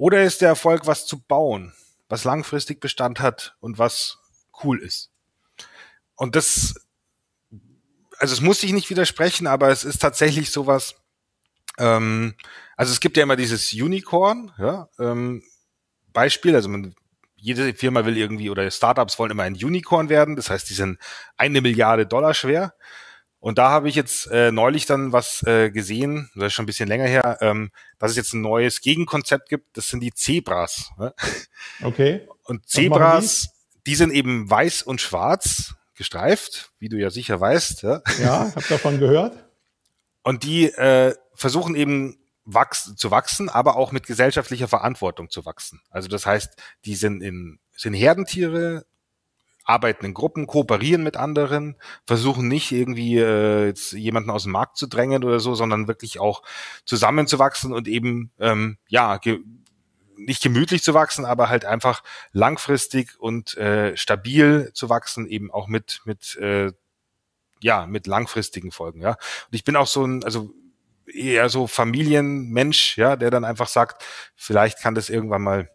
Oder 0.00 0.22
ist 0.22 0.40
der 0.40 0.48
Erfolg, 0.48 0.86
was 0.86 1.06
zu 1.06 1.20
bauen, 1.20 1.74
was 2.08 2.24
langfristig 2.24 2.80
Bestand 2.80 3.20
hat 3.20 3.54
und 3.60 3.78
was 3.78 4.16
cool 4.64 4.80
ist? 4.80 5.10
Und 6.16 6.36
das, 6.36 6.74
also 8.16 8.32
es 8.32 8.40
muss 8.40 8.62
sich 8.62 8.72
nicht 8.72 8.88
widersprechen, 8.88 9.46
aber 9.46 9.68
es 9.68 9.84
ist 9.84 9.98
tatsächlich 9.98 10.52
sowas. 10.52 10.94
Ähm, 11.76 12.34
also 12.78 12.94
es 12.94 13.00
gibt 13.00 13.18
ja 13.18 13.24
immer 13.24 13.36
dieses 13.36 13.74
Unicorn, 13.74 14.54
ja, 14.56 14.88
ähm, 14.98 15.42
Beispiel, 16.14 16.54
also 16.54 16.70
man, 16.70 16.94
jede 17.36 17.74
Firma 17.74 18.06
will 18.06 18.16
irgendwie 18.16 18.48
oder 18.48 18.70
Startups 18.70 19.18
wollen 19.18 19.32
immer 19.32 19.42
ein 19.42 19.52
Unicorn 19.52 20.08
werden, 20.08 20.34
das 20.34 20.48
heißt, 20.48 20.70
die 20.70 20.74
sind 20.74 20.98
eine 21.36 21.60
Milliarde 21.60 22.06
Dollar 22.06 22.32
schwer. 22.32 22.72
Und 23.40 23.56
da 23.56 23.70
habe 23.70 23.88
ich 23.88 23.94
jetzt 23.94 24.30
äh, 24.30 24.52
neulich 24.52 24.84
dann 24.84 25.12
was 25.12 25.42
äh, 25.44 25.70
gesehen, 25.70 26.30
das 26.34 26.48
ist 26.48 26.52
schon 26.52 26.64
ein 26.64 26.66
bisschen 26.66 26.88
länger 26.88 27.06
her, 27.06 27.38
ähm, 27.40 27.70
dass 27.98 28.10
es 28.10 28.16
jetzt 28.18 28.34
ein 28.34 28.42
neues 28.42 28.82
Gegenkonzept 28.82 29.48
gibt, 29.48 29.76
das 29.76 29.88
sind 29.88 30.00
die 30.00 30.12
Zebras. 30.12 30.90
Ne? 30.98 31.14
Okay. 31.82 32.28
Und 32.44 32.68
Zebras, 32.68 33.48
die? 33.74 33.90
die 33.90 33.94
sind 33.94 34.12
eben 34.12 34.48
weiß 34.48 34.82
und 34.82 35.00
schwarz 35.00 35.74
gestreift, 35.94 36.72
wie 36.78 36.90
du 36.90 36.98
ja 36.98 37.10
sicher 37.10 37.40
weißt. 37.40 37.82
Ja, 37.82 38.02
ja 38.20 38.52
hab 38.54 38.68
davon 38.68 38.98
gehört. 38.98 39.36
Und 40.22 40.44
die 40.44 40.66
äh, 40.66 41.14
versuchen 41.34 41.74
eben 41.74 42.18
wachs 42.44 42.94
zu 42.96 43.10
wachsen, 43.10 43.48
aber 43.48 43.76
auch 43.76 43.92
mit 43.92 44.06
gesellschaftlicher 44.06 44.68
Verantwortung 44.68 45.30
zu 45.30 45.46
wachsen. 45.46 45.80
Also 45.90 46.08
das 46.08 46.26
heißt, 46.26 46.56
die 46.84 46.94
sind 46.94 47.22
in 47.22 47.58
sind 47.76 47.94
Herdentiere, 47.94 48.84
arbeiten 49.70 50.04
in 50.04 50.14
Gruppen, 50.14 50.46
kooperieren 50.46 51.02
mit 51.02 51.16
anderen, 51.16 51.76
versuchen 52.04 52.48
nicht 52.48 52.72
irgendwie 52.72 53.18
äh, 53.18 53.66
jetzt 53.66 53.92
jemanden 53.92 54.30
aus 54.30 54.42
dem 54.42 54.52
Markt 54.52 54.76
zu 54.76 54.88
drängen 54.88 55.22
oder 55.24 55.38
so, 55.38 55.54
sondern 55.54 55.86
wirklich 55.86 56.18
auch 56.18 56.42
zusammenzuwachsen 56.84 57.72
und 57.72 57.86
eben 57.86 58.32
ähm, 58.40 58.78
ja 58.88 59.16
ge 59.18 59.38
nicht 60.16 60.42
gemütlich 60.42 60.82
zu 60.82 60.92
wachsen, 60.92 61.24
aber 61.24 61.48
halt 61.48 61.64
einfach 61.64 62.02
langfristig 62.32 63.18
und 63.18 63.56
äh, 63.56 63.96
stabil 63.96 64.70
zu 64.74 64.90
wachsen, 64.90 65.26
eben 65.26 65.50
auch 65.50 65.66
mit 65.66 66.02
mit 66.04 66.36
äh, 66.36 66.72
ja 67.62 67.86
mit 67.86 68.06
langfristigen 68.06 68.72
Folgen. 68.72 69.00
Ja, 69.00 69.12
und 69.12 69.54
ich 69.54 69.64
bin 69.64 69.76
auch 69.76 69.86
so 69.86 70.04
ein 70.04 70.24
also 70.24 70.52
eher 71.06 71.48
so 71.48 71.66
Familienmensch, 71.66 72.98
ja, 72.98 73.16
der 73.16 73.30
dann 73.30 73.44
einfach 73.44 73.68
sagt, 73.68 74.04
vielleicht 74.36 74.80
kann 74.80 74.94
das 74.94 75.08
irgendwann 75.08 75.42
mal 75.42 75.70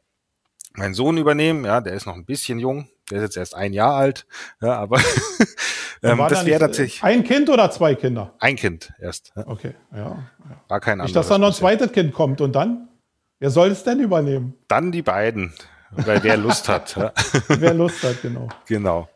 mein 0.74 0.94
Sohn 0.94 1.18
übernehmen, 1.18 1.66
ja, 1.66 1.82
der 1.82 1.94
ist 1.94 2.06
noch 2.06 2.16
ein 2.16 2.26
bisschen 2.26 2.60
jung, 2.60 2.90
der 3.10 3.18
ist 3.20 3.24
jetzt 3.24 3.38
erst 3.38 3.56
ein 3.56 3.74
Jahr 3.74 3.96
alt, 3.96 4.26
ja, 4.62 4.74
aber 4.78 5.00
ähm, 6.04 6.18
das 6.30 6.46
wäre 6.46 6.60
natürlich. 6.60 7.04
Ein 7.04 7.24
Kind 7.24 7.50
oder 7.50 7.70
zwei 7.72 7.96
Kinder? 7.96 8.34
Ein 8.40 8.56
Kind 8.56 8.94
erst. 9.00 9.32
Ja. 9.36 9.48
Okay, 9.48 9.76
ja. 9.96 10.18
War 10.68 10.80
kein 10.80 10.94
anderes. 10.94 11.10
Nicht, 11.10 11.16
dass 11.16 11.28
da 11.28 11.38
noch 11.38 11.48
ein 11.48 11.54
zweites 11.54 11.92
Kind 11.92 12.14
kommt 12.14 12.42
und 12.42 12.54
dann? 12.54 12.88
Wer 13.40 13.50
soll 13.50 13.70
es 13.70 13.84
denn 13.84 14.00
übernehmen? 14.00 14.56
Dann 14.68 14.92
die 14.92 15.02
beiden, 15.02 15.54
weil 15.92 16.24
wer 16.24 16.38
Lust 16.38 16.70
hat. 16.70 16.96
Ja. 16.96 17.12
Wer 17.48 17.74
Lust 17.74 18.02
hat, 18.04 18.22
genau. 18.22 18.48
Genau. 18.66 19.10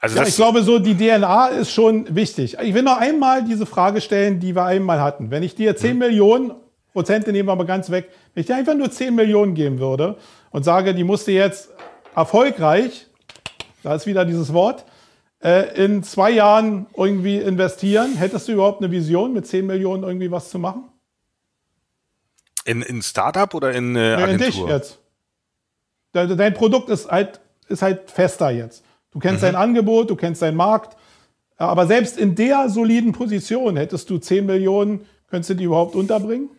Also 0.00 0.16
ja, 0.16 0.26
ich 0.26 0.36
glaube, 0.36 0.62
so 0.62 0.78
die 0.78 0.96
DNA 0.96 1.48
ist 1.48 1.72
schon 1.72 2.14
wichtig. 2.14 2.56
Ich 2.62 2.72
will 2.72 2.82
noch 2.82 2.98
einmal 2.98 3.44
diese 3.44 3.66
Frage 3.66 4.00
stellen, 4.00 4.38
die 4.38 4.54
wir 4.54 4.64
einmal 4.64 5.00
hatten. 5.00 5.30
Wenn 5.30 5.42
ich 5.42 5.54
dir 5.56 5.76
10 5.76 5.90
hm. 5.90 5.98
Millionen, 5.98 6.52
Prozente 6.92 7.32
nehmen 7.32 7.48
wir 7.48 7.56
mal 7.56 7.66
ganz 7.66 7.90
weg, 7.90 8.08
wenn 8.32 8.40
ich 8.40 8.46
dir 8.46 8.56
einfach 8.56 8.74
nur 8.74 8.90
10 8.90 9.14
Millionen 9.14 9.54
geben 9.54 9.78
würde 9.78 10.16
und 10.50 10.64
sage, 10.64 10.94
die 10.94 11.04
musst 11.04 11.26
du 11.26 11.32
jetzt 11.32 11.70
erfolgreich, 12.18 13.06
da 13.82 13.94
ist 13.94 14.06
wieder 14.06 14.24
dieses 14.24 14.52
Wort, 14.52 14.84
äh, 15.40 15.84
in 15.84 16.02
zwei 16.02 16.30
Jahren 16.30 16.86
irgendwie 16.96 17.36
investieren, 17.36 18.16
hättest 18.16 18.48
du 18.48 18.52
überhaupt 18.52 18.82
eine 18.82 18.90
Vision, 18.90 19.32
mit 19.32 19.46
10 19.46 19.66
Millionen 19.66 20.02
irgendwie 20.02 20.30
was 20.30 20.50
zu 20.50 20.58
machen? 20.58 20.88
In, 22.64 22.82
in 22.82 23.02
Startup 23.02 23.54
oder 23.54 23.72
in 23.72 23.94
äh, 23.94 24.14
Agentur? 24.14 24.32
in 24.32 24.38
dich 24.38 24.56
jetzt. 24.66 24.98
Dein 26.12 26.54
Produkt 26.54 26.88
ist 26.88 27.08
halt, 27.08 27.40
ist 27.68 27.82
halt 27.82 28.10
fester 28.10 28.50
jetzt. 28.50 28.82
Du 29.12 29.20
kennst 29.20 29.42
mhm. 29.42 29.46
dein 29.46 29.56
Angebot, 29.56 30.10
du 30.10 30.16
kennst 30.16 30.42
deinen 30.42 30.56
Markt. 30.56 30.96
Aber 31.56 31.86
selbst 31.86 32.18
in 32.18 32.34
der 32.34 32.68
soliden 32.68 33.12
Position 33.12 33.76
hättest 33.76 34.10
du 34.10 34.18
10 34.18 34.44
Millionen, 34.44 35.06
könntest 35.28 35.50
du 35.50 35.54
die 35.54 35.64
überhaupt 35.64 35.94
unterbringen? 35.94 36.50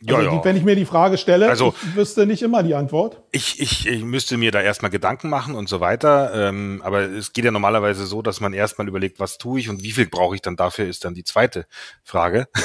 Ja, 0.00 0.16
also, 0.16 0.30
ja. 0.30 0.44
Wenn 0.44 0.56
ich 0.56 0.62
mir 0.62 0.76
die 0.76 0.84
Frage 0.84 1.18
stelle, 1.18 1.48
also, 1.48 1.74
ich 1.82 1.96
wüsste 1.96 2.24
nicht 2.24 2.42
immer 2.42 2.62
die 2.62 2.76
Antwort. 2.76 3.20
Ich, 3.32 3.60
ich, 3.60 3.88
ich 3.88 4.04
müsste 4.04 4.36
mir 4.36 4.52
da 4.52 4.60
erstmal 4.60 4.92
Gedanken 4.92 5.28
machen 5.28 5.56
und 5.56 5.68
so 5.68 5.80
weiter. 5.80 6.30
Ähm, 6.34 6.80
aber 6.84 7.00
es 7.00 7.32
geht 7.32 7.44
ja 7.44 7.50
normalerweise 7.50 8.06
so, 8.06 8.22
dass 8.22 8.40
man 8.40 8.52
erstmal 8.52 8.86
überlegt, 8.86 9.18
was 9.18 9.38
tue 9.38 9.58
ich 9.58 9.68
und 9.68 9.82
wie 9.82 9.90
viel 9.90 10.06
brauche 10.06 10.36
ich 10.36 10.40
dann 10.40 10.54
dafür, 10.54 10.86
ist 10.86 11.04
dann 11.04 11.14
die 11.14 11.24
zweite 11.24 11.66
Frage. 12.04 12.46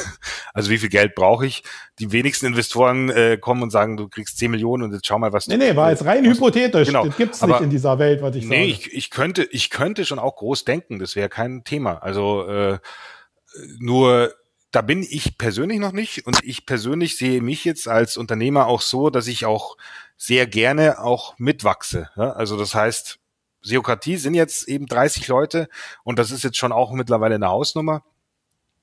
Also 0.56 0.70
wie 0.70 0.78
viel 0.78 0.90
Geld 0.90 1.16
brauche 1.16 1.48
ich? 1.48 1.64
Die 1.98 2.12
wenigsten 2.12 2.46
Investoren 2.46 3.10
äh, 3.10 3.40
kommen 3.42 3.64
und 3.64 3.72
sagen, 3.72 3.98
du 3.98 4.08
kriegst 4.08 4.38
10 4.38 4.52
Millionen 4.52 4.84
und 4.84 4.94
jetzt 4.94 5.08
schau 5.08 5.18
mal, 5.18 5.34
was 5.34 5.48
nee, 5.48 5.56
du. 5.56 5.60
Nee, 5.60 5.72
nee, 5.72 5.76
war 5.76 5.90
jetzt 5.90 6.06
rein 6.06 6.24
was, 6.24 6.36
hypothetisch. 6.36 6.90
Genau. 6.90 7.08
Das 7.08 7.18
gibt's 7.18 7.42
nicht 7.42 7.62
in 7.62 7.72
dieser 7.72 7.98
Welt, 7.98 8.22
was 8.22 8.36
ich 8.36 8.44
nee, 8.44 8.50
sage. 8.50 8.62
Nee, 8.62 8.68
ich, 8.68 8.94
ich, 8.94 9.10
könnte, 9.10 9.46
ich 9.46 9.72
könnte 9.72 10.06
schon 10.06 10.20
auch 10.20 10.36
groß 10.36 10.64
denken, 10.64 11.00
das 11.00 11.16
wäre 11.16 11.28
kein 11.28 11.64
Thema. 11.64 12.04
Also 12.04 12.48
äh, 12.48 12.78
nur 13.80 14.32
da 14.74 14.82
bin 14.82 15.04
ich 15.08 15.38
persönlich 15.38 15.80
noch 15.80 15.92
nicht 15.92 16.26
und 16.26 16.44
ich 16.44 16.66
persönlich 16.66 17.16
sehe 17.16 17.42
mich 17.42 17.64
jetzt 17.64 17.88
als 17.88 18.18
Unternehmer 18.18 18.66
auch 18.66 18.82
so, 18.82 19.12
dass 19.12 19.28
ich 19.28 19.46
auch 19.46 19.78
sehr 20.18 20.48
gerne 20.48 21.00
auch 21.00 21.38
mitwachse. 21.38 22.10
Ja? 22.16 22.32
Also 22.32 22.58
das 22.58 22.74
heißt, 22.74 23.20
Seokratie 23.62 24.18
sind 24.18 24.34
jetzt 24.34 24.68
eben 24.68 24.88
30 24.88 25.28
Leute 25.28 25.70
und 26.04 26.18
das 26.18 26.32
ist 26.32 26.44
jetzt 26.44 26.58
schon 26.58 26.72
auch 26.72 26.92
mittlerweile 26.92 27.36
eine 27.36 27.50
Hausnummer. 27.50 28.04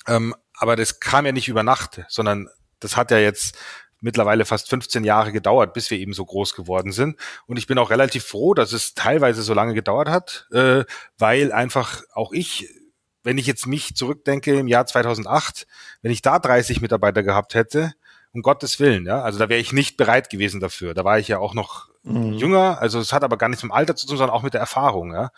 Ähm, 0.07 0.35
aber 0.55 0.77
das 0.77 1.01
kam 1.01 1.27
ja 1.27 1.33
nicht 1.33 1.49
über 1.49 1.65
Nacht, 1.65 2.03
sondern 2.09 2.49
das 2.79 2.97
hat 2.97 3.11
ja 3.11 3.19
jetzt 3.19 3.59
mittlerweile 4.01 4.45
fast 4.45 4.71
15 4.71 5.03
Jahre 5.03 5.33
gedauert, 5.33 5.75
bis 5.75 5.91
wir 5.91 5.99
eben 5.99 6.13
so 6.13 6.25
groß 6.25 6.55
geworden 6.55 6.93
sind. 6.93 7.19
Und 7.47 7.59
ich 7.59 7.67
bin 7.67 7.79
auch 7.79 7.91
relativ 7.91 8.25
froh, 8.25 8.55
dass 8.55 8.73
es 8.73 8.95
teilweise 8.95 9.43
so 9.43 9.55
lange 9.55 9.75
gedauert 9.75 10.09
hat, 10.09 10.47
äh, 10.53 10.85
weil 11.19 11.51
einfach 11.51 12.05
auch 12.15 12.33
ich 12.33 12.69
wenn 13.31 13.39
ich 13.39 13.47
jetzt 13.47 13.69
mich 13.69 13.95
zurückdenke 13.95 14.59
im 14.59 14.67
Jahr 14.67 14.87
2008, 14.87 15.69
wenn 16.03 16.11
ich 16.11 16.21
da 16.21 16.41
30 16.41 16.81
Mitarbeiter 16.81 17.23
gehabt 17.23 17.55
hätte, 17.55 17.95
um 18.33 18.43
Gottes 18.43 18.81
Willen, 18.81 19.07
ja, 19.07 19.23
also 19.23 19.39
da 19.39 19.49
wäre 19.49 19.61
ich 19.61 19.73
nicht 19.73 19.97
bereit 19.97 20.31
gewesen 20.31 20.59
dafür. 20.59 20.95
Da 20.95 21.05
war 21.05 21.21
ich 21.21 21.29
ja 21.29 21.39
auch 21.39 21.55
noch 21.55 21.91
mhm. 22.03 22.33
jünger, 22.33 22.79
also 22.81 22.99
es 22.99 23.13
hat 23.13 23.23
aber 23.23 23.37
gar 23.37 23.49
nichts 23.49 23.63
mit 23.63 23.71
dem 23.71 23.77
Alter 23.77 23.95
zu 23.95 24.09
tun, 24.09 24.17
sondern 24.17 24.35
auch 24.35 24.43
mit 24.43 24.55
der 24.55 24.61
Erfahrung, 24.61 25.13
ja. 25.13 25.31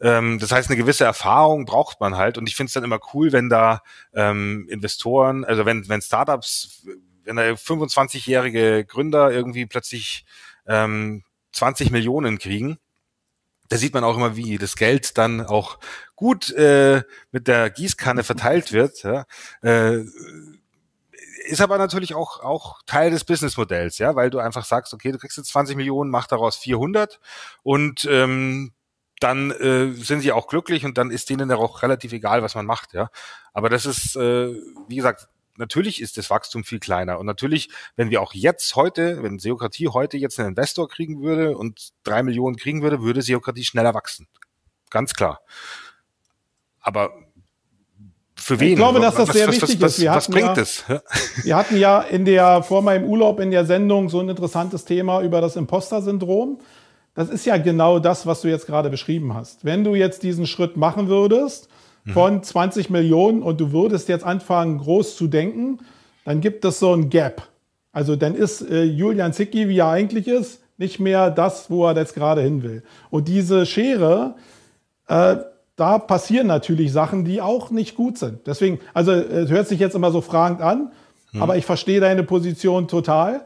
Ähm, 0.00 0.40
das 0.40 0.50
heißt, 0.50 0.68
eine 0.68 0.76
gewisse 0.76 1.04
Erfahrung 1.04 1.64
braucht 1.64 2.00
man 2.00 2.16
halt 2.16 2.38
und 2.38 2.48
ich 2.48 2.56
finde 2.56 2.70
es 2.70 2.74
dann 2.74 2.82
immer 2.82 2.98
cool, 3.14 3.30
wenn 3.30 3.48
da 3.48 3.82
ähm, 4.14 4.66
Investoren, 4.68 5.44
also 5.44 5.64
wenn, 5.64 5.88
wenn 5.88 6.02
Startups, 6.02 6.84
wenn 7.22 7.36
da 7.36 7.42
25-jährige 7.42 8.84
Gründer 8.84 9.30
irgendwie 9.30 9.66
plötzlich 9.66 10.24
ähm, 10.66 11.22
20 11.52 11.92
Millionen 11.92 12.38
kriegen, 12.38 12.78
da 13.68 13.76
sieht 13.76 13.94
man 13.94 14.04
auch 14.04 14.16
immer, 14.16 14.36
wie 14.36 14.58
das 14.58 14.76
Geld 14.76 15.16
dann 15.18 15.40
auch 15.40 15.78
gut 16.14 16.50
äh, 16.52 17.02
mit 17.30 17.48
der 17.48 17.70
Gießkanne 17.70 18.24
verteilt 18.24 18.72
wird. 18.72 19.02
Ja. 19.02 19.24
Äh, 19.62 20.04
ist 21.44 21.60
aber 21.60 21.78
natürlich 21.78 22.14
auch, 22.14 22.40
auch 22.40 22.82
Teil 22.86 23.10
des 23.10 23.24
Businessmodells, 23.24 23.98
ja, 23.98 24.14
weil 24.14 24.30
du 24.30 24.38
einfach 24.38 24.64
sagst, 24.64 24.94
okay, 24.94 25.12
du 25.12 25.18
kriegst 25.18 25.36
jetzt 25.36 25.50
20 25.50 25.76
Millionen, 25.76 26.10
mach 26.10 26.26
daraus 26.26 26.56
400 26.56 27.20
und 27.62 28.06
ähm, 28.10 28.72
dann 29.18 29.50
äh, 29.52 29.92
sind 29.92 30.20
sie 30.20 30.32
auch 30.32 30.48
glücklich 30.48 30.84
und 30.84 30.98
dann 30.98 31.10
ist 31.10 31.30
denen 31.30 31.50
auch 31.52 31.82
relativ 31.82 32.12
egal, 32.12 32.42
was 32.42 32.54
man 32.54 32.66
macht, 32.66 32.92
ja. 32.92 33.10
Aber 33.52 33.68
das 33.68 33.86
ist, 33.86 34.16
äh, 34.16 34.54
wie 34.88 34.96
gesagt, 34.96 35.28
natürlich 35.56 36.00
ist 36.00 36.16
das 36.16 36.30
Wachstum 36.30 36.64
viel 36.64 36.80
kleiner. 36.80 37.18
Und 37.18 37.26
natürlich, 37.26 37.68
wenn 37.96 38.10
wir 38.10 38.22
auch 38.22 38.32
jetzt 38.34 38.76
heute, 38.76 39.22
wenn 39.22 39.38
Seokratie 39.38 39.88
heute 39.88 40.16
jetzt 40.16 40.38
einen 40.38 40.50
Investor 40.50 40.88
kriegen 40.88 41.22
würde 41.22 41.56
und 41.56 41.90
drei 42.04 42.22
Millionen 42.22 42.56
kriegen 42.56 42.82
würde, 42.82 43.02
würde 43.02 43.22
Seokratie 43.22 43.64
schneller 43.64 43.94
wachsen. 43.94 44.26
Ganz 44.90 45.14
klar. 45.14 45.40
Aber 46.80 47.12
für 48.36 48.58
wen? 48.58 48.70
Ich 48.70 48.76
glaube, 48.76 49.00
dass 49.00 49.14
das 49.14 49.28
was, 49.28 49.36
sehr 49.36 49.48
was, 49.48 49.54
wichtig 49.54 49.80
was, 49.80 49.92
ist. 49.92 50.00
Wir 50.00 50.10
was 50.10 50.28
bringt 50.28 50.56
ja, 50.56 50.62
es? 50.62 50.84
Wir 51.44 51.56
hatten 51.56 51.76
ja 51.76 52.00
in 52.00 52.24
der, 52.24 52.62
vor 52.62 52.82
meinem 52.82 53.04
Urlaub 53.04 53.38
in 53.40 53.50
der 53.50 53.64
Sendung 53.64 54.08
so 54.08 54.20
ein 54.20 54.28
interessantes 54.28 54.84
Thema 54.84 55.22
über 55.22 55.40
das 55.40 55.56
Imposter-Syndrom. 55.56 56.58
Das 57.14 57.28
ist 57.28 57.44
ja 57.46 57.56
genau 57.58 57.98
das, 57.98 58.26
was 58.26 58.40
du 58.40 58.48
jetzt 58.48 58.66
gerade 58.66 58.90
beschrieben 58.90 59.34
hast. 59.34 59.64
Wenn 59.64 59.84
du 59.84 59.94
jetzt 59.94 60.22
diesen 60.22 60.46
Schritt 60.46 60.76
machen 60.76 61.08
würdest. 61.08 61.68
Von 62.06 62.42
20 62.42 62.90
Millionen 62.90 63.42
und 63.42 63.60
du 63.60 63.72
würdest 63.72 64.08
jetzt 64.08 64.24
anfangen, 64.24 64.78
groß 64.78 65.16
zu 65.16 65.28
denken, 65.28 65.78
dann 66.24 66.40
gibt 66.40 66.64
es 66.64 66.78
so 66.78 66.92
ein 66.92 67.10
Gap. 67.10 67.48
Also 67.92 68.16
dann 68.16 68.34
ist 68.34 68.62
äh, 68.62 68.82
Julian 68.82 69.32
Zicki, 69.32 69.68
wie 69.68 69.78
er 69.78 69.88
eigentlich 69.88 70.26
ist, 70.26 70.62
nicht 70.78 70.98
mehr 70.98 71.30
das, 71.30 71.70
wo 71.70 71.86
er 71.86 71.96
jetzt 71.96 72.14
gerade 72.14 72.40
hin 72.40 72.62
will. 72.62 72.82
Und 73.10 73.28
diese 73.28 73.66
Schere, 73.66 74.34
äh, 75.06 75.36
da 75.76 75.98
passieren 75.98 76.46
natürlich 76.46 76.92
Sachen, 76.92 77.24
die 77.24 77.40
auch 77.40 77.70
nicht 77.70 77.94
gut 77.94 78.18
sind. 78.18 78.46
Deswegen, 78.46 78.80
also 78.94 79.12
es 79.12 79.50
hört 79.50 79.68
sich 79.68 79.78
jetzt 79.78 79.94
immer 79.94 80.10
so 80.10 80.20
fragend 80.20 80.60
an, 80.60 80.92
mhm. 81.32 81.42
aber 81.42 81.56
ich 81.56 81.64
verstehe 81.64 82.00
deine 82.00 82.24
Position 82.24 82.88
total. 82.88 83.42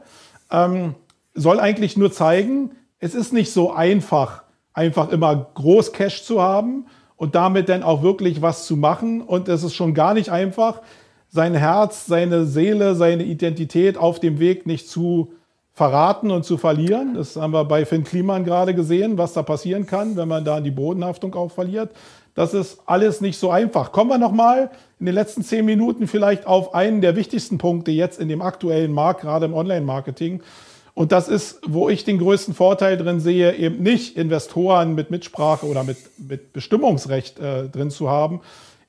Ähm, 0.49 0.95
soll 1.33 1.59
eigentlich 1.59 1.97
nur 1.97 2.11
zeigen, 2.11 2.71
es 2.99 3.13
ist 3.13 3.33
nicht 3.33 3.51
so 3.51 3.71
einfach, 3.71 4.43
einfach 4.73 5.09
immer 5.11 5.51
groß 5.53 5.93
Cash 5.93 6.23
zu 6.23 6.41
haben, 6.41 6.87
und 7.17 7.35
damit 7.35 7.67
dann 7.67 7.83
auch 7.83 8.03
wirklich 8.03 8.41
was 8.41 8.65
zu 8.65 8.77
machen. 8.77 9.21
Und 9.21 9.49
es 9.49 9.63
ist 9.63 9.75
schon 9.75 9.93
gar 9.93 10.13
nicht 10.13 10.29
einfach, 10.29 10.81
sein 11.29 11.55
Herz, 11.55 12.05
seine 12.05 12.45
Seele, 12.45 12.95
seine 12.95 13.23
Identität 13.23 13.97
auf 13.97 14.19
dem 14.19 14.39
Weg 14.39 14.65
nicht 14.65 14.87
zu 14.87 15.33
verraten 15.73 16.31
und 16.31 16.45
zu 16.45 16.57
verlieren. 16.57 17.15
Das 17.15 17.35
haben 17.35 17.53
wir 17.53 17.65
bei 17.65 17.85
Finn 17.85 18.03
Kliman 18.03 18.45
gerade 18.45 18.73
gesehen, 18.73 19.17
was 19.17 19.33
da 19.33 19.43
passieren 19.43 19.85
kann, 19.85 20.15
wenn 20.15 20.27
man 20.27 20.45
da 20.45 20.61
die 20.61 20.71
Bodenhaftung 20.71 21.35
auch 21.35 21.51
verliert. 21.51 21.91
das 22.33 22.53
ist 22.53 22.79
alles 22.85 23.19
nicht 23.19 23.37
so 23.39 23.49
einfach. 23.49 23.91
Kommen 23.91 24.11
wir 24.11 24.19
nochmal 24.19 24.69
in 24.99 25.07
den 25.07 25.15
letzten 25.15 25.43
zehn 25.43 25.65
Minuten 25.65 26.07
vielleicht 26.07 26.45
auf 26.45 26.73
einen 26.73 27.01
der 27.01 27.15
wichtigsten 27.15 27.57
Punkte 27.57 27.91
jetzt 27.91 28.19
in 28.19 28.29
dem 28.29 28.41
aktuellen 28.41 28.91
Markt, 28.91 29.21
gerade 29.21 29.45
im 29.45 29.53
Online-Marketing. 29.53 30.41
Und 30.97 31.11
das 31.11 31.27
ist, 31.27 31.59
wo 31.67 31.89
ich 31.89 32.05
den 32.05 32.17
größten 32.17 32.55
Vorteil 32.55 32.97
drin 32.97 33.19
sehe, 33.19 33.55
eben 33.55 33.83
nicht 33.83 34.17
Investoren 34.17 34.95
mit 34.95 35.11
Mitsprache 35.11 35.67
oder 35.67 35.83
mit, 35.83 35.97
mit 36.17 36.53
Bestimmungsrecht 36.53 37.37
äh, 37.37 37.69
drin 37.69 37.91
zu 37.91 38.09
haben, 38.09 38.41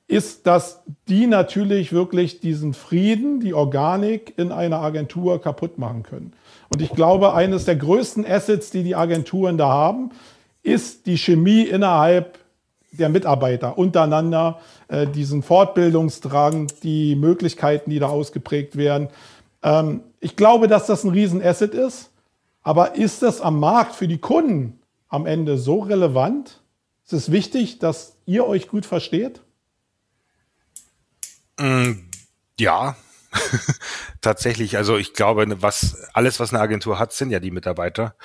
ist, 0.07 0.47
dass 0.47 0.81
die 1.07 1.27
natürlich 1.27 1.93
wirklich 1.93 2.39
diesen 2.39 2.73
Frieden, 2.73 3.41
die 3.41 3.53
Organik 3.53 4.33
in 4.37 4.51
einer 4.51 4.81
Agentur 4.81 5.39
kaputt 5.39 5.77
machen 5.77 6.01
können. 6.01 6.33
Und 6.69 6.81
ich 6.81 6.89
glaube, 6.89 7.35
eines 7.35 7.65
der 7.65 7.75
größten 7.75 8.25
Assets, 8.25 8.71
die 8.71 8.81
die 8.81 8.95
Agenturen 8.95 9.59
da 9.59 9.69
haben, 9.69 10.09
ist 10.63 11.05
die 11.05 11.19
Chemie 11.19 11.61
innerhalb 11.61 12.39
der 12.91 13.09
Mitarbeiter 13.09 13.77
untereinander, 13.77 14.59
äh, 14.87 15.05
diesen 15.05 15.43
Fortbildungsdrang, 15.43 16.71
die 16.81 17.15
Möglichkeiten, 17.15 17.91
die 17.91 17.99
da 17.99 18.07
ausgeprägt 18.07 18.77
werden. 18.77 19.09
Ähm, 19.63 20.03
ich 20.19 20.35
glaube, 20.35 20.67
dass 20.67 20.87
das 20.87 21.03
ein 21.03 21.11
Riesenasset 21.11 21.73
ist, 21.73 22.11
aber 22.61 22.95
ist 22.95 23.21
das 23.21 23.41
am 23.41 23.59
Markt 23.59 23.95
für 23.95 24.07
die 24.07 24.19
Kunden 24.19 24.79
am 25.07 25.25
Ende 25.25 25.57
so 25.57 25.79
relevant? 25.79 26.61
Ist 27.05 27.13
es 27.13 27.31
wichtig, 27.31 27.79
dass 27.79 28.17
ihr 28.25 28.45
euch 28.45 28.67
gut 28.67 28.85
versteht? 28.85 29.41
Mm, 31.59 31.93
ja, 32.59 32.95
tatsächlich. 34.21 34.77
Also 34.77 34.97
ich 34.97 35.13
glaube, 35.13 35.45
was 35.61 35.95
alles, 36.13 36.39
was 36.39 36.53
eine 36.53 36.61
Agentur 36.61 36.99
hat, 36.99 37.13
sind 37.13 37.31
ja 37.31 37.39
die 37.39 37.51
Mitarbeiter. 37.51 38.15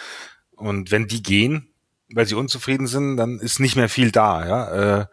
Und 0.52 0.90
wenn 0.90 1.08
die 1.08 1.22
gehen, 1.22 1.68
weil 2.12 2.26
sie 2.26 2.34
unzufrieden 2.34 2.86
sind, 2.86 3.16
dann 3.16 3.40
ist 3.40 3.60
nicht 3.60 3.76
mehr 3.76 3.88
viel 3.88 4.10
da. 4.10 4.46
Ja? 4.46 5.00
Äh, 5.00 5.06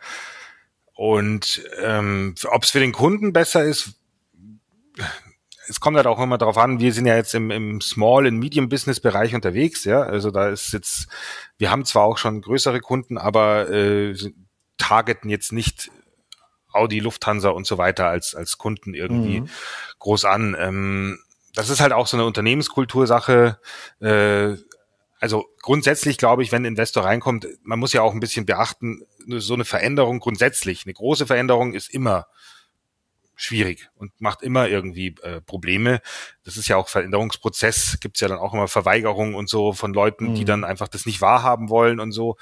und 0.94 1.64
ähm, 1.82 2.36
ob 2.50 2.64
es 2.64 2.72
für 2.72 2.80
den 2.80 2.92
Kunden 2.92 3.34
besser 3.34 3.64
ist, 3.64 3.94
es 5.68 5.80
kommt 5.80 5.98
halt 5.98 6.08
auch 6.08 6.20
immer 6.20 6.38
darauf 6.38 6.58
an, 6.58 6.80
wir 6.80 6.94
sind 6.94 7.06
ja 7.06 7.16
jetzt 7.16 7.36
im, 7.36 7.52
im 7.52 7.82
Small- 7.82 8.28
und 8.28 8.38
Medium-Business-Bereich 8.38 9.36
unterwegs, 9.36 9.84
ja. 9.86 10.02
Also 10.02 10.32
da 10.32 10.50
ist 10.50 10.74
jetzt, 10.74 11.08
wir 11.58 11.72
haben 11.72 11.86
zwar 11.86 12.04
auch 12.04 12.18
schon 12.18 12.42
größere 12.42 12.80
Kunden, 12.80 13.18
aber 13.18 13.70
äh, 13.70 14.16
targeten 14.78 15.30
jetzt 15.30 15.52
nicht 15.52 15.92
Audi, 16.74 17.00
Lufthansa 17.00 17.50
und 17.50 17.68
so 17.68 17.78
weiter 17.78 18.08
als, 18.08 18.34
als 18.34 18.58
Kunden 18.58 18.94
irgendwie 18.94 19.42
mhm. 19.42 19.50
groß 20.00 20.26
an. 20.26 20.56
Ähm, 20.58 21.20
das 21.54 21.70
ist 21.70 21.82
halt 21.82 21.94
auch 21.94 22.08
so 22.08 22.18
eine 22.18 22.26
Unternehmenskultursache. 22.26 23.60
Äh, 24.00 24.56
also 25.20 25.46
grundsätzlich 25.62 26.18
glaube 26.18 26.44
ich, 26.44 26.52
wenn 26.52 26.64
ein 26.64 26.74
Investor 26.74 27.04
reinkommt, 27.04 27.48
man 27.62 27.78
muss 27.78 27.94
ja 27.94 28.02
auch 28.02 28.14
ein 28.14 28.20
bisschen 28.20 28.46
beachten, 28.46 29.04
so 29.28 29.54
eine 29.54 29.66
Veränderung 29.66 30.20
grundsätzlich, 30.20 30.86
eine 30.86 30.94
große 30.94 31.28
Veränderung 31.28 31.74
ist 31.74 31.94
immer 31.94 32.28
schwierig 33.42 33.90
und 33.96 34.20
macht 34.20 34.42
immer 34.42 34.68
irgendwie 34.68 35.16
äh, 35.24 35.42
Probleme. 35.42 36.02
Das 36.44 36.58
ist 36.58 36.68
ja 36.68 36.78
auch 36.78 36.88
Veränderungsprozess, 36.88 38.00
gibt 38.00 38.18
es 38.18 38.22
ja 38.22 38.28
dann 38.28 38.40
auch 38.40 38.54
immer 38.54 38.68
Verweigerungen 38.68 39.36
und 39.36 39.50
so 39.50 39.74
von 39.74 39.94
Leuten, 39.94 40.30
mhm. 40.30 40.36
die 40.36 40.46
dann 40.46 40.64
einfach 40.64 40.88
das 40.88 41.06
nicht 41.06 41.22
wahrhaben 41.22 41.70
wollen 41.70 42.00
und 42.00 42.12
so. 42.12 42.38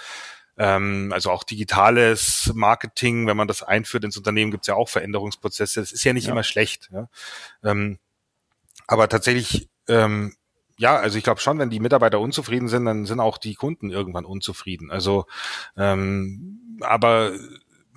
Ähm, 0.57 1.11
also 1.13 1.31
auch 1.31 1.43
digitales 1.43 2.51
Marketing, 2.53 3.27
wenn 3.27 3.37
man 3.37 3.47
das 3.47 3.63
einführt 3.63 4.03
ins 4.03 4.17
Unternehmen, 4.17 4.51
gibt 4.51 4.63
es 4.63 4.67
ja 4.67 4.75
auch 4.75 4.89
Veränderungsprozesse. 4.89 5.79
Das 5.79 5.91
ist 5.91 6.03
ja 6.03 6.13
nicht 6.13 6.27
ja. 6.27 6.33
immer 6.33 6.43
schlecht. 6.43 6.89
Ja? 6.91 7.09
Ähm, 7.63 7.97
aber 8.87 9.07
tatsächlich 9.07 9.69
ähm, 9.87 10.33
ja, 10.79 10.95
also 10.95 11.17
ich 11.17 11.25
glaube 11.25 11.41
schon, 11.41 11.59
wenn 11.59 11.69
die 11.69 11.81
Mitarbeiter 11.81 12.21
unzufrieden 12.21 12.69
sind, 12.69 12.85
dann 12.85 13.05
sind 13.05 13.19
auch 13.19 13.37
die 13.37 13.53
Kunden 13.53 13.89
irgendwann 13.89 14.23
unzufrieden. 14.23 14.91
Also, 14.91 15.25
ähm, 15.75 16.77
aber 16.79 17.33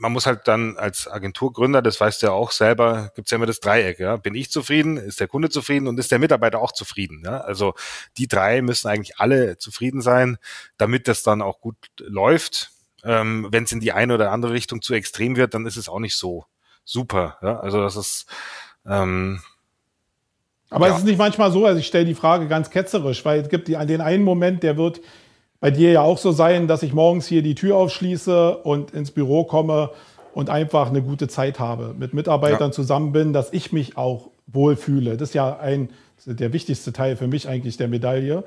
man 0.03 0.13
muss 0.13 0.27
halt 0.27 0.49
dann 0.49 0.77
als 0.79 1.07
Agenturgründer, 1.07 1.81
das 1.81 2.01
weißt 2.01 2.23
du 2.23 2.27
ja 2.27 2.33
auch 2.33 2.51
selber, 2.51 3.13
gibt's 3.15 3.31
ja 3.31 3.37
immer 3.37 3.47
das 3.47 3.61
Dreieck. 3.61 4.01
Ja? 4.01 4.17
Bin 4.17 4.35
ich 4.35 4.51
zufrieden, 4.51 4.97
ist 4.97 5.21
der 5.21 5.29
Kunde 5.29 5.49
zufrieden 5.49 5.87
und 5.87 5.97
ist 5.97 6.11
der 6.11 6.19
Mitarbeiter 6.19 6.59
auch 6.59 6.73
zufrieden. 6.73 7.23
Ja? 7.25 7.39
Also 7.39 7.75
die 8.19 8.27
drei 8.27 8.63
müssen 8.63 8.89
eigentlich 8.89 9.21
alle 9.21 9.59
zufrieden 9.59 10.01
sein, 10.01 10.39
damit 10.77 11.07
das 11.07 11.23
dann 11.23 11.41
auch 11.41 11.61
gut 11.61 11.77
läuft. 12.01 12.73
Ähm, 13.05 13.47
Wenn 13.53 13.63
es 13.63 13.71
in 13.71 13.79
die 13.79 13.93
eine 13.93 14.15
oder 14.15 14.33
andere 14.33 14.53
Richtung 14.53 14.83
zu 14.83 14.93
extrem 14.93 15.37
wird, 15.37 15.55
dann 15.55 15.67
ist 15.67 15.77
es 15.77 15.89
auch 15.89 16.01
nicht 16.01 16.17
so 16.17 16.47
super. 16.85 17.39
Ja? 17.41 17.61
Also 17.61 17.81
das 17.81 17.95
ist 17.95 18.27
ähm, 18.85 19.41
aber 20.69 20.89
ja. 20.89 20.95
es 20.95 21.01
ist 21.01 21.05
nicht 21.05 21.19
manchmal 21.19 21.53
so, 21.53 21.67
also 21.67 21.79
ich 21.79 21.87
stelle 21.87 22.07
die 22.07 22.15
Frage 22.15 22.49
ganz 22.49 22.71
ketzerisch, 22.71 23.25
weil 23.25 23.43
es 23.43 23.51
gibt 23.51 23.69
die, 23.69 23.75
den 23.87 24.01
einen 24.01 24.25
Moment, 24.25 24.63
der 24.63 24.77
wird 24.77 25.01
bei 25.63 25.71
dir 25.71 25.93
ja 25.93 26.03
auch 26.03 26.19
so 26.19 26.33
sein, 26.33 26.67
dass 26.67 26.83
ich 26.83 26.93
morgens 26.93 27.29
hier 27.29 27.41
die 27.41 27.55
Tür 27.55 27.77
aufschließe 27.77 28.57
und 28.59 28.91
ins 28.91 29.13
Büro 29.13 29.45
komme 29.45 29.91
und 30.35 30.51
einfach 30.51 30.91
eine 30.91 31.03
gute 31.03 31.29
Zeit 31.29 31.61
habe, 31.61 31.95
mit 31.97 32.15
Mitarbeitern 32.15 32.71
ja. 32.71 32.73
zusammen 32.73 33.13
bin, 33.13 33.33
dass 33.33 33.53
ich 33.53 33.71
mich 33.71 33.97
auch 33.97 34.31
wohlfühle. 34.49 35.17
Das 35.17 35.29
ist 35.29 35.35
ja 35.35 35.57
ein, 35.61 35.91
ist 36.19 36.41
der 36.41 36.53
wichtigste 36.53 36.93
Teil 36.93 37.15
für 37.15 37.29
mich 37.29 37.49
eigentlich 37.49 37.77
der 37.77 37.87
Medaille. 37.87 38.43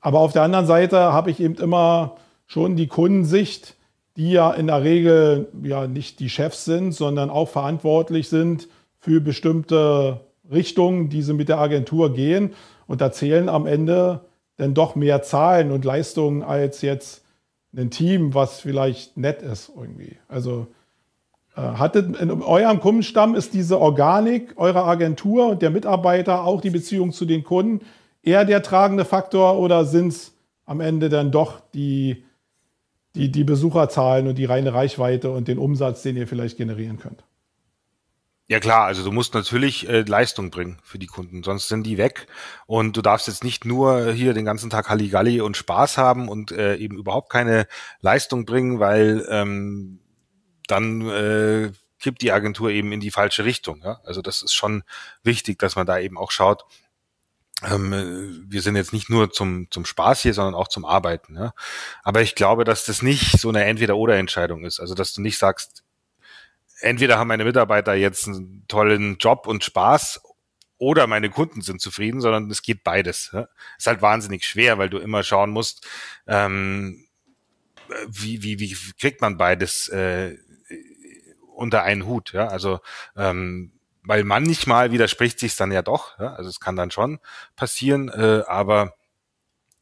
Aber 0.00 0.20
auf 0.20 0.32
der 0.32 0.40
anderen 0.40 0.64
Seite 0.64 1.12
habe 1.12 1.30
ich 1.30 1.38
eben 1.38 1.56
immer 1.56 2.16
schon 2.46 2.76
die 2.76 2.86
Kundensicht, 2.86 3.76
die 4.16 4.30
ja 4.30 4.50
in 4.50 4.68
der 4.68 4.82
Regel 4.82 5.48
ja 5.62 5.86
nicht 5.86 6.18
die 6.18 6.30
Chefs 6.30 6.64
sind, 6.64 6.92
sondern 6.92 7.28
auch 7.28 7.50
verantwortlich 7.50 8.30
sind 8.30 8.68
für 9.00 9.20
bestimmte 9.20 10.20
Richtungen, 10.50 11.10
die 11.10 11.20
sie 11.20 11.34
mit 11.34 11.50
der 11.50 11.58
Agentur 11.58 12.14
gehen. 12.14 12.54
Und 12.86 13.02
da 13.02 13.12
zählen 13.12 13.50
am 13.50 13.66
Ende 13.66 14.20
denn 14.58 14.74
doch 14.74 14.94
mehr 14.94 15.22
Zahlen 15.22 15.70
und 15.70 15.84
Leistungen 15.84 16.42
als 16.42 16.82
jetzt 16.82 17.24
ein 17.76 17.90
Team, 17.90 18.34
was 18.34 18.60
vielleicht 18.60 19.16
nett 19.16 19.42
ist 19.42 19.72
irgendwie. 19.76 20.16
Also 20.28 20.68
äh, 21.56 21.60
hattet 21.60 22.16
in 22.16 22.30
eurem 22.42 22.80
Kundenstamm 22.80 23.34
ist 23.34 23.54
diese 23.54 23.80
Organik 23.80 24.54
eurer 24.56 24.86
Agentur 24.86 25.48
und 25.48 25.62
der 25.62 25.70
Mitarbeiter 25.70 26.44
auch 26.44 26.60
die 26.60 26.70
Beziehung 26.70 27.12
zu 27.12 27.24
den 27.24 27.44
Kunden 27.44 27.80
eher 28.22 28.44
der 28.44 28.62
tragende 28.62 29.04
Faktor 29.04 29.58
oder 29.58 29.84
sind 29.84 30.08
es 30.08 30.34
am 30.66 30.80
Ende 30.80 31.08
dann 31.08 31.30
doch 31.30 31.60
die, 31.74 32.24
die, 33.14 33.30
die 33.30 33.44
Besucherzahlen 33.44 34.26
und 34.26 34.38
die 34.38 34.46
reine 34.46 34.72
Reichweite 34.72 35.30
und 35.30 35.48
den 35.48 35.58
Umsatz, 35.58 36.02
den 36.02 36.16
ihr 36.16 36.26
vielleicht 36.26 36.56
generieren 36.56 36.98
könnt? 36.98 37.24
Ja 38.46 38.60
klar, 38.60 38.84
also 38.84 39.02
du 39.02 39.10
musst 39.10 39.32
natürlich 39.32 39.88
äh, 39.88 40.02
Leistung 40.02 40.50
bringen 40.50 40.78
für 40.82 40.98
die 40.98 41.06
Kunden, 41.06 41.42
sonst 41.42 41.68
sind 41.68 41.84
die 41.84 41.96
weg. 41.96 42.26
Und 42.66 42.94
du 42.94 43.00
darfst 43.00 43.26
jetzt 43.26 43.42
nicht 43.42 43.64
nur 43.64 44.12
hier 44.12 44.34
den 44.34 44.44
ganzen 44.44 44.68
Tag 44.68 44.90
Halligalli 44.90 45.40
und 45.40 45.56
Spaß 45.56 45.96
haben 45.96 46.28
und 46.28 46.52
äh, 46.52 46.76
eben 46.76 46.98
überhaupt 46.98 47.30
keine 47.30 47.66
Leistung 48.00 48.44
bringen, 48.44 48.80
weil 48.80 49.26
ähm, 49.30 50.00
dann 50.66 51.08
äh, 51.08 51.72
kippt 51.98 52.20
die 52.20 52.32
Agentur 52.32 52.70
eben 52.70 52.92
in 52.92 53.00
die 53.00 53.10
falsche 53.10 53.46
Richtung. 53.46 53.80
Ja? 53.82 54.00
Also 54.04 54.20
das 54.20 54.42
ist 54.42 54.52
schon 54.52 54.82
wichtig, 55.22 55.58
dass 55.58 55.74
man 55.74 55.86
da 55.86 55.98
eben 55.98 56.18
auch 56.18 56.30
schaut. 56.30 56.64
Ähm, 57.62 58.44
wir 58.46 58.60
sind 58.60 58.76
jetzt 58.76 58.92
nicht 58.92 59.08
nur 59.08 59.32
zum, 59.32 59.68
zum 59.70 59.86
Spaß 59.86 60.20
hier, 60.20 60.34
sondern 60.34 60.54
auch 60.54 60.68
zum 60.68 60.84
Arbeiten. 60.84 61.34
Ja? 61.36 61.54
Aber 62.02 62.20
ich 62.20 62.34
glaube, 62.34 62.64
dass 62.64 62.84
das 62.84 63.00
nicht 63.00 63.38
so 63.38 63.48
eine 63.48 63.64
Entweder-oder-Entscheidung 63.64 64.64
ist. 64.64 64.80
Also 64.80 64.94
dass 64.94 65.14
du 65.14 65.22
nicht 65.22 65.38
sagst, 65.38 65.83
entweder 66.84 67.18
haben 67.18 67.28
meine 67.28 67.44
Mitarbeiter 67.44 67.94
jetzt 67.94 68.28
einen 68.28 68.64
tollen 68.68 69.16
Job 69.18 69.46
und 69.46 69.64
Spaß 69.64 70.20
oder 70.76 71.06
meine 71.06 71.30
Kunden 71.30 71.62
sind 71.62 71.80
zufrieden, 71.80 72.20
sondern 72.20 72.50
es 72.50 72.62
geht 72.62 72.84
beides. 72.84 73.34
Ist 73.78 73.86
halt 73.86 74.02
wahnsinnig 74.02 74.44
schwer, 74.44 74.78
weil 74.78 74.90
du 74.90 74.98
immer 74.98 75.22
schauen 75.22 75.50
musst, 75.50 75.86
ähm, 76.26 77.06
wie, 78.08 78.42
wie, 78.42 78.60
wie 78.60 78.76
kriegt 78.98 79.20
man 79.20 79.36
beides 79.36 79.88
äh, 79.88 80.36
unter 81.54 81.82
einen 81.82 82.06
Hut. 82.06 82.32
Ja? 82.32 82.48
Also 82.48 82.80
ähm, 83.16 83.72
weil 84.02 84.24
manchmal 84.24 84.92
widerspricht 84.92 85.38
sich 85.38 85.56
dann 85.56 85.72
ja 85.72 85.80
doch. 85.80 86.18
Ja? 86.18 86.34
Also 86.34 86.50
es 86.50 86.60
kann 86.60 86.76
dann 86.76 86.90
schon 86.90 87.18
passieren, 87.56 88.10
äh, 88.10 88.42
aber 88.46 88.94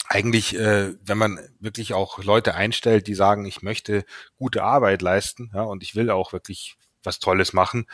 eigentlich, 0.09 0.57
äh, 0.57 0.95
wenn 1.03 1.19
man 1.19 1.41
wirklich 1.59 1.95
auch 1.95 2.23
Leute 2.23 2.55
einstellt, 2.55 3.07
die 3.07 3.15
sagen, 3.15 3.45
ich 3.45 3.63
möchte 3.63 4.05
gute 4.37 4.63
Arbeit 4.63 5.01
leisten, 5.01 5.51
ja, 5.55 5.63
und 5.63 5.83
ich 5.83 5.95
will 5.95 6.11
auch 6.11 6.33
wirklich 6.33 6.77
was 7.05 7.19
Tolles 7.19 7.53
machen, 7.53 7.87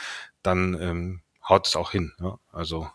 dann 0.43 0.77
ähm, 0.81 1.21
haut 1.49 1.67
es 1.67 1.77
auch 1.77 1.91
hin. 1.91 2.13
Ja? 2.21 2.39
Also, 2.53 2.89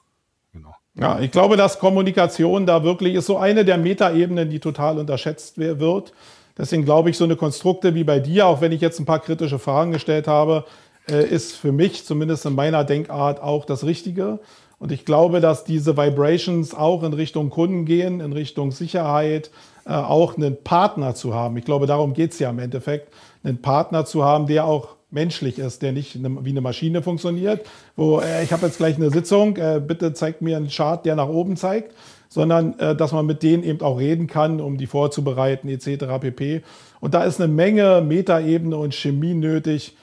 genau. 0.51 0.75
Ja, 0.95 1.19
ich 1.19 1.31
glaube, 1.31 1.57
dass 1.57 1.79
Kommunikation 1.79 2.65
da 2.65 2.83
wirklich 2.83 3.15
ist 3.15 3.25
so 3.25 3.37
eine 3.37 3.65
der 3.65 3.77
Metaebenen, 3.77 4.49
die 4.49 4.59
total 4.59 4.99
unterschätzt 4.99 5.57
wird. 5.57 6.13
Deswegen 6.55 6.85
glaube 6.85 7.09
ich, 7.09 7.17
so 7.17 7.23
eine 7.23 7.35
Konstrukte 7.35 7.95
wie 7.95 8.03
bei 8.03 8.19
dir, 8.19 8.45
auch 8.45 8.61
wenn 8.61 8.71
ich 8.71 8.81
jetzt 8.81 8.99
ein 8.99 9.05
paar 9.05 9.19
kritische 9.19 9.57
Fragen 9.57 9.91
gestellt 9.91 10.27
habe, 10.27 10.65
äh, 11.09 11.25
ist 11.25 11.55
für 11.55 11.71
mich 11.71 12.05
zumindest 12.05 12.45
in 12.45 12.53
meiner 12.53 12.83
Denkart 12.83 13.41
auch 13.41 13.65
das 13.65 13.83
Richtige. 13.83 14.39
Und 14.77 14.91
ich 14.91 15.05
glaube, 15.05 15.39
dass 15.39 15.63
diese 15.63 15.97
Vibrations 15.97 16.75
auch 16.75 17.03
in 17.03 17.13
Richtung 17.13 17.49
Kunden 17.49 17.85
gehen, 17.85 18.19
in 18.19 18.33
Richtung 18.33 18.71
Sicherheit, 18.71 19.49
äh, 19.85 19.93
auch 19.93 20.37
einen 20.37 20.63
Partner 20.63 21.15
zu 21.15 21.33
haben. 21.33 21.57
Ich 21.57 21.65
glaube, 21.65 21.87
darum 21.87 22.13
geht 22.13 22.33
es 22.33 22.39
ja 22.39 22.49
im 22.51 22.59
Endeffekt, 22.59 23.11
einen 23.43 23.61
Partner 23.61 24.05
zu 24.05 24.23
haben, 24.23 24.45
der 24.45 24.65
auch 24.65 24.95
menschlich 25.13 25.59
ist, 25.59 25.81
der 25.81 25.91
nicht 25.91 26.17
wie 26.21 26.49
eine 26.49 26.61
Maschine 26.61 27.01
funktioniert, 27.01 27.65
wo 27.95 28.19
äh, 28.19 28.43
ich 28.43 28.51
habe 28.51 28.65
jetzt 28.65 28.77
gleich 28.77 28.95
eine 28.95 29.09
Sitzung, 29.09 29.55
äh, 29.57 29.81
bitte 29.85 30.13
zeigt 30.13 30.41
mir 30.41 30.57
einen 30.57 30.69
Chart, 30.69 31.05
der 31.05 31.15
nach 31.15 31.29
oben 31.29 31.55
zeigt, 31.55 31.93
sondern 32.29 32.77
äh, 32.79 32.95
dass 32.95 33.11
man 33.11 33.25
mit 33.25 33.43
denen 33.43 33.63
eben 33.63 33.81
auch 33.81 33.99
reden 33.99 34.27
kann, 34.27 34.59
um 34.59 34.77
die 34.77 34.87
vorzubereiten 34.87 35.69
etc. 35.69 36.05
pp. 36.19 36.63
Und 36.99 37.13
da 37.13 37.23
ist 37.23 37.39
eine 37.39 37.51
Menge 37.51 38.01
Metaebene 38.01 38.75
und 38.75 38.93
Chemie 38.93 39.33
nötig, 39.33 39.95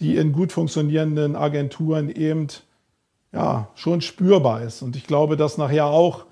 die 0.00 0.16
in 0.16 0.32
gut 0.32 0.52
funktionierenden 0.52 1.36
Agenturen 1.36 2.10
eben 2.10 2.48
ja, 3.32 3.68
schon 3.74 4.00
spürbar 4.00 4.62
ist. 4.62 4.82
Und 4.82 4.96
ich 4.96 5.06
glaube, 5.06 5.36
dass 5.36 5.58
nachher 5.58 5.86
auch 5.86 6.24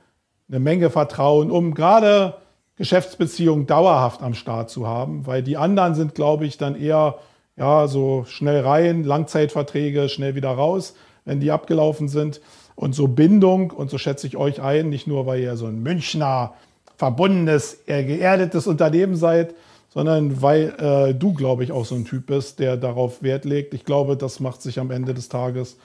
eine 0.48 0.60
Menge 0.60 0.90
Vertrauen, 0.90 1.50
um 1.50 1.74
gerade 1.74 2.34
Geschäftsbeziehungen 2.76 3.66
dauerhaft 3.66 4.22
am 4.22 4.34
Start 4.34 4.70
zu 4.70 4.86
haben, 4.86 5.26
weil 5.26 5.42
die 5.42 5.56
anderen 5.56 5.94
sind, 5.94 6.14
glaube 6.14 6.46
ich, 6.46 6.58
dann 6.58 6.74
eher 6.74 7.18
ja, 7.56 7.86
so 7.86 8.24
schnell 8.26 8.60
rein, 8.60 9.04
Langzeitverträge, 9.04 10.08
schnell 10.08 10.34
wieder 10.34 10.50
raus, 10.50 10.94
wenn 11.24 11.40
die 11.40 11.50
abgelaufen 11.50 12.08
sind. 12.08 12.40
Und 12.74 12.94
so 12.94 13.06
Bindung, 13.06 13.70
und 13.70 13.90
so 13.90 13.98
schätze 13.98 14.26
ich 14.26 14.36
euch 14.36 14.60
ein, 14.60 14.88
nicht 14.88 15.06
nur, 15.06 15.26
weil 15.26 15.40
ihr 15.40 15.56
so 15.56 15.66
ein 15.66 15.82
Münchner 15.82 16.54
verbundenes, 16.96 17.84
geerdetes 17.86 18.66
Unternehmen 18.66 19.16
seid, 19.16 19.54
sondern 19.88 20.42
weil 20.42 20.74
äh, 20.78 21.14
du, 21.14 21.32
glaube 21.34 21.62
ich, 21.62 21.70
auch 21.70 21.84
so 21.84 21.94
ein 21.94 22.04
Typ 22.04 22.26
bist, 22.26 22.58
der 22.58 22.76
darauf 22.76 23.22
Wert 23.22 23.44
legt. 23.44 23.74
Ich 23.74 23.84
glaube, 23.84 24.16
das 24.16 24.40
macht 24.40 24.60
sich 24.60 24.80
am 24.80 24.90
Ende 24.90 25.14
des 25.14 25.28
Tages 25.28 25.76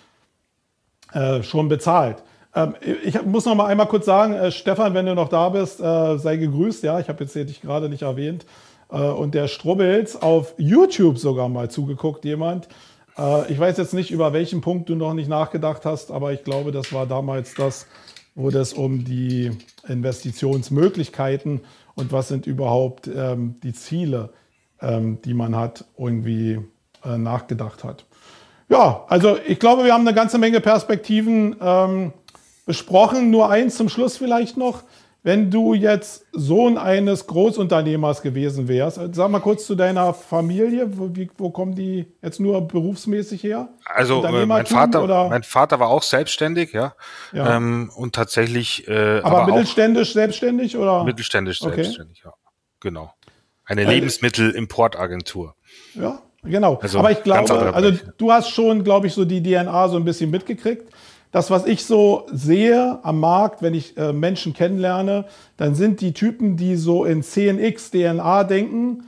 äh, 1.13 1.43
schon 1.43 1.70
bezahlt. 1.70 2.24
Ähm, 2.55 2.76
ich 3.03 3.24
muss 3.24 3.45
noch 3.45 3.53
mal 3.53 3.67
einmal 3.67 3.88
kurz 3.88 4.05
sagen, 4.05 4.34
äh, 4.34 4.51
Stefan, 4.51 4.95
wenn 4.95 5.05
du 5.05 5.13
noch 5.13 5.30
da 5.30 5.49
bist, 5.49 5.80
äh, 5.80 6.17
sei 6.17 6.38
gegrüßt. 6.38 6.84
Ja, 6.84 6.99
ich 6.99 7.07
habe 7.07 7.24
jetzt 7.24 7.36
dich 7.36 7.61
gerade 7.61 7.88
nicht 7.88 8.01
erwähnt. 8.01 8.45
Äh, 8.92 9.02
und 9.02 9.36
der 9.36 9.48
Strubbels 9.48 10.22
auf 10.22 10.54
YouTube 10.58 11.18
sogar 11.18 11.50
mal 11.50 11.70
zugeguckt, 11.70 12.26
jemand. 12.26 12.68
Äh, 13.18 13.52
ich 13.52 13.60
weiß 13.60 13.78
jetzt 13.78 13.94
nicht, 13.94 14.12
über 14.12 14.34
welchen 14.34 14.62
Punkt 14.62 14.90
du 14.90 14.96
noch 14.96 15.14
nicht 15.14 15.30
nachgedacht 15.30 15.86
hast, 15.86 16.12
aber 16.12 16.34
ich 16.34 16.44
glaube, 16.44 16.72
das 16.72 16.92
war 16.94 17.06
damals 17.06 17.54
das, 17.54 17.88
wo 18.36 18.50
das 18.50 18.74
um 18.74 19.04
die 19.04 19.52
Investitionsmöglichkeiten 19.88 21.62
und 21.96 22.12
was 22.12 22.30
sind 22.30 22.48
überhaupt 22.48 23.08
ähm, 23.08 23.56
die 23.64 23.74
Ziele, 23.74 24.30
ähm, 24.82 25.20
die 25.24 25.34
man 25.34 25.56
hat, 25.56 25.86
irgendwie 25.98 26.60
äh, 27.04 27.18
nachgedacht 27.18 27.84
hat. 27.84 28.06
Ja, 28.70 29.04
also 29.08 29.38
ich 29.48 29.60
glaube, 29.60 29.84
wir 29.84 29.94
haben 29.94 30.08
eine 30.08 30.16
ganze 30.16 30.38
Menge 30.38 30.62
Perspektiven 30.62 31.56
ähm, 31.60 32.14
besprochen. 32.66 33.32
Nur 33.32 33.50
eins 33.50 33.76
zum 33.76 33.90
Schluss 33.90 34.18
vielleicht 34.18 34.56
noch. 34.56 34.84
Wenn 35.22 35.51
du 35.51 35.74
jetzt 35.74 36.26
Sohn 36.32 36.78
eines 36.78 37.28
Großunternehmers 37.28 38.22
gewesen 38.22 38.70
wärst, 38.70 38.99
sag 39.11 39.30
mal 39.30 39.41
kurz 39.41 39.65
zu 39.65 39.76
deiner 39.76 40.13
Familie, 40.13 40.97
wo, 40.97 41.13
wie, 41.13 41.30
wo 41.38 41.49
kommen 41.49 41.76
die 41.76 42.05
jetzt 42.22 42.39
nur 42.39 42.65
berufsmäßig 42.65 43.43
her? 43.43 43.67
Also 43.84 44.24
äh, 44.24 44.45
mein 44.45 44.65
Vater, 44.65 45.03
oder? 45.03 45.28
mein 45.28 45.43
Vater 45.43 45.82
war 45.82 45.89
auch 45.89 46.03
selbstständig, 46.03 46.72
ja, 46.72 46.93
ja. 47.34 47.57
Ähm, 47.57 47.91
und 47.97 48.15
tatsächlich. 48.15 48.88
Äh, 48.88 49.20
aber, 49.20 49.41
aber 49.41 49.53
mittelständisch 49.53 50.13
selbstständig 50.13 50.78
oder? 50.78 51.03
Mittelständisch 51.03 51.61
okay. 51.61 51.84
selbstständig, 51.84 52.22
ja, 52.24 52.34
genau. 52.80 53.13
Eine 53.65 53.82
äh, 53.82 53.89
Lebensmittelimportagentur. 53.89 55.55
Ja, 55.95 56.22
genau. 56.43 56.80
Also, 56.82 56.99
aber 56.99 57.11
ich 57.11 57.24
glaube, 57.24 57.74
also 57.74 57.91
du 58.17 58.32
hast 58.32 58.51
schon, 58.51 58.86
glaube 58.86 59.07
ich, 59.07 59.13
so 59.13 59.26
die 59.26 59.43
DNA 59.43 59.89
so 59.89 59.97
ein 59.97 60.05
bisschen 60.05 60.32
mitgekriegt 60.32 60.89
das, 61.32 61.51
was 61.51 61.65
ich 61.65 61.86
so 61.86 62.25
sehe 62.32 62.99
am 63.03 63.19
Markt, 63.19 63.61
wenn 63.61 63.73
ich 63.73 63.97
äh, 63.97 64.13
Menschen 64.13 64.53
kennenlerne, 64.53 65.25
dann 65.57 65.75
sind 65.75 66.01
die 66.01 66.13
Typen, 66.13 66.57
die 66.57 66.75
so 66.75 67.05
in 67.05 67.21
CNX, 67.21 67.91
DNA 67.91 68.43
denken, 68.45 69.03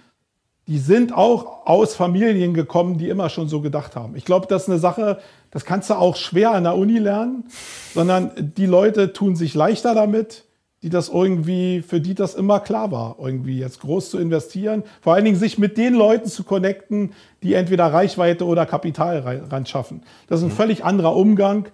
die 0.67 0.77
sind 0.77 1.13
auch 1.13 1.65
aus 1.65 1.95
Familien 1.95 2.53
gekommen, 2.53 2.97
die 2.97 3.09
immer 3.09 3.29
schon 3.29 3.49
so 3.49 3.61
gedacht 3.61 3.95
haben. 3.95 4.15
Ich 4.15 4.25
glaube, 4.25 4.45
das 4.47 4.63
ist 4.63 4.69
eine 4.69 4.79
Sache, 4.79 5.19
das 5.49 5.65
kannst 5.65 5.89
du 5.89 5.95
auch 5.95 6.15
schwer 6.15 6.51
an 6.51 6.63
der 6.63 6.77
Uni 6.77 6.99
lernen, 6.99 7.45
sondern 7.93 8.31
die 8.37 8.67
Leute 8.67 9.11
tun 9.11 9.35
sich 9.35 9.55
leichter 9.55 9.95
damit, 9.95 10.45
die 10.83 10.89
das 10.89 11.09
irgendwie, 11.09 11.81
für 11.81 11.99
die 11.99 12.15
das 12.15 12.35
immer 12.35 12.59
klar 12.59 12.91
war, 12.91 13.17
irgendwie 13.19 13.59
jetzt 13.59 13.81
groß 13.81 14.11
zu 14.11 14.17
investieren. 14.17 14.83
Vor 15.01 15.13
allen 15.13 15.25
Dingen 15.25 15.37
sich 15.37 15.57
mit 15.57 15.77
den 15.77 15.93
Leuten 15.93 16.29
zu 16.29 16.43
connecten, 16.43 17.13
die 17.43 17.53
entweder 17.53 17.87
Reichweite 17.87 18.45
oder 18.45 18.65
Kapital 18.65 19.19
ran 19.49 19.65
schaffen. 19.65 20.03
Das 20.27 20.39
ist 20.39 20.45
ein 20.45 20.51
mhm. 20.51 20.55
völlig 20.55 20.83
anderer 20.83 21.15
Umgang 21.15 21.67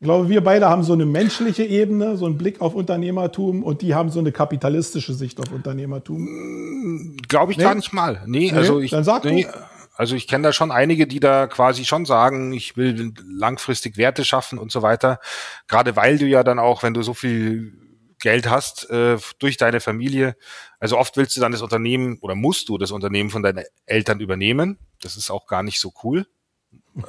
ich 0.00 0.04
glaube, 0.04 0.28
wir 0.28 0.44
beide 0.44 0.68
haben 0.68 0.84
so 0.84 0.92
eine 0.92 1.06
menschliche 1.06 1.64
Ebene, 1.64 2.16
so 2.16 2.26
einen 2.26 2.38
Blick 2.38 2.60
auf 2.60 2.74
Unternehmertum 2.74 3.64
und 3.64 3.82
die 3.82 3.96
haben 3.96 4.10
so 4.10 4.20
eine 4.20 4.30
kapitalistische 4.30 5.12
Sicht 5.12 5.40
auf 5.40 5.50
Unternehmertum. 5.50 7.16
Glaube 7.28 7.50
ich 7.50 7.58
nee? 7.58 7.64
gar 7.64 7.74
nicht 7.74 7.92
mal. 7.92 8.22
Nee, 8.24 8.52
nee 8.52 8.52
also 8.52 8.78
ich, 8.78 8.92
dann 8.92 9.02
sag 9.02 9.24
nee, 9.24 9.48
also 9.96 10.14
ich 10.14 10.28
kenne 10.28 10.44
da 10.44 10.52
schon 10.52 10.70
einige, 10.70 11.08
die 11.08 11.18
da 11.18 11.48
quasi 11.48 11.84
schon 11.84 12.04
sagen, 12.04 12.52
ich 12.52 12.76
will 12.76 13.12
langfristig 13.28 13.96
Werte 13.96 14.24
schaffen 14.24 14.60
und 14.60 14.70
so 14.70 14.82
weiter. 14.82 15.18
Gerade 15.66 15.96
weil 15.96 16.16
du 16.16 16.26
ja 16.26 16.44
dann 16.44 16.60
auch, 16.60 16.84
wenn 16.84 16.94
du 16.94 17.02
so 17.02 17.12
viel 17.12 17.72
Geld 18.20 18.48
hast 18.48 18.88
äh, 18.90 19.16
durch 19.40 19.56
deine 19.56 19.80
Familie, 19.80 20.36
also 20.78 20.96
oft 20.96 21.16
willst 21.16 21.36
du 21.36 21.40
dann 21.40 21.50
das 21.50 21.62
Unternehmen 21.62 22.18
oder 22.20 22.36
musst 22.36 22.68
du 22.68 22.78
das 22.78 22.92
Unternehmen 22.92 23.30
von 23.30 23.42
deinen 23.42 23.64
Eltern 23.84 24.20
übernehmen. 24.20 24.78
Das 25.02 25.16
ist 25.16 25.28
auch 25.28 25.48
gar 25.48 25.64
nicht 25.64 25.80
so 25.80 25.92
cool 26.04 26.24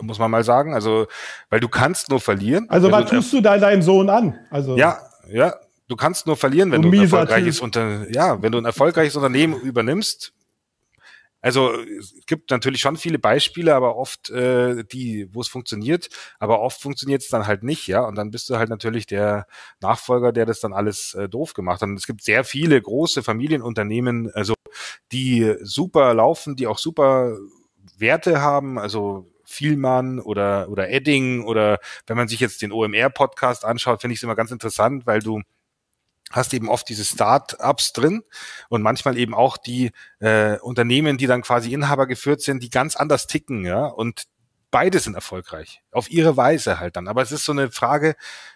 muss 0.01 0.19
man 0.19 0.31
mal 0.31 0.43
sagen. 0.43 0.73
Also, 0.73 1.07
weil 1.49 1.59
du 1.59 1.67
kannst 1.67 2.09
nur 2.09 2.19
verlieren. 2.19 2.69
Also, 2.69 2.91
was 2.91 3.09
tust 3.09 3.33
du 3.33 3.41
da 3.41 3.57
deinem 3.57 3.81
Sohn 3.81 4.09
an? 4.09 4.39
Also, 4.49 4.77
ja, 4.77 4.99
ja, 5.31 5.55
du 5.87 5.95
kannst 5.95 6.27
nur 6.27 6.37
verlieren, 6.37 6.71
wenn 6.71 6.81
du, 6.81 6.89
ein 6.89 7.01
erfolgreiches 7.01 7.59
Unter 7.59 8.09
ja, 8.11 8.41
wenn 8.41 8.51
du 8.51 8.57
ein 8.57 8.65
erfolgreiches 8.65 9.15
Unternehmen 9.15 9.59
übernimmst. 9.59 10.33
Also 11.41 11.71
es 11.73 12.13
gibt 12.25 12.51
natürlich 12.51 12.81
schon 12.81 12.97
viele 12.97 13.17
Beispiele, 13.17 13.73
aber 13.73 13.95
oft 13.95 14.29
äh, 14.29 14.83
die, 14.83 15.33
wo 15.33 15.39
es 15.39 15.47
funktioniert, 15.47 16.09
aber 16.37 16.59
oft 16.59 16.81
funktioniert 16.81 17.21
es 17.21 17.29
dann 17.29 17.47
halt 17.47 17.63
nicht, 17.63 17.87
ja. 17.87 18.01
Und 18.01 18.15
dann 18.15 18.29
bist 18.29 18.49
du 18.49 18.57
halt 18.57 18.69
natürlich 18.69 19.05
der 19.05 19.47
Nachfolger, 19.79 20.33
der 20.33 20.45
das 20.45 20.59
dann 20.59 20.73
alles 20.73 21.13
äh, 21.13 21.29
doof 21.29 21.53
gemacht 21.53 21.81
hat. 21.81 21.87
Und 21.87 21.95
es 21.95 22.07
gibt 22.07 22.23
sehr 22.23 22.43
viele 22.43 22.81
große 22.81 23.23
Familienunternehmen, 23.23 24.29
also 24.33 24.53
die 25.13 25.55
super 25.61 26.13
laufen, 26.13 26.57
die 26.57 26.67
auch 26.67 26.77
super 26.77 27.37
Werte 27.97 28.41
haben, 28.41 28.77
also 28.77 29.25
Vielmann 29.49 30.19
oder, 30.19 30.69
oder 30.69 30.89
Edding 30.89 31.43
oder 31.43 31.79
wenn 32.07 32.17
man 32.17 32.27
sich 32.27 32.39
jetzt 32.39 32.61
den 32.61 32.71
OMR-Podcast 32.71 33.65
anschaut, 33.65 34.01
finde 34.01 34.13
ich 34.13 34.19
es 34.19 34.23
immer 34.23 34.35
ganz 34.35 34.51
interessant, 34.51 35.05
weil 35.05 35.19
du 35.19 35.41
hast 36.31 36.53
eben 36.53 36.69
oft 36.69 36.87
diese 36.87 37.03
Start-ups 37.03 37.93
drin 37.93 38.23
und 38.69 38.81
manchmal 38.81 39.17
eben 39.17 39.33
auch 39.33 39.57
die 39.57 39.91
äh, 40.19 40.57
Unternehmen, 40.59 41.17
die 41.17 41.27
dann 41.27 41.41
quasi 41.41 41.73
Inhaber 41.73 42.05
geführt 42.07 42.41
sind, 42.41 42.61
die 42.61 42.69
ganz 42.69 42.95
anders 42.95 43.27
ticken, 43.27 43.65
ja, 43.65 43.85
und 43.85 44.23
beide 44.71 44.99
sind 44.99 45.15
erfolgreich. 45.15 45.81
Auf 45.91 46.11
ihre 46.11 46.37
Weise 46.37 46.79
halt 46.79 46.95
dann. 46.95 47.07
Aber 47.07 47.21
es 47.21 47.31
ist 47.31 47.45
so 47.45 47.51
eine 47.51 47.71
Frage, 47.71 48.15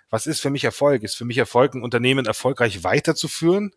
was 0.10 0.28
ist 0.28 0.42
für 0.42 0.52
mich 0.52 0.64
Erfolg? 0.64 1.02
Ist 1.02 1.16
für 1.16 1.26
mich 1.26 1.40
Erfolg, 1.40 1.74
ein 1.74 1.82
Unternehmen 1.82 2.28
erfolgreich 2.28 2.84
weiterzuführen? 2.84 3.72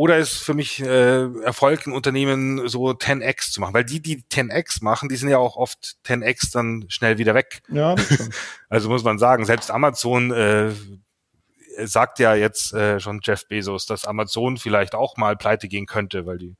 Oder 0.00 0.16
ist 0.16 0.38
für 0.38 0.54
mich 0.54 0.80
äh, 0.80 1.26
Erfolg, 1.42 1.86
ein 1.86 1.92
Unternehmen 1.92 2.66
so 2.68 2.88
10x 2.88 3.52
zu 3.52 3.60
machen? 3.60 3.74
Weil 3.74 3.84
die, 3.84 4.00
die 4.00 4.22
10x 4.22 4.82
machen, 4.82 5.10
die 5.10 5.16
sind 5.16 5.28
ja 5.28 5.36
auch 5.36 5.56
oft 5.56 5.98
10x 6.06 6.54
dann 6.54 6.86
schnell 6.88 7.18
wieder 7.18 7.34
weg. 7.34 7.60
Ja, 7.68 7.96
also 8.70 8.88
muss 8.88 9.04
man 9.04 9.18
sagen, 9.18 9.44
selbst 9.44 9.70
Amazon 9.70 10.30
äh, 10.30 10.70
sagt 11.84 12.18
ja 12.18 12.34
jetzt 12.34 12.72
äh, 12.72 12.98
schon 12.98 13.20
Jeff 13.22 13.46
Bezos, 13.46 13.84
dass 13.84 14.06
Amazon 14.06 14.56
vielleicht 14.56 14.94
auch 14.94 15.18
mal 15.18 15.36
pleite 15.36 15.68
gehen 15.68 15.84
könnte, 15.84 16.24
weil 16.24 16.38
die 16.38 16.56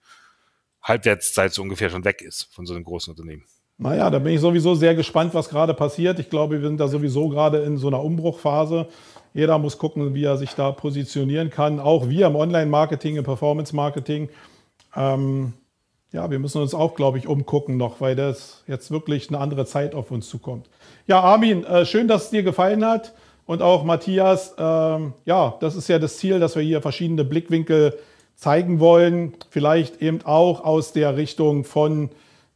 Halbwertszeit 0.82 1.55
so 1.55 1.62
ungefähr 1.62 1.88
schon 1.88 2.05
weg 2.05 2.20
ist 2.20 2.53
von 2.53 2.66
so 2.66 2.74
einem 2.74 2.84
großen 2.84 3.11
Unternehmen. 3.11 3.47
Naja, 3.83 4.11
da 4.11 4.18
bin 4.18 4.35
ich 4.35 4.41
sowieso 4.43 4.74
sehr 4.74 4.95
gespannt, 4.95 5.33
was 5.33 5.49
gerade 5.49 5.72
passiert. 5.72 6.18
Ich 6.18 6.28
glaube, 6.28 6.61
wir 6.61 6.68
sind 6.68 6.78
da 6.78 6.87
sowieso 6.87 7.31
gerade 7.31 7.61
in 7.61 7.78
so 7.78 7.87
einer 7.87 8.05
Umbruchphase. 8.05 8.87
Jeder 9.33 9.59
muss 9.59 9.78
gucken, 9.78 10.12
wie 10.12 10.24
er 10.24 10.37
sich 10.37 10.51
da 10.51 10.70
positionieren 10.70 11.49
kann. 11.49 11.81
Auch 11.81 12.07
wir 12.07 12.26
im 12.26 12.37
Online-Marketing, 12.37 13.16
im 13.16 13.24
Performance-Marketing. 13.24 14.28
Ähm, 14.95 15.55
ja, 16.12 16.31
wir 16.31 16.39
müssen 16.39 16.61
uns 16.61 16.74
auch, 16.74 16.95
glaube 16.95 17.16
ich, 17.16 17.26
umgucken 17.26 17.78
noch, 17.78 18.03
weil 18.03 18.14
das 18.16 18.64
jetzt 18.66 18.91
wirklich 18.91 19.31
eine 19.31 19.39
andere 19.39 19.64
Zeit 19.64 19.95
auf 19.95 20.11
uns 20.11 20.28
zukommt. 20.28 20.68
Ja, 21.07 21.20
Armin, 21.20 21.64
äh, 21.64 21.87
schön, 21.87 22.07
dass 22.07 22.24
es 22.24 22.31
dir 22.31 22.43
gefallen 22.43 22.85
hat. 22.85 23.14
Und 23.47 23.62
auch 23.62 23.83
Matthias, 23.85 24.55
ähm, 24.59 25.14
ja, 25.24 25.55
das 25.61 25.74
ist 25.74 25.89
ja 25.89 25.99
das 25.99 26.18
Ziel, 26.18 26.39
dass 26.39 26.55
wir 26.55 26.62
hier 26.62 26.83
verschiedene 26.83 27.24
Blickwinkel 27.24 27.99
zeigen 28.37 28.78
wollen. 28.78 29.33
Vielleicht 29.49 30.03
eben 30.03 30.20
auch 30.24 30.64
aus 30.64 30.93
der 30.93 31.16
Richtung 31.16 31.64
von 31.64 32.11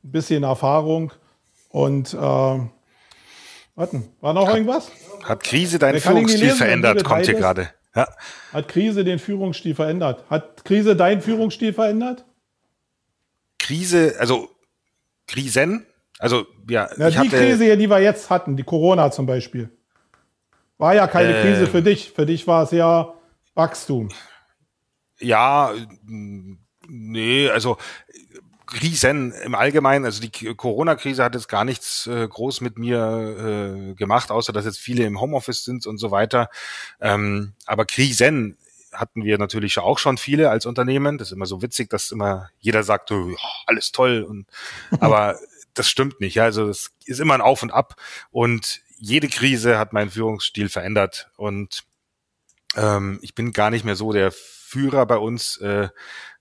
ein 0.05 0.12
bisschen 0.12 0.42
Erfahrung. 0.42 1.12
Und 1.70 2.14
äh, 2.14 2.16
Warten, 3.76 4.09
war 4.20 4.32
noch 4.32 4.48
irgendwas? 4.48 4.90
Hat 5.24 5.42
Krise 5.42 5.78
deinen 5.78 6.00
Führungsstil 6.00 6.50
verändert, 6.50 7.02
kommt 7.02 7.26
hier 7.26 7.34
gerade. 7.34 7.70
Ja. 7.96 8.09
Hat 8.52 8.68
Krise 8.68 9.05
den 9.05 9.18
Führungsstil 9.18 9.74
verändert? 9.74 10.24
Hat 10.30 10.64
Krise 10.64 10.94
deinen 10.94 11.20
Führungsstil 11.20 11.72
verändert? 11.72 12.24
Krise, 13.59 14.14
also 14.18 14.50
Krisen, 15.26 15.86
also 16.18 16.46
ja. 16.68 16.88
Na, 16.96 17.11
die 17.11 17.18
hatte, 17.18 17.28
Krise 17.30 17.64
hier, 17.64 17.76
die 17.76 17.88
wir 17.88 18.00
jetzt 18.00 18.30
hatten, 18.30 18.57
die 18.57 18.62
Corona 18.62 19.11
zum 19.11 19.26
Beispiel, 19.26 19.70
war 20.78 20.94
ja 20.94 21.07
keine 21.07 21.36
äh, 21.36 21.42
Krise 21.42 21.66
für 21.66 21.82
dich. 21.82 22.12
Für 22.12 22.26
dich 22.26 22.46
war 22.46 22.64
es 22.64 22.72
ja 22.72 23.14
Wachstum. 23.55 24.09
Ja, 25.18 25.72
nee, 26.86 27.48
also 27.48 27.78
Krisen 28.75 29.33
im 29.33 29.55
Allgemeinen, 29.55 30.05
also 30.05 30.20
die 30.20 30.55
Corona-Krise 30.55 31.22
hat 31.22 31.35
jetzt 31.35 31.49
gar 31.49 31.64
nichts 31.64 32.07
äh, 32.07 32.27
groß 32.27 32.61
mit 32.61 32.77
mir 32.77 33.91
äh, 33.91 33.95
gemacht, 33.95 34.31
außer 34.31 34.53
dass 34.53 34.64
jetzt 34.64 34.79
viele 34.79 35.05
im 35.05 35.20
Homeoffice 35.20 35.64
sind 35.64 35.87
und 35.87 35.99
so 35.99 36.11
weiter. 36.11 36.51
Ähm, 37.01 37.55
aber 37.66 37.87
Krisen 37.87 38.59
hatten 38.93 39.25
wir 39.25 39.39
natürlich 39.39 39.79
auch 39.79 39.99
schon 39.99 40.18
viele 40.18 40.51
als 40.51 40.66
Unternehmen. 40.66 41.18
Das 41.18 41.29
ist 41.29 41.33
immer 41.33 41.47
so 41.47 41.62
witzig, 41.62 41.91
dass 41.91 42.11
immer 42.11 42.51
jeder 42.59 42.83
sagt, 42.83 43.11
oh, 43.12 43.37
alles 43.66 43.93
toll. 43.93 44.22
Und, 44.22 44.47
aber 45.01 45.39
das 45.75 45.89
stimmt 45.89 46.20
nicht. 46.20 46.35
Ja? 46.35 46.45
Also 46.45 46.68
es 46.68 46.91
ist 47.05 47.20
immer 47.20 47.35
ein 47.35 47.41
Auf 47.41 47.62
und 47.62 47.72
Ab. 47.72 47.97
Und 48.31 48.81
jede 48.99 49.29
Krise 49.29 49.79
hat 49.79 49.93
meinen 49.93 50.11
Führungsstil 50.11 50.68
verändert. 50.68 51.31
Und 51.37 51.85
ähm, 52.77 53.18
ich 53.22 53.35
bin 53.35 53.53
gar 53.53 53.70
nicht 53.70 53.85
mehr 53.85 53.97
so 53.97 54.12
der 54.12 54.33
Führer 54.33 55.07
bei 55.07 55.16
uns. 55.16 55.59
Äh, 55.59 55.89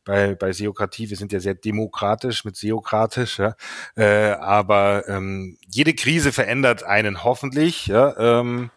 bei, 0.06 0.36
bei 0.36 0.52
Seokratie, 0.52 1.10
wir 1.10 1.18
sind 1.18 1.32
ja 1.32 1.40
sehr 1.40 1.56
demokratisch 1.56 2.46
mit 2.46 2.56
Seokratisch, 2.56 3.40
ja, 3.40 3.56
äh, 3.96 4.32
aber 4.32 5.08
ähm, 5.08 5.58
jede 5.68 5.94
Krise 5.94 6.32
verändert 6.32 6.84
einen 6.84 7.24
hoffentlich, 7.24 7.88
ja, 7.88 8.16
ähm, 8.18 8.72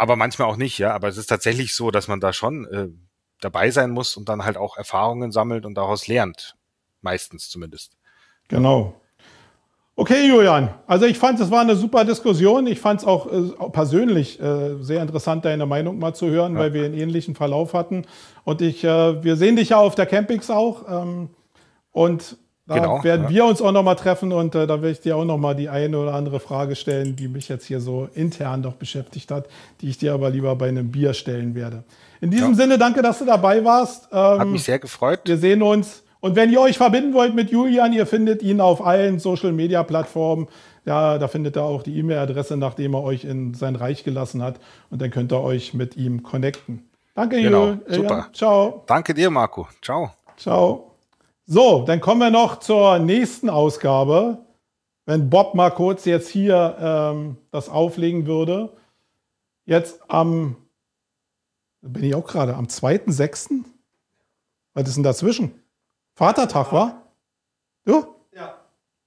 aber 0.00 0.16
manchmal 0.16 0.48
auch 0.48 0.56
nicht, 0.56 0.78
ja. 0.78 0.94
Aber 0.94 1.08
es 1.08 1.18
ist 1.18 1.26
tatsächlich 1.26 1.74
so, 1.74 1.90
dass 1.90 2.08
man 2.08 2.20
da 2.20 2.32
schon 2.32 2.64
äh, 2.66 2.88
dabei 3.40 3.70
sein 3.70 3.90
muss 3.90 4.16
und 4.16 4.30
dann 4.30 4.44
halt 4.44 4.56
auch 4.56 4.78
Erfahrungen 4.78 5.30
sammelt 5.30 5.66
und 5.66 5.74
daraus 5.74 6.06
lernt. 6.06 6.56
Meistens 7.02 7.50
zumindest. 7.50 7.98
Genau. 8.48 9.00
Okay, 10.00 10.26
Julian. 10.26 10.70
Also 10.86 11.04
ich 11.04 11.18
fand, 11.18 11.38
es 11.40 11.50
war 11.50 11.60
eine 11.60 11.76
super 11.76 12.06
Diskussion. 12.06 12.66
Ich 12.66 12.80
fand 12.80 13.00
es 13.00 13.06
auch 13.06 13.30
äh, 13.30 13.68
persönlich 13.70 14.40
äh, 14.40 14.82
sehr 14.82 15.02
interessant, 15.02 15.44
deine 15.44 15.66
Meinung 15.66 15.98
mal 15.98 16.14
zu 16.14 16.30
hören, 16.30 16.54
ja. 16.54 16.60
weil 16.60 16.72
wir 16.72 16.86
einen 16.86 16.94
ähnlichen 16.94 17.34
Verlauf 17.34 17.74
hatten. 17.74 18.06
Und 18.44 18.62
ich, 18.62 18.82
äh, 18.82 19.22
wir 19.22 19.36
sehen 19.36 19.56
dich 19.56 19.68
ja 19.68 19.76
auf 19.76 19.96
der 19.96 20.06
Campings 20.06 20.48
auch. 20.48 20.84
Ähm, 20.88 21.28
und 21.92 22.38
da 22.66 22.76
genau, 22.76 23.04
werden 23.04 23.24
ja. 23.24 23.28
wir 23.28 23.44
uns 23.44 23.60
auch 23.60 23.72
nochmal 23.72 23.96
treffen 23.96 24.32
und 24.32 24.54
äh, 24.54 24.66
da 24.66 24.80
werde 24.80 24.92
ich 24.92 25.00
dir 25.00 25.18
auch 25.18 25.26
nochmal 25.26 25.54
die 25.54 25.68
eine 25.68 25.98
oder 25.98 26.14
andere 26.14 26.40
Frage 26.40 26.76
stellen, 26.76 27.14
die 27.14 27.28
mich 27.28 27.50
jetzt 27.50 27.66
hier 27.66 27.82
so 27.82 28.08
intern 28.14 28.62
noch 28.62 28.76
beschäftigt 28.76 29.30
hat, 29.30 29.48
die 29.82 29.90
ich 29.90 29.98
dir 29.98 30.14
aber 30.14 30.30
lieber 30.30 30.56
bei 30.56 30.68
einem 30.68 30.90
Bier 30.90 31.12
stellen 31.12 31.54
werde. 31.54 31.84
In 32.22 32.30
diesem 32.30 32.52
ja. 32.52 32.54
Sinne, 32.54 32.78
danke, 32.78 33.02
dass 33.02 33.18
du 33.18 33.26
dabei 33.26 33.62
warst. 33.66 34.08
Ähm, 34.10 34.38
hat 34.38 34.48
mich 34.48 34.64
sehr 34.64 34.78
gefreut. 34.78 35.20
Wir 35.24 35.36
sehen 35.36 35.60
uns. 35.60 36.04
Und 36.20 36.36
wenn 36.36 36.50
ihr 36.50 36.60
euch 36.60 36.76
verbinden 36.76 37.14
wollt 37.14 37.34
mit 37.34 37.50
Julian, 37.50 37.92
ihr 37.92 38.06
findet 38.06 38.42
ihn 38.42 38.60
auf 38.60 38.84
allen 38.84 39.18
Social 39.18 39.52
Media 39.52 39.82
Plattformen. 39.82 40.48
Ja, 40.84 41.18
da 41.18 41.28
findet 41.28 41.56
ihr 41.56 41.62
auch 41.62 41.82
die 41.82 41.98
E-Mail-Adresse, 41.98 42.56
nachdem 42.56 42.94
er 42.94 43.02
euch 43.02 43.24
in 43.24 43.54
sein 43.54 43.74
Reich 43.74 44.04
gelassen 44.04 44.42
hat. 44.42 44.60
Und 44.90 45.00
dann 45.00 45.10
könnt 45.10 45.32
ihr 45.32 45.40
euch 45.40 45.72
mit 45.72 45.96
ihm 45.96 46.22
connecten. 46.22 46.90
Danke, 47.14 47.40
genau, 47.42 47.66
Julian. 47.66 47.82
Super. 47.88 48.28
Ciao. 48.32 48.84
Danke 48.86 49.14
dir, 49.14 49.30
Marco. 49.30 49.68
Ciao. 49.82 50.10
Ciao. 50.36 50.90
So, 51.46 51.84
dann 51.86 52.00
kommen 52.00 52.20
wir 52.20 52.30
noch 52.30 52.60
zur 52.60 52.98
nächsten 52.98 53.50
Ausgabe. 53.50 54.38
Wenn 55.06 55.30
Bob 55.30 55.54
mal 55.54 55.70
kurz 55.70 56.04
jetzt 56.04 56.28
hier 56.28 56.76
ähm, 56.78 57.36
das 57.50 57.68
auflegen 57.68 58.26
würde. 58.26 58.76
Jetzt 59.64 60.00
am, 60.08 60.56
bin 61.80 62.04
ich 62.04 62.14
auch 62.14 62.26
gerade, 62.26 62.54
am 62.54 62.66
2.6. 62.66 63.64
Was 64.74 64.88
ist 64.88 64.94
denn 64.94 65.02
dazwischen? 65.02 65.60
Vatertag, 66.14 66.72
war? 66.72 67.02
Du? 67.84 68.04
Ja. 68.34 68.54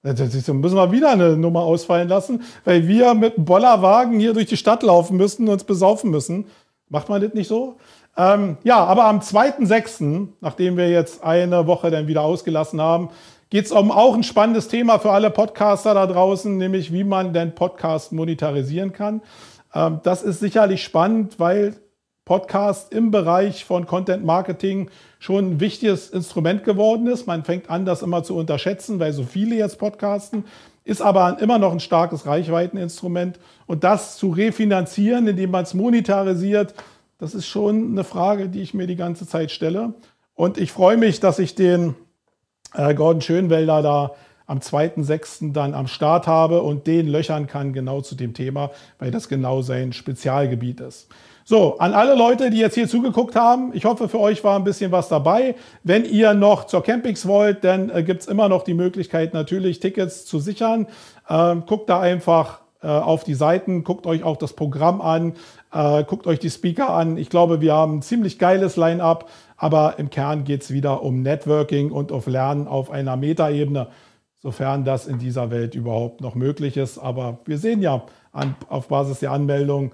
Da 0.01 0.13
müssen 0.53 0.75
wir 0.75 0.91
wieder 0.91 1.11
eine 1.11 1.37
Nummer 1.37 1.61
ausfallen 1.61 2.09
lassen, 2.09 2.43
weil 2.65 2.87
wir 2.87 3.13
mit 3.13 3.37
einem 3.37 3.45
Bollerwagen 3.45 4.19
hier 4.19 4.33
durch 4.33 4.47
die 4.47 4.57
Stadt 4.57 4.83
laufen 4.83 5.17
müssen 5.17 5.47
und 5.47 5.53
uns 5.53 5.63
besaufen 5.63 6.09
müssen. 6.09 6.47
Macht 6.89 7.09
man 7.09 7.21
das 7.21 7.33
nicht 7.33 7.47
so? 7.47 7.77
Ähm, 8.17 8.57
ja, 8.63 8.83
aber 8.83 9.05
am 9.05 9.19
2.6., 9.19 10.27
nachdem 10.41 10.77
wir 10.77 10.89
jetzt 10.89 11.23
eine 11.23 11.65
Woche 11.65 11.89
dann 11.89 12.07
wieder 12.07 12.21
ausgelassen 12.21 12.81
haben, 12.81 13.09
geht 13.49 13.65
es 13.65 13.71
um 13.71 13.91
auch 13.91 14.15
ein 14.15 14.23
spannendes 14.23 14.67
Thema 14.67 14.99
für 14.99 15.11
alle 15.11 15.29
Podcaster 15.29 15.93
da 15.93 16.05
draußen, 16.05 16.57
nämlich 16.57 16.91
wie 16.91 17.03
man 17.03 17.33
den 17.33 17.55
Podcast 17.55 18.11
monetarisieren 18.11 18.93
kann. 18.93 19.21
Ähm, 19.73 19.99
das 20.03 20.23
ist 20.23 20.39
sicherlich 20.39 20.83
spannend, 20.83 21.39
weil 21.39 21.75
Podcast 22.25 22.93
im 22.93 23.11
Bereich 23.11 23.65
von 23.65 23.85
Content 23.85 24.23
Marketing 24.23 24.89
schon 25.19 25.51
ein 25.51 25.59
wichtiges 25.59 26.09
Instrument 26.09 26.63
geworden 26.63 27.07
ist. 27.07 27.27
Man 27.27 27.43
fängt 27.43 27.69
an, 27.69 27.85
das 27.85 28.01
immer 28.01 28.23
zu 28.23 28.35
unterschätzen, 28.35 28.99
weil 28.99 29.11
so 29.11 29.23
viele 29.23 29.55
jetzt 29.55 29.77
podcasten, 29.77 30.45
ist 30.85 31.01
aber 31.01 31.39
immer 31.41 31.59
noch 31.59 31.71
ein 31.71 31.79
starkes 31.79 32.25
Reichweiteninstrument. 32.25 33.39
Und 33.67 33.83
das 33.83 34.17
zu 34.17 34.29
refinanzieren, 34.29 35.27
indem 35.27 35.51
man 35.51 35.63
es 35.63 35.73
monetarisiert, 35.73 36.73
das 37.17 37.33
ist 37.33 37.47
schon 37.47 37.91
eine 37.91 38.03
Frage, 38.03 38.49
die 38.49 38.61
ich 38.61 38.73
mir 38.73 38.87
die 38.87 38.95
ganze 38.95 39.27
Zeit 39.27 39.51
stelle. 39.51 39.93
Und 40.33 40.57
ich 40.57 40.71
freue 40.71 40.97
mich, 40.97 41.19
dass 41.19 41.39
ich 41.39 41.55
den 41.55 41.95
äh, 42.73 42.93
Gordon 42.93 43.21
Schönwelder 43.21 43.81
da 43.81 44.11
am 44.45 44.59
2.6. 44.59 45.53
dann 45.53 45.73
am 45.73 45.87
Start 45.87 46.27
habe 46.27 46.61
und 46.61 46.87
den 46.87 47.07
löchern 47.07 47.47
kann 47.47 47.73
genau 47.73 48.01
zu 48.01 48.15
dem 48.15 48.33
Thema, 48.33 48.71
weil 48.99 49.11
das 49.11 49.29
genau 49.29 49.61
sein 49.61 49.93
Spezialgebiet 49.93 50.81
ist. 50.81 51.07
So, 51.45 51.77
an 51.77 51.93
alle 51.93 52.15
Leute, 52.15 52.49
die 52.49 52.57
jetzt 52.57 52.75
hier 52.75 52.87
zugeguckt 52.87 53.35
haben, 53.35 53.71
ich 53.73 53.83
hoffe, 53.83 54.07
für 54.07 54.19
euch 54.19 54.45
war 54.45 54.57
ein 54.57 54.63
bisschen 54.63 54.93
was 54.93 55.09
dabei. 55.09 55.55
Wenn 55.83 56.05
ihr 56.05 56.33
noch 56.33 56.67
zur 56.67 56.81
Campings 56.83 57.27
wollt, 57.27 57.65
dann 57.65 57.89
äh, 57.89 58.01
gibt 58.03 58.21
es 58.21 58.27
immer 58.27 58.47
noch 58.47 58.63
die 58.63 58.73
Möglichkeit, 58.73 59.33
natürlich 59.33 59.81
Tickets 59.81 60.25
zu 60.25 60.39
sichern. 60.39 60.87
Ähm, 61.29 61.63
guckt 61.65 61.89
da 61.89 61.99
einfach 61.99 62.61
äh, 62.81 62.87
auf 62.87 63.25
die 63.25 63.33
Seiten, 63.33 63.83
guckt 63.83 64.07
euch 64.07 64.23
auch 64.23 64.37
das 64.37 64.53
Programm 64.53 65.01
an. 65.01 65.33
Äh, 65.73 66.05
guckt 66.05 66.27
euch 66.27 66.39
die 66.39 66.49
Speaker 66.49 66.91
an. 66.91 67.17
Ich 67.17 67.29
glaube, 67.29 67.59
wir 67.59 67.73
haben 67.73 67.97
ein 67.97 68.01
ziemlich 68.01 68.39
geiles 68.39 68.77
Line-up, 68.77 69.29
aber 69.57 69.95
im 69.97 70.09
Kern 70.09 70.45
geht 70.45 70.63
es 70.63 70.71
wieder 70.71 71.03
um 71.03 71.23
Networking 71.23 71.91
und 71.91 72.13
auf 72.13 72.25
Lernen 72.25 72.69
auf 72.69 72.89
einer 72.89 73.17
Metaebene, 73.17 73.87
sofern 74.39 74.85
das 74.85 75.07
in 75.07 75.19
dieser 75.19 75.51
Welt 75.51 75.75
überhaupt 75.75 76.21
noch 76.21 76.35
möglich 76.35 76.77
ist. 76.77 76.99
Aber 76.99 77.39
wir 77.43 77.57
sehen 77.57 77.81
ja 77.81 78.03
an, 78.31 78.55
auf 78.69 78.87
Basis 78.87 79.19
der 79.19 79.31
Anmeldung, 79.31 79.91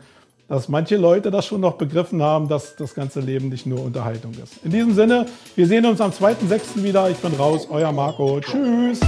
dass 0.49 0.67
manche 0.67 0.97
Leute 0.97 1.31
das 1.31 1.45
schon 1.45 1.61
noch 1.61 1.73
begriffen 1.73 2.21
haben, 2.21 2.49
dass 2.49 2.75
das 2.75 2.95
ganze 2.95 3.21
Leben 3.21 3.49
nicht 3.49 3.65
nur 3.65 3.81
Unterhaltung 3.83 4.33
ist. 4.33 4.65
In 4.65 4.71
diesem 4.71 4.93
Sinne, 4.93 5.27
wir 5.55 5.67
sehen 5.67 5.85
uns 5.85 6.01
am 6.01 6.11
2.6. 6.11 6.83
wieder. 6.83 7.09
Ich 7.09 7.17
bin 7.17 7.33
raus, 7.35 7.67
euer 7.69 7.91
Marco. 7.91 8.41
Tschüss. 8.41 8.99